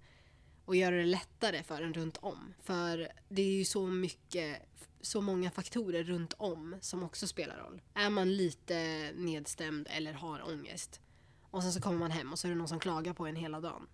Och 0.67 0.75
göra 0.75 0.95
det 0.95 1.05
lättare 1.05 1.63
för 1.63 1.81
en 1.81 1.93
runt 1.93 2.17
om. 2.17 2.53
För 2.63 3.11
det 3.29 3.41
är 3.41 3.57
ju 3.57 3.65
så 3.65 3.87
mycket, 3.87 4.61
så 5.01 5.21
många 5.21 5.51
faktorer 5.51 6.03
runt 6.03 6.33
om 6.37 6.75
som 6.81 7.03
också 7.03 7.27
spelar 7.27 7.57
roll. 7.57 7.81
Är 7.93 8.09
man 8.09 8.33
lite 8.33 9.11
nedstämd 9.15 9.87
eller 9.89 10.13
har 10.13 10.49
ångest 10.49 11.01
och 11.51 11.63
sen 11.63 11.71
så 11.71 11.81
kommer 11.81 11.97
man 11.97 12.11
hem 12.11 12.31
och 12.31 12.39
så 12.39 12.47
är 12.47 12.49
det 12.49 12.57
någon 12.57 12.67
som 12.67 12.79
klagar 12.79 13.13
på 13.13 13.25
en 13.25 13.35
hela 13.35 13.59
dagen. 13.59 13.87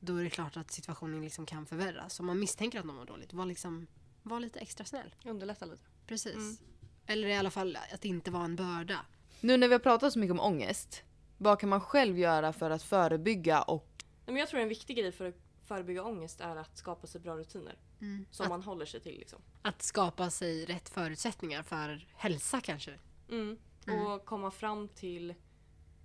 Då 0.00 0.16
är 0.16 0.24
det 0.24 0.30
klart 0.30 0.56
att 0.56 0.70
situationen 0.70 1.22
liksom 1.22 1.46
kan 1.46 1.66
förvärras. 1.66 2.20
Om 2.20 2.26
man 2.26 2.38
misstänker 2.38 2.78
att 2.78 2.84
någon 2.84 2.96
mår 2.96 3.04
dåligt, 3.04 3.32
var, 3.32 3.46
liksom, 3.46 3.86
var 4.22 4.40
lite 4.40 4.58
extra 4.58 4.84
snäll. 4.84 5.14
Underlätta 5.24 5.66
lite. 5.66 5.82
Precis. 6.06 6.34
Mm. 6.34 6.56
Eller 7.06 7.28
i 7.28 7.36
alla 7.36 7.50
fall 7.50 7.78
att 7.92 8.04
inte 8.04 8.30
vara 8.30 8.44
en 8.44 8.56
börda. 8.56 8.98
Nu 9.40 9.56
när 9.56 9.68
vi 9.68 9.74
har 9.74 9.80
pratat 9.80 10.12
så 10.12 10.18
mycket 10.18 10.32
om 10.32 10.40
ångest, 10.40 11.02
vad 11.38 11.60
kan 11.60 11.68
man 11.68 11.80
själv 11.80 12.18
göra 12.18 12.52
för 12.52 12.70
att 12.70 12.82
förebygga 12.82 13.62
och 13.62 14.04
jag 14.26 14.48
tror 14.48 14.60
en 14.60 14.68
viktig 14.68 14.96
grej 14.96 15.12
för 15.12 15.28
att 15.28 15.47
förebygga 15.68 16.04
ångest 16.04 16.40
är 16.40 16.56
att 16.56 16.76
skapa 16.76 17.06
sig 17.06 17.20
bra 17.20 17.36
rutiner 17.36 17.78
som 18.30 18.44
Att, 18.44 18.50
man 18.50 18.62
håller 18.62 18.86
sig 18.86 19.00
till. 19.00 19.18
Liksom. 19.18 19.38
att 19.62 19.82
skapa 19.82 20.30
sig 20.30 20.64
rätt 20.64 20.88
förutsättningar 20.88 21.62
för 21.62 22.06
hälsa 22.12 22.60
kanske. 22.60 22.98
Mm. 23.28 23.58
Mm. 23.86 24.06
Och 24.06 24.24
komma 24.24 24.50
fram 24.50 24.88
till 24.88 25.34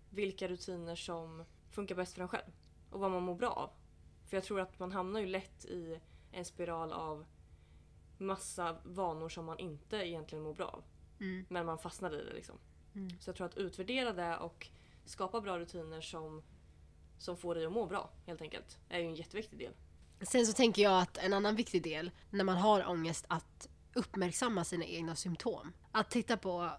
vilka 0.10 0.48
rutiner 0.48 0.96
som 0.96 1.46
funkar 1.72 1.96
bäst 1.96 2.14
för 2.14 2.22
en 2.22 2.28
själv 2.28 2.52
och 2.90 3.00
vad 3.00 3.12
man 3.12 3.24
mår 3.24 3.36
bra 3.36 3.50
av. 3.50 3.70
För 4.30 4.38
jag 4.38 4.44
tror 4.44 4.60
att 4.60 4.80
man 4.80 4.92
hamnar 4.92 5.20
ju 5.20 5.28
lätt 5.28 5.66
i 5.66 6.00
en 6.32 6.46
spiral 6.46 6.92
av 6.92 7.26
massa 8.18 8.78
vanor 8.84 9.30
som 9.30 9.46
man 9.46 9.60
inte 9.60 9.98
egentligen 9.98 10.44
mår 10.44 10.54
bra 10.54 10.66
av. 10.66 10.84
Mm. 11.20 11.46
Men 11.50 11.66
man 11.66 11.78
fastnar 11.78 12.22
i 12.22 12.24
det 12.26 12.34
liksom. 12.34 12.56
Mm. 12.96 13.10
Så 13.20 13.30
jag 13.30 13.36
tror 13.36 13.48
att 13.48 13.58
utvärdera 13.58 14.14
det 14.14 14.38
och 14.38 14.68
skapa 15.06 15.42
bra 15.42 15.60
rutiner 15.60 16.02
som, 16.02 16.44
som 17.18 17.38
får 17.38 17.56
dig 17.56 17.66
att 17.66 17.72
må 17.72 17.86
bra 17.86 18.10
helt 18.26 18.42
enkelt 18.42 18.78
är 18.90 19.00
ju 19.00 19.06
en 19.06 19.16
jätteviktig 19.16 19.60
del. 19.60 19.74
Sen 20.22 20.46
så 20.46 20.54
tänker 20.54 20.82
jag 20.82 21.02
att 21.02 21.18
en 21.18 21.34
annan 21.34 21.56
viktig 21.56 21.84
del 21.84 22.12
när 22.30 22.44
man 22.44 22.58
har 22.58 22.90
ångest 22.90 23.26
att 23.28 23.70
uppmärksamma 23.94 24.64
sina 24.64 24.86
egna 24.86 25.16
symptom. 25.16 25.74
Att 25.92 26.10
titta 26.10 26.38
på, 26.38 26.72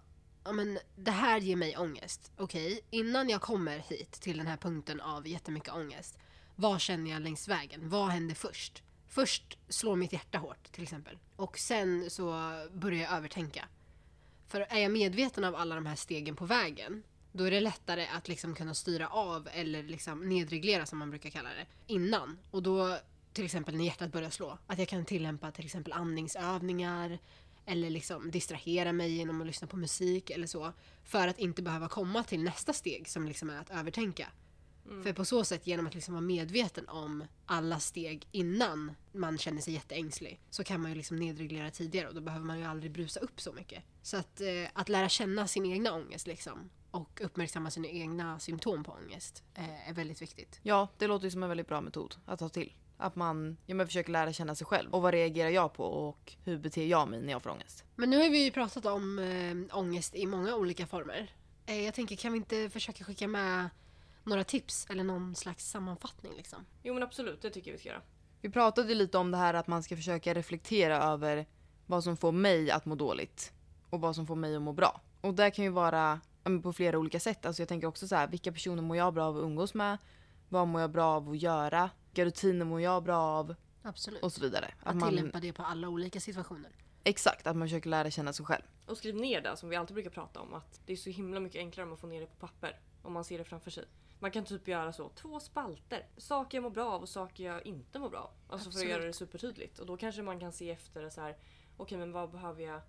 ja 0.43 0.51
men 0.51 0.79
det 0.95 1.11
här 1.11 1.39
ger 1.39 1.55
mig 1.55 1.77
ångest. 1.77 2.31
Okej, 2.37 2.81
innan 2.89 3.29
jag 3.29 3.41
kommer 3.41 3.79
hit 3.79 4.11
till 4.11 4.37
den 4.37 4.47
här 4.47 4.57
punkten 4.57 5.01
av 5.01 5.27
jättemycket 5.27 5.73
ångest. 5.73 6.17
Vad 6.55 6.81
känner 6.81 7.11
jag 7.11 7.21
längs 7.21 7.47
vägen? 7.47 7.89
Vad 7.89 8.09
händer 8.09 8.35
först? 8.35 8.83
Först 9.07 9.57
slår 9.69 9.95
mitt 9.95 10.13
hjärta 10.13 10.37
hårt 10.37 10.71
till 10.71 10.83
exempel. 10.83 11.17
Och 11.35 11.59
sen 11.59 12.09
så 12.09 12.31
börjar 12.71 13.01
jag 13.01 13.13
övertänka. 13.13 13.67
För 14.47 14.61
är 14.61 14.79
jag 14.79 14.91
medveten 14.91 15.43
av 15.43 15.55
alla 15.55 15.75
de 15.75 15.85
här 15.85 15.95
stegen 15.95 16.35
på 16.35 16.45
vägen 16.45 17.03
då 17.37 17.43
är 17.43 17.51
det 17.51 17.59
lättare 17.59 18.07
att 18.07 18.27
liksom 18.27 18.55
kunna 18.55 18.73
styra 18.73 19.07
av 19.07 19.49
eller 19.53 19.83
liksom 19.83 20.29
nedreglera 20.29 20.85
som 20.85 20.99
man 20.99 21.09
brukar 21.09 21.29
kalla 21.29 21.49
det 21.49 21.93
innan. 21.93 22.37
Och 22.51 22.63
då 22.63 22.97
till 23.33 23.45
exempel 23.45 23.75
när 23.75 23.85
hjärtat 23.85 24.11
börjar 24.11 24.29
slå. 24.29 24.57
Att 24.67 24.79
jag 24.79 24.87
kan 24.87 25.05
tillämpa 25.05 25.51
till 25.51 25.65
exempel 25.65 25.93
andningsövningar 25.93 27.19
eller 27.65 27.89
liksom 27.89 28.31
distrahera 28.31 28.93
mig 28.93 29.11
genom 29.11 29.41
att 29.41 29.47
lyssna 29.47 29.67
på 29.67 29.77
musik 29.77 30.29
eller 30.29 30.47
så. 30.47 30.73
För 31.03 31.27
att 31.27 31.39
inte 31.39 31.61
behöva 31.61 31.87
komma 31.87 32.23
till 32.23 32.43
nästa 32.43 32.73
steg 32.73 33.09
som 33.09 33.27
liksom 33.27 33.49
är 33.49 33.59
att 33.59 33.69
övertänka. 33.69 34.27
För 35.03 35.13
på 35.13 35.25
så 35.25 35.43
sätt, 35.43 35.67
genom 35.67 35.87
att 35.87 35.93
liksom 35.93 36.13
vara 36.13 36.21
medveten 36.21 36.89
om 36.89 37.23
alla 37.45 37.79
steg 37.79 38.27
innan 38.31 38.91
man 39.11 39.37
känner 39.37 39.61
sig 39.61 39.73
jätteängslig 39.73 40.39
så 40.49 40.63
kan 40.63 40.81
man 40.81 40.91
ju 40.91 40.97
liksom 40.97 41.17
nedreglera 41.17 41.71
tidigare 41.71 42.07
och 42.07 42.15
då 42.15 42.21
behöver 42.21 42.45
man 42.45 42.59
ju 42.59 42.65
aldrig 42.65 42.91
brusa 42.91 43.19
upp 43.19 43.41
så 43.41 43.53
mycket. 43.53 43.83
Så 44.01 44.17
att, 44.17 44.41
eh, 44.41 44.67
att 44.73 44.89
lära 44.89 45.09
känna 45.09 45.47
sin 45.47 45.65
egna 45.65 45.93
ångest 45.93 46.27
liksom 46.27 46.69
och 46.95 47.21
uppmärksamma 47.21 47.71
sina 47.71 47.87
egna 47.87 48.39
symptom 48.39 48.83
på 48.83 48.91
ångest 48.91 49.43
eh, 49.53 49.89
är 49.89 49.93
väldigt 49.93 50.21
viktigt. 50.21 50.59
Ja, 50.63 50.87
det 50.97 51.07
låter 51.07 51.25
ju 51.25 51.31
som 51.31 51.43
en 51.43 51.49
väldigt 51.49 51.67
bra 51.67 51.81
metod 51.81 52.15
att 52.25 52.39
ta 52.39 52.49
till. 52.49 52.73
Att 52.97 53.15
man 53.15 53.57
ja, 53.65 53.75
men 53.75 53.87
försöker 53.87 54.11
lära 54.11 54.33
känna 54.33 54.55
sig 54.55 54.67
själv. 54.67 54.93
Och 54.93 55.01
vad 55.01 55.13
reagerar 55.13 55.49
jag 55.49 55.73
på 55.73 55.83
och 55.83 56.33
hur 56.43 56.57
beter 56.57 56.85
jag 56.85 57.09
mig 57.09 57.21
när 57.21 57.31
jag 57.31 57.43
får 57.43 57.49
ångest? 57.49 57.83
Men 57.95 58.09
nu 58.09 58.17
har 58.17 58.29
vi 58.29 58.43
ju 58.43 58.51
pratat 58.51 58.85
om 58.85 59.19
eh, 59.19 59.77
ångest 59.77 60.15
i 60.15 60.25
många 60.25 60.55
olika 60.55 60.87
former. 60.87 61.31
Eh, 61.65 61.81
jag 61.81 61.93
tänker, 61.93 62.15
kan 62.15 62.31
vi 62.31 62.37
inte 62.37 62.69
försöka 62.69 63.03
skicka 63.03 63.27
med 63.27 63.69
några 64.23 64.43
tips 64.43 64.87
eller 64.89 65.03
någon 65.03 65.35
slags 65.35 65.69
sammanfattning 65.69 66.33
liksom? 66.37 66.65
Jo 66.83 66.93
men 66.93 67.03
absolut, 67.03 67.41
det 67.41 67.49
tycker 67.49 67.71
jag 67.71 67.73
vi 67.73 67.79
ska 67.79 67.89
göra. 67.89 68.01
Vi 68.41 68.49
pratade 68.49 68.89
ju 68.89 68.95
lite 68.95 69.17
om 69.17 69.31
det 69.31 69.37
här 69.37 69.53
att 69.53 69.67
man 69.67 69.83
ska 69.83 69.95
försöka 69.95 70.33
reflektera 70.33 70.97
över 70.97 71.45
vad 71.85 72.03
som 72.03 72.17
får 72.17 72.31
mig 72.31 72.71
att 72.71 72.85
må 72.85 72.95
dåligt 72.95 73.53
och 73.89 74.01
vad 74.01 74.15
som 74.15 74.27
får 74.27 74.35
mig 74.35 74.55
att 74.55 74.61
må 74.61 74.73
bra. 74.73 75.01
Och 75.21 75.33
det 75.33 75.51
kan 75.51 75.65
ju 75.65 75.71
vara 75.71 76.19
på 76.63 76.73
flera 76.73 76.97
olika 76.97 77.19
sätt. 77.19 77.45
Alltså 77.45 77.61
jag 77.61 77.69
tänker 77.69 77.87
också 77.87 78.07
så 78.07 78.15
här, 78.15 78.27
vilka 78.27 78.51
personer 78.51 78.81
mår 78.81 78.97
jag 78.97 79.13
bra 79.13 79.25
av 79.25 79.37
att 79.37 79.43
umgås 79.43 79.73
med? 79.73 79.97
Vad 80.49 80.67
mår 80.67 80.81
jag 80.81 80.91
bra 80.91 81.05
av 81.05 81.29
att 81.29 81.37
göra? 81.41 81.89
Vilka 82.09 82.25
rutiner 82.25 82.65
mår 82.65 82.81
jag 82.81 83.03
bra 83.03 83.17
av? 83.17 83.55
Absolut. 83.81 84.23
Och 84.23 84.33
så 84.33 84.41
vidare. 84.41 84.73
att 84.83 84.95
man, 84.95 85.09
tillämpa 85.09 85.39
det 85.39 85.53
på 85.53 85.63
alla 85.63 85.89
olika 85.89 86.19
situationer. 86.19 86.71
exakt, 87.03 87.47
att 87.47 87.55
man 87.55 87.67
försöker 87.67 87.89
lära 87.89 88.11
känna 88.11 88.33
sig 88.33 88.45
själv. 88.45 88.63
Och 88.85 88.97
skriv 88.97 89.15
ner 89.15 89.41
det 89.41 89.57
som 89.57 89.69
vi 89.69 89.75
alltid 89.75 89.93
brukar 89.93 90.09
prata 90.09 90.39
om 90.39 90.53
att 90.53 90.81
det 90.85 90.93
är 90.93 90.97
så 90.97 91.09
himla 91.09 91.39
mycket 91.39 91.59
enklare 91.59 91.83
om 91.83 91.89
man 91.89 91.97
får 91.97 92.07
ner 92.07 92.21
det 92.21 92.27
på 92.27 92.35
papper. 92.35 92.79
Om 93.01 93.13
man 93.13 93.23
ser 93.23 93.37
det 93.37 93.43
framför 93.43 93.71
sig. 93.71 93.85
Man 94.19 94.31
kan 94.31 94.45
typ 94.45 94.67
göra 94.67 94.93
så, 94.93 95.09
två 95.09 95.39
spalter. 95.39 96.07
Saker 96.17 96.57
jag 96.57 96.63
mår 96.63 96.69
bra 96.69 96.91
av 96.91 97.01
och 97.01 97.09
saker 97.09 97.43
jag 97.43 97.65
inte 97.65 97.99
mår 97.99 98.09
bra 98.09 98.19
av. 98.19 98.29
Alltså 98.29 98.47
för 98.47 98.55
att 98.55 98.67
Absolut. 98.67 98.89
göra 98.89 99.05
det 99.05 99.13
supertydligt. 99.13 99.79
Och 99.79 99.85
då 99.85 99.97
kanske 99.97 100.21
man 100.21 100.39
kan 100.39 100.51
se 100.51 100.71
efter 100.71 101.09
så 101.09 101.21
här. 101.21 101.37
okej 101.77 101.97
men 101.97 102.11
vad 102.11 102.31
behöver 102.31 102.63
jag 102.63 102.81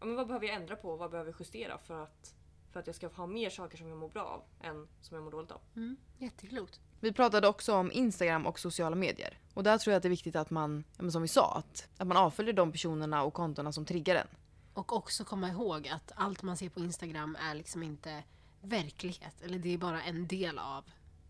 ja, 0.00 0.06
men 0.06 0.16
vad 0.16 0.26
behöver 0.26 0.46
jag 0.46 0.56
ändra 0.56 0.76
på 0.76 0.90
och 0.90 0.98
vad 0.98 1.10
behöver 1.10 1.30
jag 1.30 1.40
justera 1.40 1.78
för 1.78 2.02
att, 2.02 2.34
för 2.78 2.80
att 2.80 2.86
jag 2.86 2.96
ska 2.96 3.08
ha 3.08 3.26
mer 3.26 3.50
saker 3.50 3.78
som 3.78 3.88
jag 3.88 3.98
mår 3.98 4.08
bra 4.08 4.22
av 4.22 4.42
än 4.66 4.88
som 5.00 5.14
jag 5.14 5.24
mår 5.24 5.30
dåligt 5.30 5.50
av. 5.50 5.60
Mm. 5.76 5.96
Jätteklokt. 6.18 6.80
Vi 7.00 7.12
pratade 7.12 7.48
också 7.48 7.74
om 7.74 7.92
Instagram 7.92 8.46
och 8.46 8.58
sociala 8.58 8.96
medier. 8.96 9.38
Och 9.54 9.62
där 9.62 9.78
tror 9.78 9.92
jag 9.92 9.96
att 9.96 10.02
det 10.02 10.06
är 10.06 10.10
viktigt 10.10 10.36
att 10.36 10.50
man, 10.50 10.84
som 11.10 11.22
vi 11.22 11.28
sa, 11.28 11.54
att, 11.56 11.88
att 11.96 12.06
man 12.06 12.16
avföljer 12.16 12.52
de 12.52 12.72
personerna 12.72 13.22
och 13.22 13.34
kontona 13.34 13.72
som 13.72 13.84
triggar 13.84 14.16
en. 14.16 14.26
Och 14.74 14.92
också 14.92 15.24
komma 15.24 15.48
ihåg 15.48 15.88
att 15.88 16.12
allt 16.14 16.42
man 16.42 16.56
ser 16.56 16.68
på 16.68 16.80
Instagram 16.80 17.36
är 17.50 17.54
liksom 17.54 17.82
inte 17.82 18.22
verklighet. 18.62 19.42
Eller 19.42 19.58
det 19.58 19.74
är 19.74 19.78
bara 19.78 20.02
en 20.02 20.26
del 20.26 20.58
av 20.58 20.84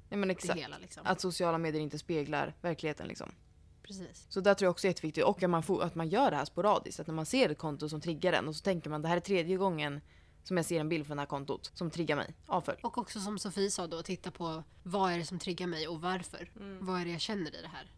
Ja, 0.09 0.17
men 0.17 0.29
det 0.29 0.33
exakt. 0.33 0.61
hela. 0.61 0.79
Liksom. 0.79 1.03
Att 1.07 1.21
sociala 1.21 1.59
medier 1.59 1.83
inte 1.83 1.99
speglar 1.99 2.55
verkligheten 2.61 3.09
liksom. 3.09 3.31
Precis. 3.83 4.27
Så 4.29 4.41
där 4.41 4.55
tror 4.55 4.67
jag 4.67 4.71
också 4.71 4.87
är 4.87 4.91
jätteviktigt. 4.91 5.25
Och 5.25 5.43
att 5.43 5.51
man, 5.51 5.63
får, 5.63 5.83
att 5.83 5.95
man 5.95 6.09
gör 6.09 6.31
det 6.31 6.37
här 6.37 6.45
sporadiskt. 6.45 7.01
Att 7.01 7.07
när 7.07 7.15
man 7.15 7.27
ser 7.27 7.49
ett 7.49 7.59
konto 7.59 7.89
som 7.89 8.01
triggar 8.01 8.33
en 8.33 8.49
och 8.49 8.57
så 8.57 8.63
tänker 8.63 8.91
man 8.91 9.03
det 9.03 9.09
här 9.09 9.17
är 9.17 9.21
tredje 9.21 9.57
gången 9.57 10.01
som 10.49 10.57
jag 10.57 10.67
ser 10.67 10.81
en 10.81 10.89
bild 10.89 11.07
från 11.07 11.17
det 11.17 11.21
här 11.21 11.27
kontot 11.27 11.71
som 11.75 11.91
triggar 11.91 12.17
mig. 12.17 12.35
Avfölj. 12.47 12.79
Och 12.83 12.99
också 12.99 13.21
som 13.21 13.39
Sofie 13.39 13.71
sa 13.71 13.87
då, 13.87 14.03
titta 14.03 14.31
på 14.31 14.63
vad 14.83 15.13
är 15.13 15.19
det 15.19 15.25
som 15.25 15.39
triggar 15.39 15.67
mig 15.67 15.89
och 15.89 16.01
varför. 16.01 16.51
Vad 16.81 17.01
är 17.01 17.05
det 17.05 17.11
jag 17.11 17.21
känner 17.21 17.57
i 17.57 17.63
det 17.63 17.69
här? 17.69 17.91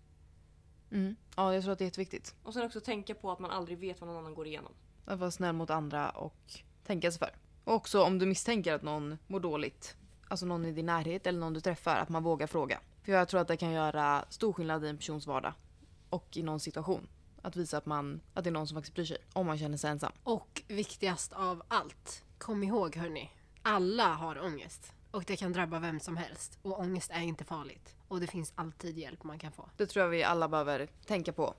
Mm. 0.91 1.17
Ja, 1.37 1.55
jag 1.55 1.63
tror 1.63 1.73
att 1.73 1.79
det 1.79 1.85
är 1.85 1.87
jätteviktigt. 1.87 2.35
Och 2.43 2.55
sen 2.55 2.63
också 2.67 2.81
tänka 2.81 3.15
på 3.15 3.31
att 3.33 3.39
man 3.39 3.51
aldrig 3.51 3.79
vet 3.79 4.01
vad 4.01 4.09
någon 4.09 4.19
annan 4.19 4.35
går 4.35 4.47
igenom. 4.47 4.73
Att 5.05 5.19
vara 5.19 5.31
snäll 5.31 5.53
mot 5.53 5.71
andra 5.71 6.11
och 6.11 6.53
tänka 6.87 7.11
sig 7.11 7.19
för. 7.19 7.31
Och 7.65 7.75
också 7.75 8.03
om 8.03 8.19
du 8.19 8.27
misstänker 8.27 8.75
att 8.75 8.83
någon 8.83 9.19
mår 9.27 9.41
dåligt, 9.41 9.97
alltså 10.29 10.47
någon 10.47 10.65
i 10.65 10.73
din 10.73 10.87
närhet 10.87 11.27
eller 11.27 11.41
någon 11.41 11.53
du 11.53 11.61
träffar, 11.61 11.97
att 11.97 12.09
man 12.09 12.23
vågar 12.23 12.47
fråga. 12.47 12.81
För 13.03 13.13
jag 13.13 13.29
tror 13.29 13.41
att 13.41 13.49
det 13.49 13.57
kan 13.57 13.73
göra 13.73 14.25
stor 14.29 14.53
skillnad 14.53 14.85
i 14.85 14.89
en 14.89 14.97
persons 14.97 15.27
vardag. 15.27 15.53
och 16.11 16.37
i 16.37 16.43
någon 16.43 16.61
situation. 16.61 17.09
Att 17.43 17.57
visa 17.57 17.79
att, 17.79 17.87
man, 17.87 18.21
att 18.35 18.45
det 18.45 18.51
är 18.51 18.53
någon 18.53 18.67
som 18.67 18.75
faktiskt 18.75 18.95
bryr 18.95 19.05
sig. 19.05 19.17
Om 19.33 19.47
man 19.47 19.59
känner 19.59 19.77
sig 19.77 19.91
ensam. 19.91 20.13
Och 20.23 20.63
viktigast 20.69 21.33
av 21.33 21.63
allt, 21.69 22.25
kom 22.41 22.63
ihåg 22.63 22.97
hörni. 22.97 23.31
Alla 23.63 24.15
har 24.15 24.45
ångest. 24.45 24.93
Och 25.11 25.25
det 25.25 25.37
kan 25.37 25.53
drabba 25.53 25.79
vem 25.79 26.01
som 26.01 26.17
helst. 26.17 26.59
Och 26.63 26.81
ångest 26.81 27.11
är 27.11 27.21
inte 27.21 27.45
farligt. 27.45 27.97
Och 28.09 28.21
det 28.21 28.27
finns 28.27 28.53
alltid 28.55 28.99
hjälp 28.99 29.25
man 29.25 29.39
kan 29.39 29.53
få. 29.53 29.71
Det 29.77 29.87
tror 29.87 30.03
jag 30.03 30.11
vi 30.11 30.23
alla 30.23 30.49
behöver 30.49 30.87
tänka 31.07 31.33
på. 31.33 31.55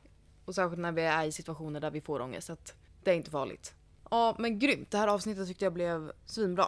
Och 0.46 0.56
särskilt 0.56 0.82
när 0.82 0.92
vi 0.92 1.02
är 1.02 1.26
i 1.26 1.32
situationer 1.32 1.80
där 1.80 1.92
vi 1.92 2.02
får 2.02 2.20
ångest. 2.22 2.50
Att 2.50 2.76
det 3.04 3.12
är 3.12 3.16
inte 3.16 3.32
farligt. 3.32 3.74
Ja 4.12 4.36
men 4.40 4.60
grymt. 4.60 4.92
Det 4.92 4.98
här 4.98 5.08
avsnittet 5.08 5.48
tyckte 5.48 5.66
jag 5.66 5.74
blev 5.74 6.12
svinbra. 6.26 6.68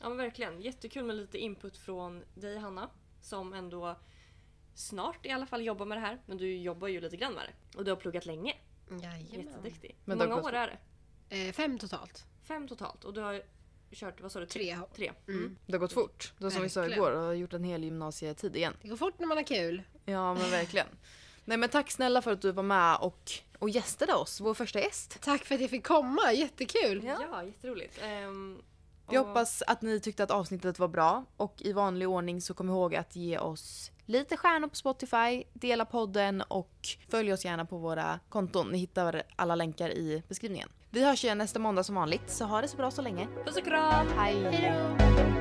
Ja 0.00 0.08
men 0.08 0.18
verkligen. 0.18 0.60
Jättekul 0.60 1.04
med 1.04 1.16
lite 1.16 1.38
input 1.38 1.76
från 1.76 2.24
dig 2.34 2.58
Hanna. 2.58 2.90
Som 3.20 3.52
ändå 3.52 3.96
snart 4.74 5.26
i 5.26 5.30
alla 5.30 5.46
fall 5.46 5.64
jobbar 5.64 5.86
med 5.86 5.96
det 5.98 6.02
här. 6.02 6.22
Men 6.26 6.36
du 6.36 6.56
jobbar 6.56 6.88
ju 6.88 7.00
lite 7.00 7.16
grann 7.16 7.34
med 7.34 7.44
det. 7.44 7.78
Och 7.78 7.84
du 7.84 7.90
har 7.90 7.96
pluggat 7.96 8.26
länge. 8.26 8.54
Jätteduktig. 9.30 9.96
Men 10.04 10.20
Hur 10.20 10.28
många 10.28 10.42
år 10.42 10.52
är 10.52 10.66
det? 11.28 11.46
Eh, 11.48 11.52
fem 11.52 11.78
totalt. 11.78 12.26
Fem 12.48 12.68
totalt. 12.68 13.04
Och 13.04 13.14
du 13.14 13.20
har 13.20 13.42
kört, 13.92 14.20
vad 14.20 14.32
sa 14.32 14.40
du? 14.40 14.46
Tre. 14.46 14.78
Tre. 14.96 15.12
Mm. 15.28 15.56
Det 15.66 15.72
har 15.72 15.78
gått 15.78 15.92
fort. 15.92 16.32
Det 16.38 16.50
som 16.50 16.62
vi 16.62 16.68
sa 16.68 16.86
igår 16.86 17.10
och 17.12 17.20
har 17.22 17.32
gjort 17.32 17.52
en 17.52 17.64
hel 17.64 17.84
gymnasietid 17.84 18.56
igen. 18.56 18.74
Det 18.82 18.88
går 18.88 18.96
fort 18.96 19.18
när 19.18 19.26
man 19.26 19.36
har 19.36 19.44
kul. 19.44 19.82
Ja 20.04 20.34
men 20.34 20.50
verkligen. 20.50 20.86
Nej 21.44 21.56
men 21.58 21.68
tack 21.68 21.90
snälla 21.90 22.22
för 22.22 22.32
att 22.32 22.42
du 22.42 22.52
var 22.52 22.62
med 22.62 22.96
och, 23.00 23.30
och 23.58 23.70
gästade 23.70 24.14
oss. 24.14 24.40
Vår 24.40 24.54
första 24.54 24.80
gäst. 24.80 25.18
Tack 25.20 25.44
för 25.44 25.54
att 25.54 25.60
jag 25.60 25.70
fick 25.70 25.86
komma, 25.86 26.32
jättekul! 26.32 27.04
Ja, 27.04 27.44
jätteroligt. 27.44 27.98
Ehm, 28.02 28.62
Jag 29.10 29.22
och- 29.22 29.28
hoppas 29.28 29.62
att 29.62 29.82
ni 29.82 30.00
tyckte 30.00 30.22
att 30.22 30.30
avsnittet 30.30 30.78
var 30.78 30.88
bra 30.88 31.24
och 31.36 31.54
i 31.58 31.72
vanlig 31.72 32.08
ordning 32.08 32.40
så 32.40 32.54
kom 32.54 32.68
ihåg 32.68 32.94
att 32.96 33.16
ge 33.16 33.38
oss 33.38 33.90
lite 34.06 34.36
stjärnor 34.36 34.68
på 34.68 34.74
Spotify, 34.76 35.44
dela 35.52 35.84
podden 35.84 36.42
och 36.42 36.88
följ 37.08 37.32
oss 37.32 37.44
gärna 37.44 37.64
på 37.66 37.78
våra 37.78 38.20
konton. 38.28 38.68
Ni 38.68 38.78
hittar 38.78 39.22
alla 39.36 39.54
länkar 39.54 39.90
i 39.90 40.22
beskrivningen. 40.28 40.68
Vi 40.90 41.04
hörs 41.04 41.24
igen 41.24 41.38
nästa 41.38 41.58
måndag 41.58 41.82
som 41.84 41.94
vanligt 41.94 42.30
så 42.30 42.44
ha 42.44 42.60
det 42.60 42.68
så 42.68 42.76
bra 42.76 42.90
så 42.90 43.02
länge. 43.02 43.28
Puss 43.44 43.56
och 43.56 43.64
kram! 43.64 44.06
Hej! 44.16 44.42
Hejdå! 44.42 45.37